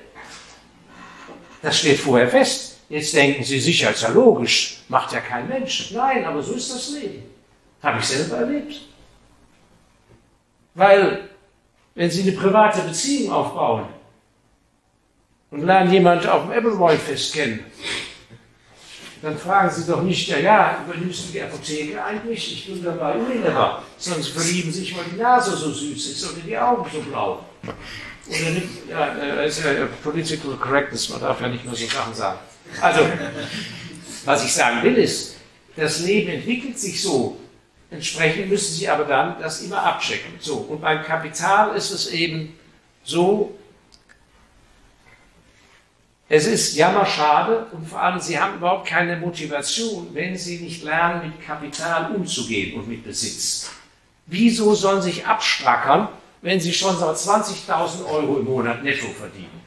Das 1.60 1.78
steht 1.78 1.98
vorher 1.98 2.28
fest. 2.28 2.80
Jetzt 2.88 3.14
denken 3.14 3.42
Sie 3.42 3.58
sicher, 3.58 3.90
ist 3.90 4.02
ja 4.02 4.10
logisch, 4.10 4.82
macht 4.88 5.12
ja 5.12 5.20
kein 5.20 5.48
Mensch. 5.48 5.90
Nein, 5.92 6.24
aber 6.24 6.40
so 6.40 6.54
ist 6.54 6.72
das 6.72 6.90
Leben. 6.90 7.24
Habe 7.82 7.98
ich 7.98 8.04
selber 8.04 8.36
erlebt. 8.36 8.80
Weil, 10.74 11.28
wenn 11.94 12.10
Sie 12.10 12.22
eine 12.22 12.32
private 12.32 12.82
Beziehung 12.82 13.32
aufbauen 13.32 13.86
und 15.52 15.64
lernen 15.64 15.92
jemanden 15.92 16.26
auf 16.28 16.42
dem 16.44 16.52
Appleboy-Fest 16.52 17.34
kennen, 17.34 17.64
dann 19.20 19.38
fragen 19.38 19.70
Sie 19.70 19.86
doch 19.86 20.02
nicht, 20.02 20.28
ja, 20.28 20.38
ja, 20.38 20.84
übernimmst 20.84 21.28
du 21.28 21.32
die 21.32 21.42
Apotheke 21.42 22.02
eigentlich? 22.02 22.52
Ich 22.54 22.66
bin 22.66 22.82
dabei. 22.82 23.14
Sondern 23.96 24.22
Sie 24.22 24.32
verlieben 24.32 24.72
sich, 24.72 24.96
weil 24.96 25.04
die 25.12 25.16
Nase 25.16 25.56
so 25.56 25.70
süß 25.70 26.06
ist 26.10 26.24
oder 26.24 26.40
die 26.44 26.58
Augen 26.58 26.90
so 26.92 27.00
blau. 27.02 27.44
Oder 27.62 28.50
nicht, 28.50 28.66
ja, 28.90 29.14
das 29.36 29.58
ist 29.58 29.64
ja 29.64 29.86
Political 30.02 30.56
Correctness, 30.56 31.08
man 31.10 31.20
darf 31.20 31.40
ja 31.40 31.48
nicht 31.48 31.64
nur 31.64 31.76
so 31.76 31.86
Sachen 31.86 32.14
sagen. 32.14 32.38
Also, 32.80 33.00
was 34.24 34.44
ich 34.44 34.52
sagen 34.52 34.82
will 34.82 34.96
ist, 34.96 35.36
das 35.76 36.00
Leben 36.00 36.32
entwickelt 36.32 36.78
sich 36.78 37.00
so. 37.00 37.38
Entsprechend 37.90 38.48
müssen 38.48 38.74
Sie 38.74 38.88
aber 38.88 39.04
dann 39.04 39.36
das 39.40 39.62
immer 39.62 39.82
abchecken. 39.84 40.32
So, 40.40 40.56
und 40.56 40.80
beim 40.80 41.04
Kapital 41.04 41.76
ist 41.76 41.90
es 41.90 42.10
eben 42.10 42.58
so, 43.04 43.56
es 46.34 46.46
ist 46.46 46.76
jammerschade 46.76 47.66
und 47.72 47.86
vor 47.86 48.00
allem, 48.00 48.18
Sie 48.18 48.40
haben 48.40 48.56
überhaupt 48.56 48.88
keine 48.88 49.18
Motivation, 49.18 50.08
wenn 50.14 50.34
Sie 50.34 50.60
nicht 50.60 50.82
lernen, 50.82 51.28
mit 51.28 51.46
Kapital 51.46 52.14
umzugehen 52.14 52.80
und 52.80 52.88
mit 52.88 53.04
Besitz. 53.04 53.70
Wieso 54.24 54.74
sollen 54.74 55.02
Sie 55.02 55.10
sich 55.10 55.26
abstrackern, 55.26 56.08
wenn 56.40 56.58
Sie 56.58 56.72
schon 56.72 56.96
seit 56.96 57.16
20.000 57.16 58.06
Euro 58.10 58.38
im 58.38 58.46
Monat 58.46 58.82
netto 58.82 59.08
verdienen? 59.08 59.60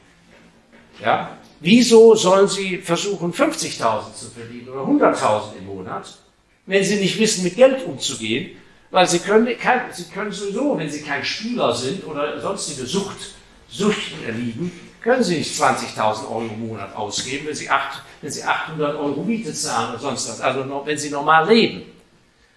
Ja? 1.00 1.38
Wieso 1.60 2.16
sollen 2.16 2.48
Sie 2.48 2.78
versuchen, 2.80 3.32
50.000 3.32 4.16
zu 4.16 4.32
verdienen 4.32 4.68
oder 4.70 5.12
100.000 5.14 5.58
im 5.60 5.68
Monat, 5.68 6.18
wenn 6.66 6.84
Sie 6.84 6.96
nicht 6.96 7.20
wissen, 7.20 7.44
mit 7.44 7.58
Geld 7.58 7.86
umzugehen 7.86 8.58
Weil 8.90 9.08
Sie 9.08 9.20
können, 9.20 9.48
kein, 9.60 9.82
Sie 9.92 10.06
können 10.06 10.32
sowieso, 10.32 10.80
wenn 10.80 10.90
Sie 10.90 11.04
kein 11.04 11.24
Spieler 11.24 11.76
sind 11.76 12.08
oder 12.08 12.42
sonstige 12.42 12.88
Sucht, 12.88 13.36
Suchten 13.70 14.26
erliegen, 14.26 14.72
können 15.06 15.24
Sie 15.24 15.38
nicht 15.38 15.62
20.000 15.62 16.28
Euro 16.28 16.42
im 16.42 16.68
Monat 16.68 16.96
ausgeben, 16.96 17.46
wenn 17.46 17.54
Sie, 17.54 17.70
8, 17.70 18.02
wenn 18.22 18.32
Sie 18.32 18.44
800 18.44 18.96
Euro 18.96 19.22
Miete 19.22 19.54
zahlen 19.54 19.92
oder 19.92 20.00
sonst 20.00 20.28
was, 20.28 20.42
also 20.42 20.82
wenn 20.84 20.98
Sie 20.98 21.12
normal 21.12 21.48
leben. 21.48 21.84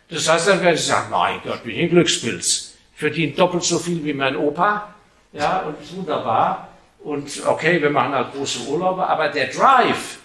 Das 0.08 0.26
heißt, 0.26 0.48
dann 0.48 0.62
werden 0.62 0.78
Sie 0.78 0.84
sagen, 0.84 1.10
mein 1.10 1.42
Gott, 1.44 1.62
bin 1.62 1.76
ich 1.76 1.82
ein 1.82 1.90
Glückspilz. 1.90 2.74
Verdiene 2.94 3.34
doppelt 3.34 3.64
so 3.64 3.78
viel 3.78 4.02
wie 4.02 4.14
mein 4.14 4.34
Opa, 4.34 4.94
ja, 5.34 5.58
und 5.58 5.80
ist 5.82 5.94
wunderbar. 5.94 6.68
Und 7.00 7.30
okay, 7.46 7.82
wir 7.82 7.90
machen 7.90 8.14
halt 8.14 8.32
große 8.32 8.60
Urlaube, 8.60 9.06
aber 9.06 9.28
der 9.28 9.48
Drive, 9.48 10.18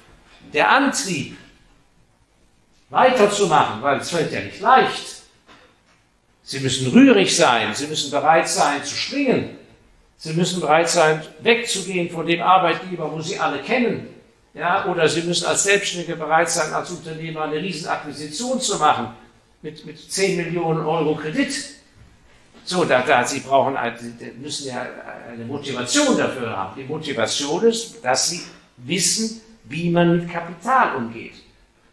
der 0.53 0.71
Antrieb, 0.71 1.35
weiterzumachen, 2.89 3.81
weil 3.81 3.99
es 3.99 4.09
fällt 4.09 4.31
ja 4.31 4.39
nicht 4.39 4.61
leicht. 4.61 5.23
Sie 6.43 6.61
müssen 6.61 6.89
rührig 6.91 7.35
sein, 7.35 7.75
Sie 7.75 7.87
müssen 7.87 8.11
bereit 8.11 8.47
sein 8.47 8.81
zu 8.81 8.95
springen. 8.95 9.57
Sie 10.23 10.31
müssen 10.31 10.61
bereit 10.61 10.89
sein, 10.89 11.21
wegzugehen 11.41 12.09
von 12.09 12.25
dem 12.25 12.41
Arbeitgeber, 12.41 13.11
wo 13.11 13.19
Sie 13.19 13.37
alle 13.37 13.59
kennen. 13.59 14.07
Ja, 14.53 14.85
oder 14.85 15.09
Sie 15.09 15.21
müssen 15.23 15.45
als 15.47 15.63
Selbstständige 15.63 16.15
bereit 16.15 16.49
sein, 16.49 16.71
als 16.71 16.91
Unternehmer 16.91 17.41
eine 17.41 17.57
Riesenakquisition 17.57 18.61
zu 18.61 18.77
machen 18.77 19.09
mit, 19.61 19.85
mit 19.85 19.99
10 19.99 20.37
Millionen 20.37 20.85
Euro 20.85 21.15
Kredit. 21.15 21.53
So, 22.63 22.85
da, 22.85 23.01
da, 23.01 23.25
Sie 23.25 23.41
brauchen, 23.41 23.77
müssen 24.39 24.67
ja 24.67 24.87
eine 25.29 25.43
Motivation 25.43 26.17
dafür 26.17 26.55
haben. 26.55 26.73
Die 26.77 26.85
Motivation 26.85 27.61
ist, 27.65 28.01
dass 28.01 28.29
Sie 28.29 28.43
wissen, 28.77 29.41
wie 29.65 29.89
man 29.89 30.19
mit 30.19 30.31
Kapital 30.31 30.95
umgeht, 30.95 31.33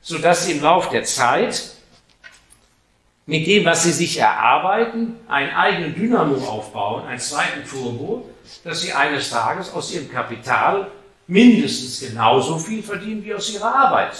sodass 0.03 0.47
Sie 0.47 0.53
im 0.53 0.62
Laufe 0.62 0.89
der 0.93 1.03
Zeit 1.03 1.74
mit 3.27 3.47
dem, 3.47 3.64
was 3.64 3.85
Sie 3.85 3.93
sich 3.93 4.18
erarbeiten, 4.18 5.16
einen 5.29 5.55
eigenen 5.55 5.95
Dynamo 5.95 6.37
aufbauen, 6.47 7.07
einen 7.07 7.21
zweiten 7.21 7.68
Turbo, 7.68 8.29
dass 8.64 8.83
Sie 8.83 8.93
eines 8.93 9.31
Tages 9.31 9.73
aus 9.73 9.95
Ihrem 9.95 10.11
Kapital 10.11 10.91
mindestens 11.27 12.01
genauso 12.01 12.59
viel 12.59 12.83
verdienen 12.83 13.25
wie 13.25 13.35
aus 13.35 13.53
Ihrer 13.53 13.73
Arbeit. 13.75 14.14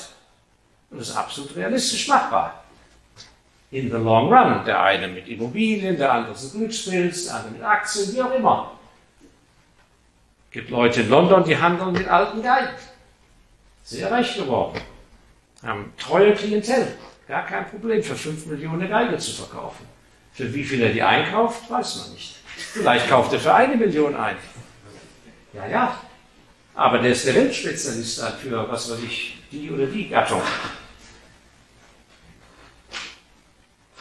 Und 0.91 1.01
das 1.01 1.11
ist 1.11 1.17
absolut 1.17 1.57
realistisch 1.57 2.09
machbar. 2.09 2.65
In 3.73 3.89
the 3.91 3.97
long 3.97 4.33
run. 4.33 4.65
Der 4.65 4.83
eine 4.83 5.07
mit 5.09 5.29
Immobilien, 5.29 5.97
der 5.97 6.13
andere 6.13 6.33
mit 6.33 6.53
Glücksspils, 6.53 7.27
der 7.27 7.37
andere 7.37 7.53
mit 7.53 7.63
Aktien, 7.63 8.15
wie 8.15 8.23
auch 8.23 8.35
immer. 8.35 8.73
Es 10.49 10.55
gibt 10.55 10.71
Leute 10.71 11.03
in 11.03 11.09
London, 11.09 11.45
die 11.45 11.57
handeln 11.57 11.93
mit 11.93 12.09
alten 12.09 12.43
Geigen. 12.43 12.75
Sehr 13.85 14.11
reich 14.11 14.37
geworden. 14.37 14.81
Haben 15.63 15.93
treue 15.97 16.35
Klientel. 16.35 16.97
Gar 17.31 17.47
kein 17.47 17.71
Problem, 17.71 18.03
für 18.03 18.17
5 18.17 18.47
Millionen 18.47 18.83
eine 18.83 18.91
Geige 18.91 19.17
zu 19.19 19.31
verkaufen. 19.31 19.87
Für 20.33 20.53
wie 20.53 20.65
viel 20.65 20.83
er 20.83 20.89
die 20.89 21.01
einkauft, 21.01 21.71
weiß 21.71 21.99
man 21.99 22.15
nicht. 22.15 22.35
Vielleicht 22.57 23.09
kauft 23.09 23.33
er 23.33 23.39
für 23.39 23.55
eine 23.55 23.77
Million 23.77 24.17
ein. 24.17 24.35
Ja, 25.53 25.65
ja. 25.69 26.01
Aber 26.75 26.99
der 26.99 27.13
ist 27.13 27.25
der 27.25 27.37
Weltspezialist 27.37 28.21
halt 28.21 28.35
für, 28.35 28.69
was 28.69 28.91
weiß 28.91 28.99
ich, 29.05 29.39
die 29.53 29.71
oder 29.71 29.87
die 29.87 30.09
Gattung. 30.09 30.43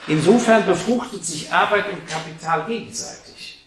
Insofern 0.07 0.65
befruchtet 0.65 1.23
sich 1.23 1.51
Arbeit 1.51 1.86
und 1.93 2.07
Kapital 2.07 2.65
gegenseitig. 2.65 3.63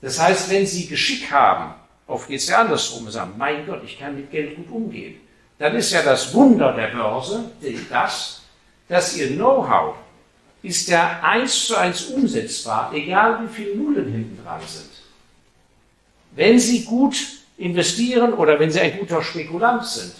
Das 0.00 0.20
heißt, 0.20 0.50
wenn 0.50 0.66
Sie 0.66 0.88
Geschick 0.88 1.30
haben, 1.30 1.72
oft 2.08 2.26
geht 2.26 2.40
es 2.40 2.48
ja 2.48 2.62
andersrum, 2.62 3.08
sagen, 3.08 3.34
mein 3.38 3.64
Gott, 3.64 3.84
ich 3.84 3.96
kann 3.96 4.16
mit 4.16 4.32
Geld 4.32 4.56
gut 4.56 4.70
umgehen, 4.72 5.20
dann 5.56 5.76
ist 5.76 5.92
ja 5.92 6.02
das 6.02 6.34
Wunder 6.34 6.72
der 6.72 6.88
Börse 6.88 7.44
das, 7.88 8.37
dass 8.88 9.16
Ihr 9.16 9.28
Know-how 9.36 9.94
ist 10.62 10.88
ja 10.88 11.20
eins 11.22 11.66
zu 11.66 11.76
eins 11.76 12.06
umsetzbar, 12.06 12.90
egal 12.92 13.42
wie 13.42 13.54
viele 13.54 13.76
Nullen 13.76 14.10
hinten 14.10 14.42
dran 14.42 14.60
sind. 14.66 14.90
Wenn 16.32 16.58
Sie 16.58 16.84
gut 16.84 17.16
investieren 17.58 18.32
oder 18.34 18.58
wenn 18.58 18.70
Sie 18.70 18.80
ein 18.80 18.98
guter 18.98 19.22
Spekulant 19.22 19.84
sind, 19.84 20.14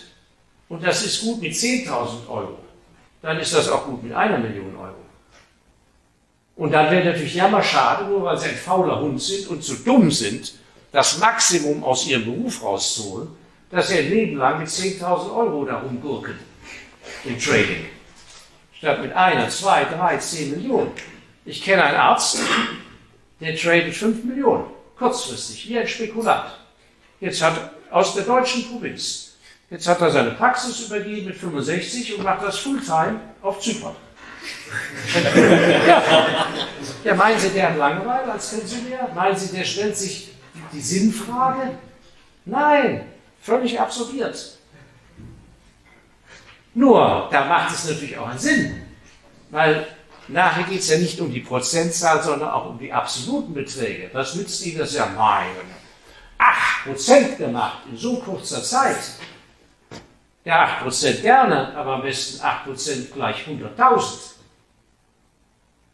und 0.69 0.85
das 0.85 1.05
ist 1.05 1.23
gut 1.23 1.41
mit 1.41 1.55
10.000 1.55 2.29
Euro, 2.29 2.59
dann 3.23 3.39
ist 3.41 3.55
das 3.55 3.69
auch 3.69 3.87
gut 3.87 4.03
mit 4.03 4.13
einer 4.13 4.39
Million 4.39 4.77
Euro. 4.77 4.95
Und 6.57 6.73
dann 6.73 6.91
wäre 6.91 7.05
natürlich 7.05 7.35
jammer 7.35 7.63
schade, 7.63 8.05
nur 8.05 8.23
weil 8.25 8.37
Sie 8.37 8.49
ein 8.49 8.57
fauler 8.57 9.01
Hund 9.01 9.21
sind 9.21 9.49
und 9.49 9.65
zu 9.65 9.77
dumm 9.77 10.11
sind, 10.11 10.55
das 10.93 11.19
Maximum 11.19 11.83
aus 11.83 12.07
Ihrem 12.07 12.25
Beruf 12.27 12.63
rauszuholen, 12.63 13.29
dass 13.71 13.89
Sie 13.89 13.99
ein 13.99 14.11
Leben 14.11 14.37
lang 14.37 14.59
mit 14.59 14.69
10.000 14.69 15.35
Euro 15.35 15.65
da 15.65 15.79
rumgurken 15.79 16.35
im 17.25 17.39
Trading 17.39 17.87
statt 18.79 19.03
mit 19.03 19.13
einer, 19.13 19.49
zwei, 19.49 19.85
drei, 19.85 20.17
zehn 20.19 20.51
Millionen. 20.53 20.93
Ich 21.45 21.63
kenne 21.63 21.85
einen 21.85 21.97
Arzt, 21.97 22.41
der 23.41 23.57
tradet 23.57 23.95
fünf 23.95 24.25
Millionen, 24.25 24.65
kurzfristig, 24.99 25.69
wie 25.69 25.79
ein 25.79 25.89
Spekulant. 25.89 26.59
Jetzt 27.21 27.43
hat 27.43 27.71
aus 27.91 28.15
der 28.15 28.25
deutschen 28.25 28.69
Provinz, 28.69 29.37
jetzt 29.71 29.89
hat 29.89 30.01
er 30.01 30.11
seine 30.11 30.33
Praxis 30.33 30.81
übergeben 30.87 31.27
mit 31.27 31.37
65 31.37 32.17
und 32.17 32.25
macht 32.25 32.43
das 32.43 32.59
Fulltime 32.59 33.21
auf 33.43 33.61
Zypern. 33.61 33.97
ja. 35.87 36.03
ja, 37.05 37.15
meinen 37.15 37.39
Sie, 37.39 37.51
der 37.51 37.71
hat 37.71 37.77
Langeweile 37.77 38.33
als 38.33 38.51
Pensionär? 38.51 39.09
Meinen 39.15 39.37
Sie, 39.37 39.55
der 39.55 39.65
stellt 39.65 39.97
sich 39.97 40.31
die 40.73 40.81
Sinnfrage? 40.81 41.79
Nein, 42.45 43.05
völlig 43.43 43.79
absorbiert. 43.79 44.58
Nur, 46.75 47.29
da 47.31 47.45
macht 47.45 47.75
es 47.75 47.89
natürlich 47.89 48.17
auch 48.19 48.29
einen 48.29 48.39
Sinn, 48.39 48.83
weil 49.51 49.87
nachher 50.29 50.65
geht 50.65 50.81
es 50.81 50.91
ja 50.91 50.99
nicht 50.99 51.21
um 51.21 51.33
die 51.33 51.41
Prozentzahl, 51.41 52.23
sondern 52.23 52.51
auch 52.51 52.71
um 52.71 52.79
die 52.79 52.93
absoluten 52.93 53.55
Beträge. 53.55 54.11
Was 54.13 54.35
nützt 54.35 54.65
Ihnen 54.65 54.79
das 54.79 54.95
ja? 54.95 55.07
Mein 55.17 55.47
8% 56.39 57.37
gemacht 57.37 57.79
in 57.91 57.97
so 57.97 58.17
kurzer 58.17 58.63
Zeit. 58.63 58.99
Ja, 60.45 60.81
8% 60.83 61.21
gerne, 61.21 61.77
aber 61.77 61.95
am 61.95 62.03
besten 62.03 62.41
8% 62.41 63.13
gleich 63.13 63.47
100.000. 63.47 64.03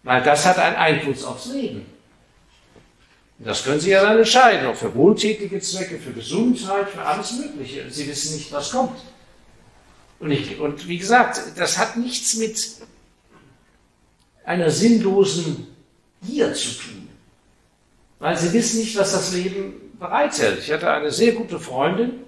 Weil 0.03 0.23
das 0.23 0.45
hat 0.45 0.59
einen 0.59 0.77
Einfluss 0.77 1.25
aufs 1.25 1.47
Leben. 1.47 1.87
Das 3.39 3.65
können 3.65 3.81
Sie 3.81 3.91
ja 3.91 4.03
dann 4.03 4.19
entscheiden, 4.19 4.67
auch 4.67 4.77
für 4.77 4.95
wohltätige 4.95 5.61
Zwecke, 5.61 5.99
für 5.99 6.13
Gesundheit, 6.13 6.89
für 6.89 7.03
alles 7.03 7.33
Mögliche. 7.33 7.91
Sie 7.91 8.07
wissen 8.07 8.37
nicht, 8.37 8.53
was 8.53 8.71
kommt. 8.71 9.01
Und, 10.25 10.31
ich, 10.31 10.59
und 10.59 10.89
wie 10.89 10.97
gesagt, 10.97 11.39
das 11.59 11.77
hat 11.77 11.99
nichts 11.99 12.37
mit 12.37 12.59
einer 14.47 14.71
sinnlosen 14.71 15.67
Gier 16.23 16.55
zu 16.55 16.71
tun. 16.71 17.11
Weil 18.21 18.35
sie 18.35 18.51
wissen 18.55 18.81
nicht, 18.81 18.97
was 18.97 19.13
das 19.13 19.35
Leben 19.35 19.93
bereithält. 19.99 20.61
Ich 20.61 20.73
hatte 20.73 20.91
eine 20.91 21.11
sehr 21.11 21.33
gute 21.33 21.61
Freundin, 21.61 22.21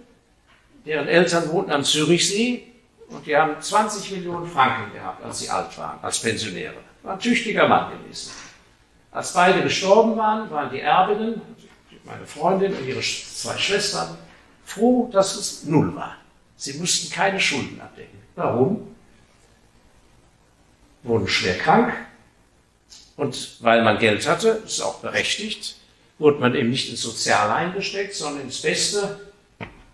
deren 0.84 1.08
Eltern 1.08 1.48
wohnten 1.48 1.72
am 1.72 1.84
Zürichsee 1.84 2.64
und 3.08 3.26
die 3.26 3.34
haben 3.34 3.58
20 3.58 4.10
Millionen 4.10 4.46
Franken 4.46 4.92
gehabt, 4.92 5.24
als 5.24 5.38
sie 5.38 5.48
alt 5.48 5.78
waren, 5.78 5.98
als 6.02 6.18
Pensionäre. 6.20 6.76
War 7.02 7.14
ein 7.14 7.18
tüchtiger 7.18 7.66
Mann 7.66 7.92
gewesen. 7.92 8.30
Als 9.10 9.32
beide 9.32 9.62
gestorben 9.62 10.18
waren, 10.18 10.50
waren 10.50 10.70
die 10.70 10.80
Erbinnen, 10.80 11.40
meine 12.04 12.26
Freundin 12.26 12.74
und 12.74 12.86
ihre 12.86 13.00
zwei 13.00 13.56
Schwestern, 13.56 14.18
froh, 14.66 15.08
dass 15.10 15.34
es 15.36 15.64
null 15.64 15.96
war. 15.96 16.16
Sie 16.56 16.74
mussten 16.74 17.12
keine 17.12 17.40
Schulden 17.40 17.80
abdecken. 17.80 18.18
Warum? 18.34 18.94
Wurden 21.02 21.28
schwer 21.28 21.58
krank 21.58 21.94
und 23.16 23.56
weil 23.60 23.82
man 23.82 23.98
Geld 23.98 24.26
hatte, 24.26 24.62
ist 24.64 24.80
auch 24.80 25.00
berechtigt, 25.00 25.76
wurde 26.18 26.38
man 26.38 26.54
eben 26.54 26.70
nicht 26.70 26.90
ins 26.90 27.02
Soziale 27.02 27.54
eingesteckt, 27.54 28.14
sondern 28.14 28.42
ins 28.42 28.62
beste, 28.62 29.20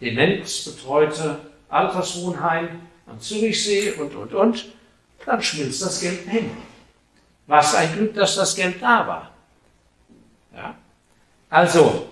demenzbetreute 0.00 1.38
Alterswohnheim 1.68 2.80
am 3.06 3.20
Zürichsee 3.20 3.92
und, 3.92 4.14
und, 4.14 4.34
und. 4.34 4.66
Dann 5.24 5.42
schmilzt 5.42 5.82
das 5.82 6.00
Geld 6.00 6.28
hin. 6.28 6.50
Was 7.46 7.74
ein 7.74 7.92
Glück, 7.94 8.14
dass 8.14 8.34
das 8.34 8.56
Geld 8.56 8.82
da 8.82 9.06
war. 9.06 9.30
Ja? 10.54 10.74
Also, 11.48 12.08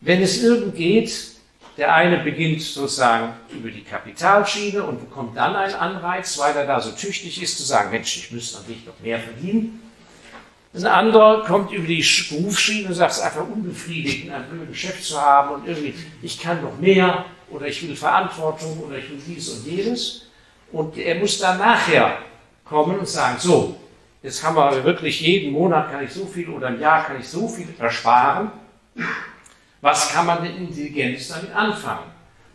wenn 0.00 0.20
es 0.22 0.42
irgend 0.42 0.76
geht, 0.76 1.35
der 1.76 1.94
eine 1.94 2.18
beginnt 2.18 2.62
sozusagen 2.62 3.34
über 3.50 3.70
die 3.70 3.84
Kapitalschiene 3.84 4.82
und 4.82 5.08
bekommt 5.08 5.36
dann 5.36 5.54
einen 5.54 5.74
Anreiz, 5.74 6.38
weil 6.38 6.56
er 6.56 6.66
da 6.66 6.80
so 6.80 6.92
tüchtig 6.92 7.42
ist, 7.42 7.58
zu 7.58 7.64
sagen, 7.64 7.90
Mensch, 7.90 8.16
ich 8.16 8.32
müsste 8.32 8.58
natürlich 8.58 8.86
noch 8.86 8.98
mehr 9.02 9.18
verdienen. 9.18 9.82
Ein 10.74 10.86
anderer 10.86 11.44
kommt 11.44 11.72
über 11.72 11.86
die 11.86 12.04
Berufsschiene 12.30 12.88
und 12.88 12.94
sagt, 12.94 13.12
es 13.12 13.18
ist 13.18 13.24
einfach 13.24 13.48
unbefriedigend, 13.48 14.32
einen 14.32 14.44
blöden 14.44 14.74
Chef 14.74 15.02
zu 15.02 15.20
haben 15.20 15.54
und 15.54 15.66
irgendwie, 15.66 15.94
ich 16.22 16.38
kann 16.40 16.62
noch 16.62 16.78
mehr 16.78 17.24
oder 17.50 17.66
ich 17.66 17.86
will 17.86 17.96
Verantwortung 17.96 18.82
oder 18.86 18.98
ich 18.98 19.08
will 19.10 19.20
dies 19.26 19.48
und 19.48 19.66
jenes. 19.66 20.28
Und 20.72 20.98
er 20.98 21.14
muss 21.16 21.38
dann 21.38 21.58
nachher 21.58 22.18
kommen 22.64 22.98
und 22.98 23.08
sagen, 23.08 23.36
so, 23.38 23.76
jetzt 24.22 24.42
haben 24.42 24.56
wir 24.56 24.84
wirklich 24.84 25.20
jeden 25.20 25.52
Monat 25.52 25.90
kann 25.90 26.04
ich 26.04 26.12
so 26.12 26.26
viel 26.26 26.48
oder 26.48 26.68
im 26.68 26.80
Jahr 26.80 27.04
kann 27.04 27.20
ich 27.20 27.28
so 27.28 27.48
viel 27.48 27.68
ersparen 27.78 28.50
was 29.86 30.10
kann 30.10 30.26
man 30.26 30.42
denn 30.42 30.56
Intelligenz 30.56 31.28
damit 31.28 31.54
anfangen? 31.54 32.10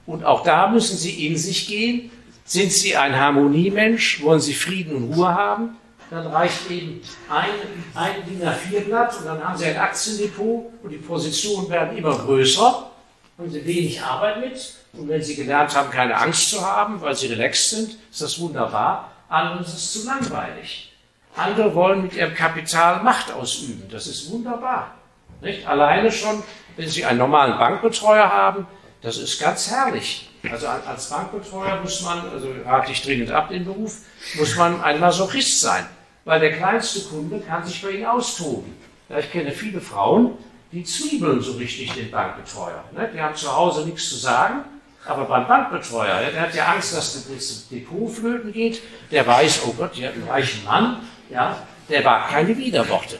Und 0.05 0.25
auch 0.25 0.43
da 0.43 0.67
müssen 0.67 0.97
Sie 0.97 1.25
in 1.27 1.37
sich 1.37 1.67
gehen. 1.67 2.11
Sind 2.43 2.71
Sie 2.73 2.97
ein 2.97 3.17
Harmoniemensch? 3.17 4.21
Wollen 4.21 4.41
Sie 4.41 4.53
Frieden 4.53 4.95
und 4.95 5.13
Ruhe 5.13 5.33
haben? 5.33 5.77
dann 6.11 6.27
reicht 6.27 6.69
eben 6.69 7.01
ein, 7.29 7.49
ein 7.95 8.25
DIN 8.27 8.45
A4-Blatt 8.45 9.17
und 9.17 9.25
dann 9.25 9.41
haben 9.41 9.57
Sie 9.57 9.65
ein 9.65 9.77
Aktiendepot 9.77 10.73
und 10.83 10.89
die 10.89 10.97
Positionen 10.97 11.69
werden 11.69 11.97
immer 11.97 12.17
größer, 12.17 12.91
haben 13.37 13.49
Sie 13.49 13.65
wenig 13.65 14.01
Arbeit 14.01 14.41
mit 14.41 14.75
und 14.91 15.07
wenn 15.07 15.23
Sie 15.23 15.35
gelernt 15.35 15.73
haben, 15.73 15.89
keine 15.89 16.17
Angst 16.17 16.49
zu 16.49 16.61
haben, 16.61 16.99
weil 16.99 17.15
Sie 17.15 17.27
relaxed 17.27 17.69
sind, 17.69 17.97
ist 18.11 18.21
das 18.21 18.37
wunderbar. 18.41 19.09
Anderen 19.29 19.61
ist 19.61 19.73
es 19.73 19.93
zu 19.93 20.05
langweilig. 20.05 20.91
Andere 21.37 21.73
wollen 21.73 22.01
mit 22.01 22.13
ihrem 22.13 22.35
Kapital 22.35 23.01
Macht 23.03 23.31
ausüben. 23.31 23.87
Das 23.89 24.05
ist 24.05 24.29
wunderbar. 24.29 24.93
Nicht? 25.41 25.67
Alleine 25.67 26.11
schon, 26.11 26.43
wenn 26.77 26.87
Sie 26.87 27.03
einen 27.05 27.19
normalen 27.19 27.57
Bankbetreuer 27.57 28.29
haben, 28.29 28.67
das 29.01 29.17
ist 29.17 29.41
ganz 29.41 29.69
herrlich. 29.69 30.29
Also 30.49 30.67
als 30.67 31.09
Bankbetreuer 31.09 31.79
muss 31.81 32.01
man, 32.01 32.29
also 32.31 32.47
rate 32.65 32.91
ich 32.91 33.01
dringend 33.01 33.31
ab 33.31 33.49
den 33.49 33.65
Beruf, 33.65 33.97
muss 34.37 34.55
man 34.55 34.81
ein 34.83 34.99
Masochist 34.99 35.61
sein. 35.61 35.85
Weil 36.25 36.39
der 36.39 36.53
kleinste 36.53 37.01
Kunde 37.09 37.39
kann 37.39 37.65
sich 37.65 37.81
bei 37.81 37.91
Ihnen 37.91 38.05
austoben. 38.05 38.75
Ja, 39.09 39.19
ich 39.19 39.31
kenne 39.31 39.51
viele 39.51 39.81
Frauen, 39.81 40.37
die 40.71 40.83
zwiebeln 40.83 41.41
so 41.41 41.53
richtig 41.53 41.91
den 41.93 42.11
Bankbetreuer. 42.11 42.83
Ne? 42.95 43.09
Die 43.13 43.19
haben 43.19 43.35
zu 43.35 43.55
Hause 43.55 43.85
nichts 43.85 44.09
zu 44.09 44.15
sagen, 44.15 44.63
aber 45.05 45.25
beim 45.25 45.47
Bankbetreuer, 45.47 46.31
der 46.31 46.41
hat 46.41 46.53
ja 46.53 46.65
Angst, 46.67 46.95
dass 46.95 47.27
das 47.27 47.67
Depot 47.69 48.09
flöten 48.11 48.53
geht. 48.53 48.81
Der 49.09 49.25
weiß, 49.25 49.61
oh 49.65 49.73
Gott, 49.73 49.95
die 49.95 50.05
hat 50.05 50.13
einen 50.13 50.27
reichen 50.27 50.63
Mann, 50.63 51.01
ja, 51.29 51.57
der 51.89 52.05
wagt 52.05 52.29
keine 52.29 52.55
Widerworte. 52.55 53.19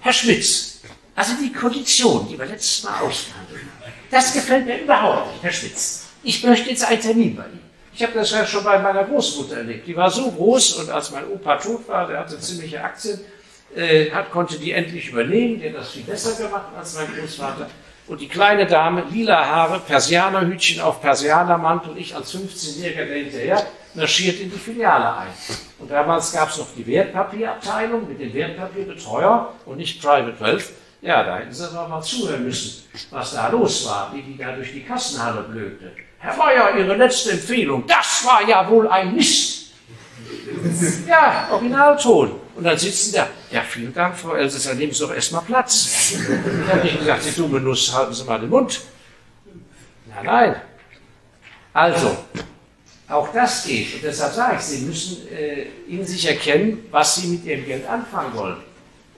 Herr 0.00 0.12
Schmitz, 0.12 0.69
also 1.20 1.34
die 1.34 1.52
Kondition, 1.52 2.26
die 2.30 2.38
wir 2.38 2.46
letztes 2.46 2.82
Mal 2.82 2.98
ausgehandelt 3.02 3.60
haben, 3.60 3.92
das 4.10 4.32
gefällt 4.32 4.64
mir 4.64 4.78
überhaupt 4.78 5.32
nicht, 5.32 5.42
Herr 5.42 5.52
Schmitz. 5.52 6.06
Ich 6.22 6.42
möchte 6.42 6.70
jetzt 6.70 6.82
einen 6.82 7.02
Termin 7.02 7.36
bei 7.36 7.44
Ihnen. 7.44 7.60
Ich 7.92 8.02
habe 8.02 8.14
das 8.14 8.30
ja 8.30 8.46
schon 8.46 8.64
bei 8.64 8.78
meiner 8.78 9.04
Großmutter 9.04 9.58
erlebt. 9.58 9.86
Die 9.86 9.94
war 9.94 10.10
so 10.10 10.30
groß 10.30 10.74
und 10.74 10.88
als 10.88 11.10
mein 11.10 11.28
Opa 11.28 11.56
tot 11.56 11.86
war, 11.88 12.08
der 12.08 12.20
hatte 12.20 12.40
ziemliche 12.40 12.82
Aktien, 12.82 13.20
äh, 13.76 14.10
hat, 14.10 14.30
konnte 14.30 14.58
die 14.58 14.72
endlich 14.72 15.10
übernehmen. 15.10 15.60
Der 15.60 15.72
hat 15.72 15.80
das 15.80 15.90
viel 15.90 16.04
besser 16.04 16.42
gemacht 16.42 16.68
als 16.74 16.94
mein 16.94 17.08
Großvater. 17.14 17.68
Und 18.06 18.20
die 18.20 18.28
kleine 18.28 18.66
Dame, 18.66 19.04
lila 19.10 19.44
Haare, 19.44 19.80
Persianerhütchen 19.80 20.80
auf 20.80 21.02
Persianermantel, 21.02 21.98
ich 21.98 22.16
als 22.16 22.34
15-Jähriger 22.34 23.12
hinterher, 23.12 23.66
marschiert 23.92 24.40
in 24.40 24.50
die 24.50 24.58
Filiale 24.58 25.18
ein. 25.18 25.28
Und 25.78 25.90
damals 25.90 26.32
gab 26.32 26.48
es 26.48 26.56
noch 26.56 26.68
die 26.74 26.86
Wertpapierabteilung 26.86 28.08
mit 28.08 28.20
dem 28.20 28.32
Wertpapierbetreuer 28.32 29.52
und 29.66 29.76
nicht 29.76 30.00
Private 30.00 30.40
Wealth. 30.40 30.70
Ja, 31.02 31.24
da 31.24 31.38
hätten 31.38 31.52
Sie 31.52 31.64
doch 31.64 31.88
mal 31.88 32.02
zuhören 32.02 32.44
müssen, 32.44 32.84
was 33.10 33.32
da 33.32 33.48
los 33.48 33.86
war, 33.86 34.12
wie 34.14 34.22
die 34.22 34.36
da 34.36 34.52
durch 34.52 34.72
die 34.72 34.82
Kassenhalle 34.82 35.42
blökte. 35.42 35.92
Herr 36.18 36.36
Meier, 36.36 36.76
Ihre 36.76 36.96
letzte 36.96 37.32
Empfehlung, 37.32 37.86
das 37.86 38.24
war 38.26 38.46
ja 38.46 38.68
wohl 38.68 38.86
ein 38.88 39.14
Mist. 39.14 39.72
Ja, 41.06 41.48
Originalton. 41.50 42.32
Und 42.54 42.64
dann 42.64 42.76
sitzen 42.76 43.14
da, 43.14 43.28
ja, 43.50 43.62
vielen 43.62 43.94
Dank, 43.94 44.14
Frau 44.16 44.34
Elsässer, 44.34 44.74
nehmen 44.74 44.92
Sie 44.92 45.00
doch 45.00 45.14
erstmal 45.14 45.42
Platz. 45.42 46.12
Ich 46.12 46.68
habe 46.70 46.82
nicht 46.82 46.98
gesagt, 46.98 47.22
Sie 47.22 47.32
dumme 47.32 47.60
Nuss, 47.60 47.94
halten 47.94 48.12
Sie 48.12 48.24
mal 48.24 48.38
den 48.38 48.50
Mund. 48.50 48.82
Nein, 50.14 50.26
nein. 50.26 50.56
Also, 51.72 52.16
auch 53.08 53.32
das 53.32 53.64
geht. 53.64 53.94
Und 53.94 54.02
deshalb 54.02 54.34
sage 54.34 54.56
ich, 54.56 54.62
Sie 54.62 54.84
müssen 54.84 55.28
äh, 55.28 55.66
in 55.88 56.04
sich 56.04 56.26
erkennen, 56.26 56.86
was 56.90 57.16
Sie 57.16 57.28
mit 57.28 57.44
Ihrem 57.46 57.64
Geld 57.64 57.88
anfangen 57.88 58.34
wollen. 58.34 58.56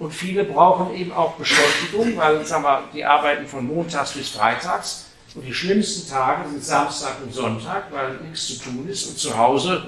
Und 0.03 0.11
viele 0.12 0.42
brauchen 0.42 0.96
eben 0.96 1.12
auch 1.12 1.34
Beschäftigung, 1.34 2.16
weil 2.16 2.44
sagen 2.44 2.64
wir, 2.64 2.82
die 2.92 3.05
arbeiten 3.05 3.46
von 3.46 3.64
Montags 3.64 4.14
bis 4.14 4.30
Freitags. 4.30 5.12
Und 5.36 5.46
die 5.46 5.55
schlimmsten 5.55 6.11
Tage 6.11 6.48
sind 6.48 6.64
Samstag 6.64 7.18
und 7.22 7.32
Sonntag, 7.32 7.84
weil 7.92 8.14
nichts 8.16 8.48
zu 8.48 8.64
tun 8.64 8.88
ist. 8.88 9.07
Und 9.07 9.16
zu 9.16 9.38
Hause, 9.38 9.86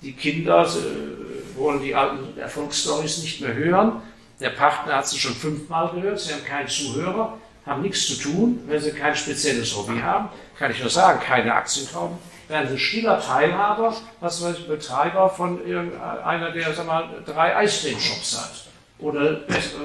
die 0.00 0.12
Kinder 0.12 0.64
äh, 0.64 1.58
wollen 1.58 1.82
die 1.82 1.92
alten 1.92 2.38
Erfolgsstories 2.38 3.18
nicht 3.18 3.40
mehr 3.40 3.52
hören. 3.52 4.00
Der 4.38 4.50
Partner 4.50 4.98
hat 4.98 5.08
sie 5.08 5.18
schon 5.18 5.34
fünfmal 5.34 5.90
gehört, 5.92 6.20
sie 6.20 6.34
haben 6.34 6.44
keinen 6.44 6.68
Zuhörer, 6.68 7.36
haben 7.66 7.82
nichts 7.82 8.06
zu 8.06 8.22
tun. 8.22 8.60
Wenn 8.68 8.80
sie 8.80 8.92
kein 8.92 9.16
spezielles 9.16 9.76
Hobby 9.76 9.98
haben, 9.98 10.28
kann 10.56 10.70
ich 10.70 10.78
nur 10.78 10.88
sagen, 10.88 11.18
keine 11.18 11.52
Aktien 11.52 11.88
kaufen, 11.92 12.16
werden 12.46 12.68
sie 12.70 12.78
stiller 12.78 13.20
Teilhaber, 13.20 13.92
was 14.20 14.40
weiß 14.40 14.58
ich, 14.60 14.68
Betreiber 14.68 15.28
von 15.28 15.66
irgendeiner, 15.66 16.52
der 16.52 16.72
sag 16.72 16.86
mal, 16.86 17.08
drei 17.26 17.56
Eiscreme-Shops 17.56 18.38
hat 18.40 18.61
oder 19.02 19.40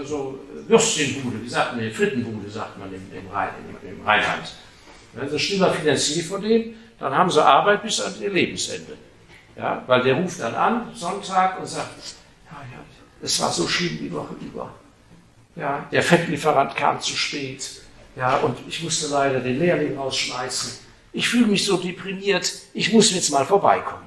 so 0.06 0.40
Würstchenbude, 0.68 1.44
wie 1.44 1.50
sagt 1.50 1.76
man, 1.76 1.92
Frittenbude, 1.92 2.50
sagt 2.50 2.78
man 2.78 2.94
im, 2.94 3.02
im, 3.14 3.28
Rhein, 3.30 3.50
im, 3.84 3.90
im 3.90 4.06
Rheinland. 4.06 4.54
Wenn 5.14 5.30
sie 5.30 5.40
stiller 5.40 5.74
finanziert 5.74 6.26
von 6.26 6.42
dem, 6.42 6.76
dann 7.00 7.16
haben 7.16 7.30
sie 7.30 7.44
Arbeit 7.44 7.82
bis 7.84 8.00
an 8.02 8.14
ihr 8.22 8.30
Lebensende. 8.30 8.94
Ja, 9.56 9.84
weil 9.88 10.04
der 10.04 10.16
ruft 10.16 10.40
dann 10.40 10.54
an, 10.54 10.92
Sonntag, 10.94 11.60
und 11.60 11.66
sagt, 11.66 12.16
ja, 12.46 12.58
ja, 12.72 12.80
es 13.22 13.42
war 13.42 13.52
so 13.52 13.68
schlimm 13.68 13.98
die 14.00 14.12
Woche 14.12 14.36
über. 14.40 14.72
Ja, 15.56 15.88
der 15.92 16.04
Fettlieferant 16.04 16.76
kam 16.76 17.02
zu 17.02 17.16
spät. 17.16 17.82
Ja, 18.16 18.38
und 18.38 18.58
ich 18.68 18.84
musste 18.84 19.08
leider 19.08 19.40
den 19.40 19.58
Lehrling 19.58 19.98
rausschmeißen. 19.98 20.86
Ich 21.14 21.28
fühle 21.28 21.48
mich 21.48 21.66
so 21.66 21.78
deprimiert, 21.78 22.52
ich 22.74 22.94
muss 22.94 23.12
jetzt 23.12 23.32
mal 23.32 23.46
vorbeikommen. 23.46 24.06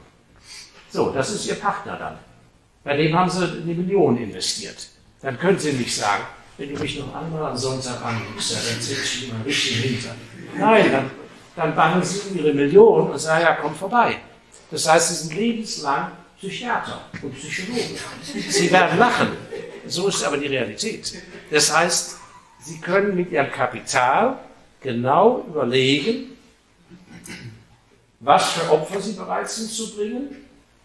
So, 0.90 1.10
das 1.10 1.30
ist 1.30 1.46
Ihr 1.46 1.56
Partner 1.56 1.96
dann. 1.96 2.18
Bei 2.84 2.96
dem 2.96 3.16
haben 3.16 3.30
Sie 3.30 3.42
eine 3.42 3.74
Million 3.74 4.16
investiert 4.16 4.88
dann 5.22 5.38
können 5.38 5.58
Sie 5.58 5.72
nicht 5.72 5.94
sagen, 5.94 6.24
wenn 6.56 6.74
du 6.74 6.80
mich 6.80 6.98
noch 6.98 7.14
einmal 7.14 7.50
am 7.50 7.56
Sonntag 7.56 8.04
anrufst, 8.04 8.52
dann 8.52 8.80
sitze 8.80 8.92
ich 8.92 9.30
immer 9.30 9.44
richtig 9.44 9.76
hinter. 9.76 10.14
Nein, 10.58 10.92
dann, 10.92 11.10
dann 11.56 11.74
bangen 11.74 12.02
Sie 12.02 12.38
Ihre 12.38 12.52
Million 12.52 13.10
und 13.10 13.18
sagen, 13.18 13.44
ja, 13.44 13.54
komm 13.60 13.74
vorbei. 13.74 14.16
Das 14.70 14.88
heißt, 14.88 15.08
Sie 15.08 15.14
sind 15.14 15.34
lebenslang 15.34 16.12
Psychiater 16.38 17.02
und 17.22 17.34
Psychologen. 17.34 17.98
Sie 18.22 18.70
werden 18.70 18.98
lachen. 18.98 19.28
So 19.86 20.08
ist 20.08 20.22
aber 20.22 20.38
die 20.38 20.46
Realität. 20.46 21.22
Das 21.50 21.74
heißt, 21.74 22.16
Sie 22.60 22.78
können 22.78 23.16
mit 23.16 23.30
Ihrem 23.32 23.50
Kapital 23.50 24.38
genau 24.80 25.44
überlegen, 25.48 26.36
was 28.20 28.52
für 28.52 28.70
Opfer 28.70 29.00
Sie 29.00 29.12
bereit 29.12 29.48
sind 29.48 29.70
zu 29.70 29.94
bringen 29.94 30.36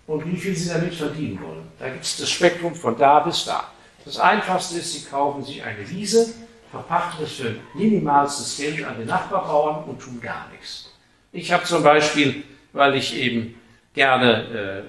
und 0.07 0.25
wie 0.25 0.37
viel 0.37 0.55
Sie 0.55 0.69
damit 0.69 0.93
verdienen 0.93 1.41
wollen. 1.41 1.67
Da 1.79 1.89
gibt 1.89 2.03
es 2.03 2.17
das 2.17 2.29
Spektrum 2.29 2.73
von 2.73 2.97
da 2.97 3.19
bis 3.19 3.45
da. 3.45 3.74
Das 4.05 4.19
Einfachste 4.19 4.77
ist, 4.77 4.93
Sie 4.93 5.09
kaufen 5.09 5.43
sich 5.43 5.63
eine 5.63 5.89
Wiese, 5.89 6.33
verpachten 6.71 7.25
es 7.25 7.33
für 7.33 7.55
minimalstes 7.73 8.57
Geld 8.57 8.85
an 8.85 8.97
den 8.97 9.07
Nachbarbauern 9.07 9.83
und 9.85 9.99
tun 9.99 10.21
gar 10.21 10.47
nichts. 10.51 10.91
Ich 11.31 11.51
habe 11.51 11.63
zum 11.63 11.83
Beispiel, 11.83 12.43
weil 12.71 12.95
ich 12.95 13.15
eben 13.15 13.59
gerne 13.93 14.83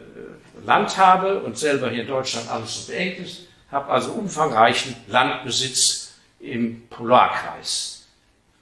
äh, 0.65 0.67
Land 0.67 0.97
habe 0.99 1.41
und 1.41 1.57
selber 1.57 1.91
hier 1.91 2.03
in 2.03 2.09
Deutschland 2.09 2.51
alles 2.51 2.87
so 2.87 2.93
beengt 2.93 3.19
ist, 3.21 3.49
habe 3.71 3.91
also 3.91 4.13
umfangreichen 4.13 4.97
Landbesitz 5.07 6.15
im 6.41 6.87
Polarkreis, 6.89 8.07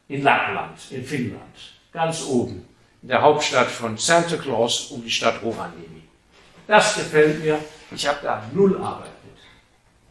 in 0.09 0.23
Lappland, 0.23 0.79
in 0.91 1.05
Finnland, 1.05 1.57
ganz 1.93 2.25
oben, 2.25 2.67
in 3.03 3.09
der 3.09 3.23
Hauptstadt 3.23 3.69
von 3.69 3.97
Santa 3.97 4.37
Claus 4.37 4.91
um 4.91 5.03
die 5.03 5.11
Stadt 5.11 5.43
Rovaniemi. 5.43 6.03
Das 6.67 6.95
gefällt 6.95 7.43
mir. 7.43 7.59
Ich 7.91 8.07
habe 8.07 8.19
da 8.23 8.43
null 8.53 8.79
Arbeit. 8.79 9.14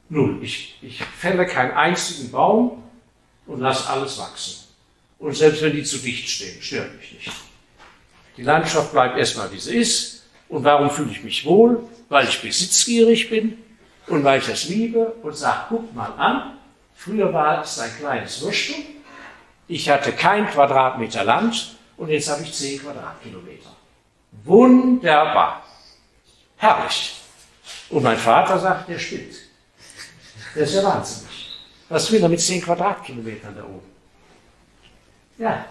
Null. 0.09 0.39
Ich, 0.41 0.77
ich 0.81 1.03
fälle 1.03 1.45
keinen 1.45 1.71
einzigen 1.71 2.31
Baum 2.31 2.83
und 3.47 3.59
lasse 3.59 3.89
alles 3.89 4.17
wachsen. 4.17 4.63
Und 5.19 5.35
selbst 5.35 5.61
wenn 5.61 5.73
die 5.73 5.83
zu 5.83 5.97
dicht 5.97 6.29
stehen, 6.29 6.61
stört 6.61 6.95
mich 6.97 7.13
nicht. 7.13 7.31
Die 8.37 8.43
Landschaft 8.43 8.91
bleibt 8.91 9.17
erstmal 9.17 9.51
wie 9.51 9.59
sie 9.59 9.77
ist. 9.77 10.23
Und 10.49 10.63
warum 10.63 10.89
fühle 10.89 11.11
ich 11.11 11.23
mich 11.23 11.45
wohl? 11.45 11.83
Weil 12.09 12.27
ich 12.27 12.41
besitzgierig 12.41 13.29
bin 13.29 13.57
und 14.07 14.23
weil 14.23 14.39
ich 14.39 14.45
das 14.45 14.67
liebe 14.69 15.13
und 15.23 15.35
sage, 15.35 15.65
guck 15.69 15.95
mal 15.95 16.13
an, 16.17 16.57
früher 16.93 17.33
war 17.33 17.63
es 17.63 17.79
ein 17.79 17.91
kleines 17.97 18.41
Würstel, 18.41 18.75
ich 19.67 19.89
hatte 19.89 20.11
kein 20.11 20.47
Quadratmeter 20.47 21.23
Land 21.23 21.75
und 21.97 22.09
jetzt 22.09 22.29
habe 22.29 22.43
ich 22.43 22.53
zehn 22.53 22.79
Quadratkilometer. 22.79 23.75
Wunderbar. 24.43 25.63
Herrlich. 26.57 27.15
Und 27.89 28.03
mein 28.03 28.17
Vater 28.17 28.59
sagt, 28.59 28.89
der 28.89 28.99
stimmt. 28.99 29.35
Das 30.55 30.69
ist 30.69 30.75
ja 30.75 30.83
wahnsinnig. 30.83 31.59
Was 31.89 32.11
will 32.11 32.21
er 32.21 32.29
mit 32.29 32.41
10 32.41 32.61
Quadratkilometern 32.61 33.55
da 33.55 33.63
oben? 33.63 33.91
Ja, 35.37 35.65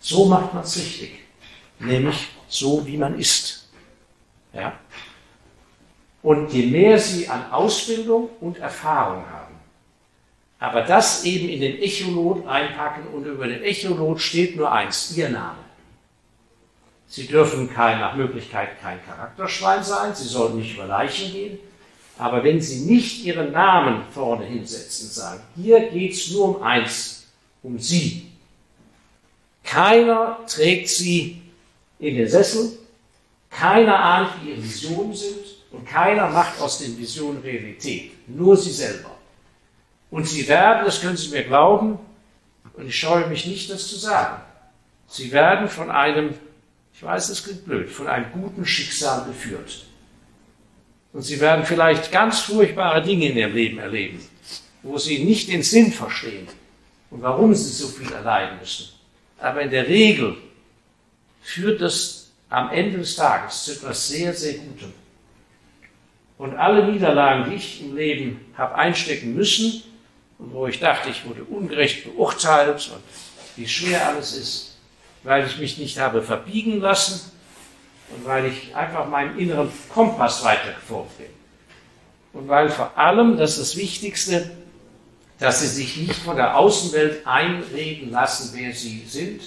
so 0.00 0.26
macht 0.26 0.54
man 0.54 0.62
es 0.62 0.76
richtig. 0.76 1.20
Nämlich 1.78 2.28
so, 2.48 2.86
wie 2.86 2.96
man 2.96 3.18
ist. 3.18 3.68
Ja? 4.52 4.78
Und 6.22 6.52
je 6.52 6.66
mehr 6.66 6.98
Sie 6.98 7.28
an 7.28 7.50
Ausbildung 7.50 8.30
und 8.40 8.58
Erfahrung 8.58 9.24
haben, 9.30 9.54
aber 10.58 10.82
das 10.82 11.24
eben 11.24 11.48
in 11.48 11.60
den 11.60 11.78
Echolot 11.78 12.46
einpacken 12.46 13.06
und 13.08 13.24
über 13.26 13.46
den 13.46 13.62
Echolot 13.62 14.20
steht 14.20 14.56
nur 14.56 14.72
eins, 14.72 15.16
Ihr 15.16 15.28
Name. 15.28 15.58
Sie 17.08 17.26
dürfen 17.26 17.72
kein, 17.72 18.00
nach 18.00 18.16
Möglichkeit 18.16 18.80
kein 18.80 19.04
Charakterschwein 19.04 19.84
sein, 19.84 20.14
Sie 20.14 20.26
sollten 20.26 20.58
nicht 20.58 20.74
über 20.74 20.86
Leichen 20.86 21.30
gehen, 21.30 21.58
aber 22.18 22.42
wenn 22.44 22.60
Sie 22.60 22.80
nicht 22.80 23.24
Ihren 23.24 23.52
Namen 23.52 24.04
vorne 24.10 24.44
hinsetzen 24.44 25.08
sagen, 25.08 25.42
hier 25.54 25.88
geht 25.90 26.12
es 26.12 26.30
nur 26.30 26.56
um 26.56 26.62
eins, 26.62 27.26
um 27.62 27.78
Sie. 27.78 28.30
Keiner 29.62 30.38
trägt 30.46 30.88
Sie 30.88 31.42
in 31.98 32.16
den 32.16 32.28
Sessel, 32.28 32.78
keiner 33.50 33.98
ahnt, 33.98 34.30
wie 34.42 34.50
Ihre 34.50 34.62
Visionen 34.62 35.14
sind 35.14 35.56
Und 35.76 35.86
keiner 35.86 36.28
macht 36.28 36.60
aus 36.60 36.78
den 36.78 36.96
Visionen 36.96 37.42
Realität, 37.42 38.12
nur 38.28 38.56
sie 38.56 38.70
selber. 38.70 39.10
Und 40.10 40.26
sie 40.26 40.48
werden, 40.48 40.84
das 40.84 41.00
können 41.00 41.16
Sie 41.16 41.30
mir 41.30 41.44
glauben, 41.44 41.98
und 42.74 42.86
ich 42.86 42.98
scheue 42.98 43.26
mich 43.28 43.46
nicht, 43.46 43.70
das 43.70 43.88
zu 43.88 43.96
sagen, 43.96 44.40
sie 45.08 45.32
werden 45.32 45.68
von 45.68 45.90
einem, 45.90 46.34
ich 46.94 47.02
weiß, 47.02 47.28
es 47.30 47.44
klingt 47.44 47.64
blöd, 47.64 47.90
von 47.90 48.06
einem 48.06 48.32
guten 48.32 48.64
Schicksal 48.64 49.26
geführt. 49.26 49.86
Und 51.16 51.22
sie 51.22 51.40
werden 51.40 51.64
vielleicht 51.64 52.12
ganz 52.12 52.40
furchtbare 52.40 53.00
Dinge 53.00 53.30
in 53.30 53.38
ihrem 53.38 53.54
Leben 53.54 53.78
erleben, 53.78 54.20
wo 54.82 54.98
sie 54.98 55.24
nicht 55.24 55.48
den 55.48 55.62
Sinn 55.62 55.90
verstehen 55.90 56.46
und 57.08 57.22
warum 57.22 57.54
sie 57.54 57.72
so 57.72 57.88
viel 57.88 58.12
erleiden 58.12 58.58
müssen. 58.60 58.90
Aber 59.38 59.62
in 59.62 59.70
der 59.70 59.88
Regel 59.88 60.36
führt 61.40 61.80
das 61.80 62.32
am 62.50 62.70
Ende 62.70 62.98
des 62.98 63.16
Tages 63.16 63.64
zu 63.64 63.72
etwas 63.72 64.08
sehr, 64.08 64.34
sehr 64.34 64.58
Gutem. 64.58 64.92
Und 66.36 66.54
alle 66.54 66.92
Niederlagen, 66.92 67.50
die 67.50 67.56
ich 67.56 67.80
im 67.80 67.96
Leben 67.96 68.52
habe 68.54 68.74
einstecken 68.74 69.34
müssen 69.34 69.84
und 70.38 70.52
wo 70.52 70.66
ich 70.66 70.80
dachte, 70.80 71.08
ich 71.08 71.24
wurde 71.24 71.44
ungerecht 71.44 72.04
beurteilt 72.04 72.90
und 72.92 73.02
wie 73.56 73.66
schwer 73.66 74.06
alles 74.06 74.36
ist, 74.36 74.76
weil 75.22 75.46
ich 75.46 75.56
mich 75.56 75.78
nicht 75.78 75.98
habe 75.98 76.20
verbiegen 76.20 76.78
lassen 76.78 77.32
und 78.10 78.24
weil 78.24 78.46
ich 78.46 78.74
einfach 78.74 79.08
meinem 79.08 79.38
inneren 79.38 79.70
Kompass 79.92 80.44
weitergefolgt 80.44 81.18
bin. 81.18 81.26
Und 82.32 82.48
weil 82.48 82.68
vor 82.68 82.96
allem, 82.96 83.36
das 83.36 83.52
ist 83.52 83.60
das 83.60 83.76
Wichtigste, 83.76 84.50
dass 85.38 85.60
sie 85.60 85.68
sich 85.68 85.96
nicht 85.96 86.16
von 86.16 86.36
der 86.36 86.56
Außenwelt 86.56 87.26
einreden 87.26 88.10
lassen, 88.10 88.50
wer 88.54 88.72
sie 88.72 89.04
sind 89.06 89.42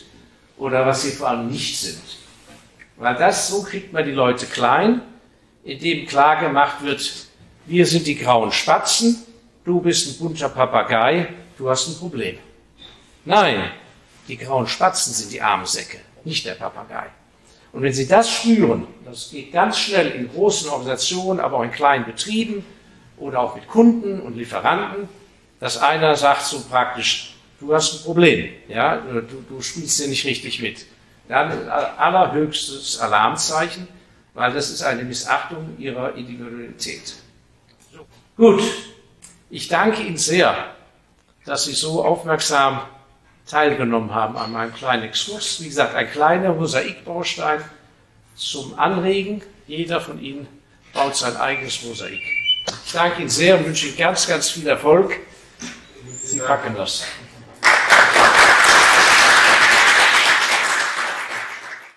oder 0.58 0.86
was 0.86 1.04
sie 1.04 1.12
vor 1.12 1.30
allem 1.30 1.48
nicht 1.48 1.80
sind. 1.80 2.02
Weil 2.98 3.16
das, 3.16 3.48
so 3.48 3.64
kriegt 3.64 3.94
man 3.94 4.06
die 4.06 4.12
Leute 4.12 4.46
klein, 4.46 5.02
indem 5.64 6.06
klar 6.06 6.40
gemacht 6.40 6.84
wird, 6.84 7.28
wir 7.66 7.86
sind 7.86 8.08
die 8.08 8.16
grauen 8.16 8.52
Spatzen, 8.52 9.24
du 9.64 9.80
bist 9.80 10.10
ein 10.10 10.20
bunter 10.20 10.50
Papagei, 10.50 11.28
du 11.58 11.70
hast 11.70 11.88
ein 11.88 11.96
Problem. 11.96 12.38
Nein, 13.26 13.72
die 14.28 14.38
grauen 14.38 14.68
Spatzen 14.68 15.14
sind 15.14 15.32
die 15.32 15.42
armen 15.42 15.66
Säcke, 15.66 16.00
nicht 16.24 16.46
der 16.46 16.56
Papagei. 16.56 17.08
Und 17.72 17.84
wenn 17.84 17.94
Sie 17.94 18.08
das 18.08 18.30
spüren, 18.30 18.88
das 19.06 19.30
geht 19.32 19.52
ganz 19.52 19.78
schnell 19.78 20.12
in 20.12 20.30
großen 20.30 20.70
Organisationen, 20.70 21.40
aber 21.40 21.58
auch 21.58 21.64
in 21.64 21.72
kleinen 21.72 22.06
Betrieben 22.06 22.66
oder 23.18 23.40
auch 23.40 23.56
mit 23.56 23.68
Kunden 23.68 24.22
und 24.22 24.36
Lieferanten, 24.36 25.08
dass 25.60 25.78
einer 25.78 26.16
sagt 26.16 26.44
so 26.44 26.62
praktisch, 26.70 27.36
du 27.60 27.74
hast 27.74 27.94
ein 27.94 28.04
Problem, 28.04 28.50
ja, 28.68 28.98
du, 28.98 29.22
du 29.22 29.62
spielst 29.62 30.00
hier 30.00 30.08
nicht 30.08 30.26
richtig 30.26 30.62
mit. 30.62 30.86
Dann 31.28 31.70
allerhöchstes 31.70 33.00
Alarmzeichen, 33.00 33.88
weil 34.34 34.52
das 34.54 34.72
ist 34.72 34.82
eine 34.82 35.04
Missachtung 35.04 35.76
ihrer 35.78 36.16
Individualität. 36.16 37.16
Gut, 38.36 38.64
ich 39.50 39.68
danke 39.68 40.02
Ihnen 40.02 40.18
sehr, 40.18 40.74
dass 41.46 41.66
Sie 41.66 41.74
so 41.74 42.04
aufmerksam 42.04 42.82
teilgenommen 43.50 44.14
haben 44.14 44.38
an 44.38 44.52
meinem 44.52 44.74
kleinen 44.74 45.04
Exkurs. 45.04 45.60
Wie 45.60 45.66
gesagt, 45.66 45.96
ein 45.96 46.10
kleiner 46.10 46.54
Mosaikbaustein 46.54 47.62
zum 48.36 48.78
Anregen. 48.78 49.42
Jeder 49.68 50.00
von 50.00 50.22
Ihnen 50.22 50.48
baut 50.94 51.16
sein 51.16 51.36
eigenes 51.36 51.84
Mosaik. 51.84 52.22
Ich 52.86 52.92
danke 52.94 53.22
Ihnen 53.22 53.30
sehr 53.30 53.58
und 53.58 53.66
wünsche 53.66 53.88
Ihnen 53.88 53.98
ganz, 53.98 54.28
ganz 54.28 54.50
viel 54.50 54.68
Erfolg. 54.68 55.18
Sie 56.24 56.40
packen 56.40 56.76
das. 56.76 57.06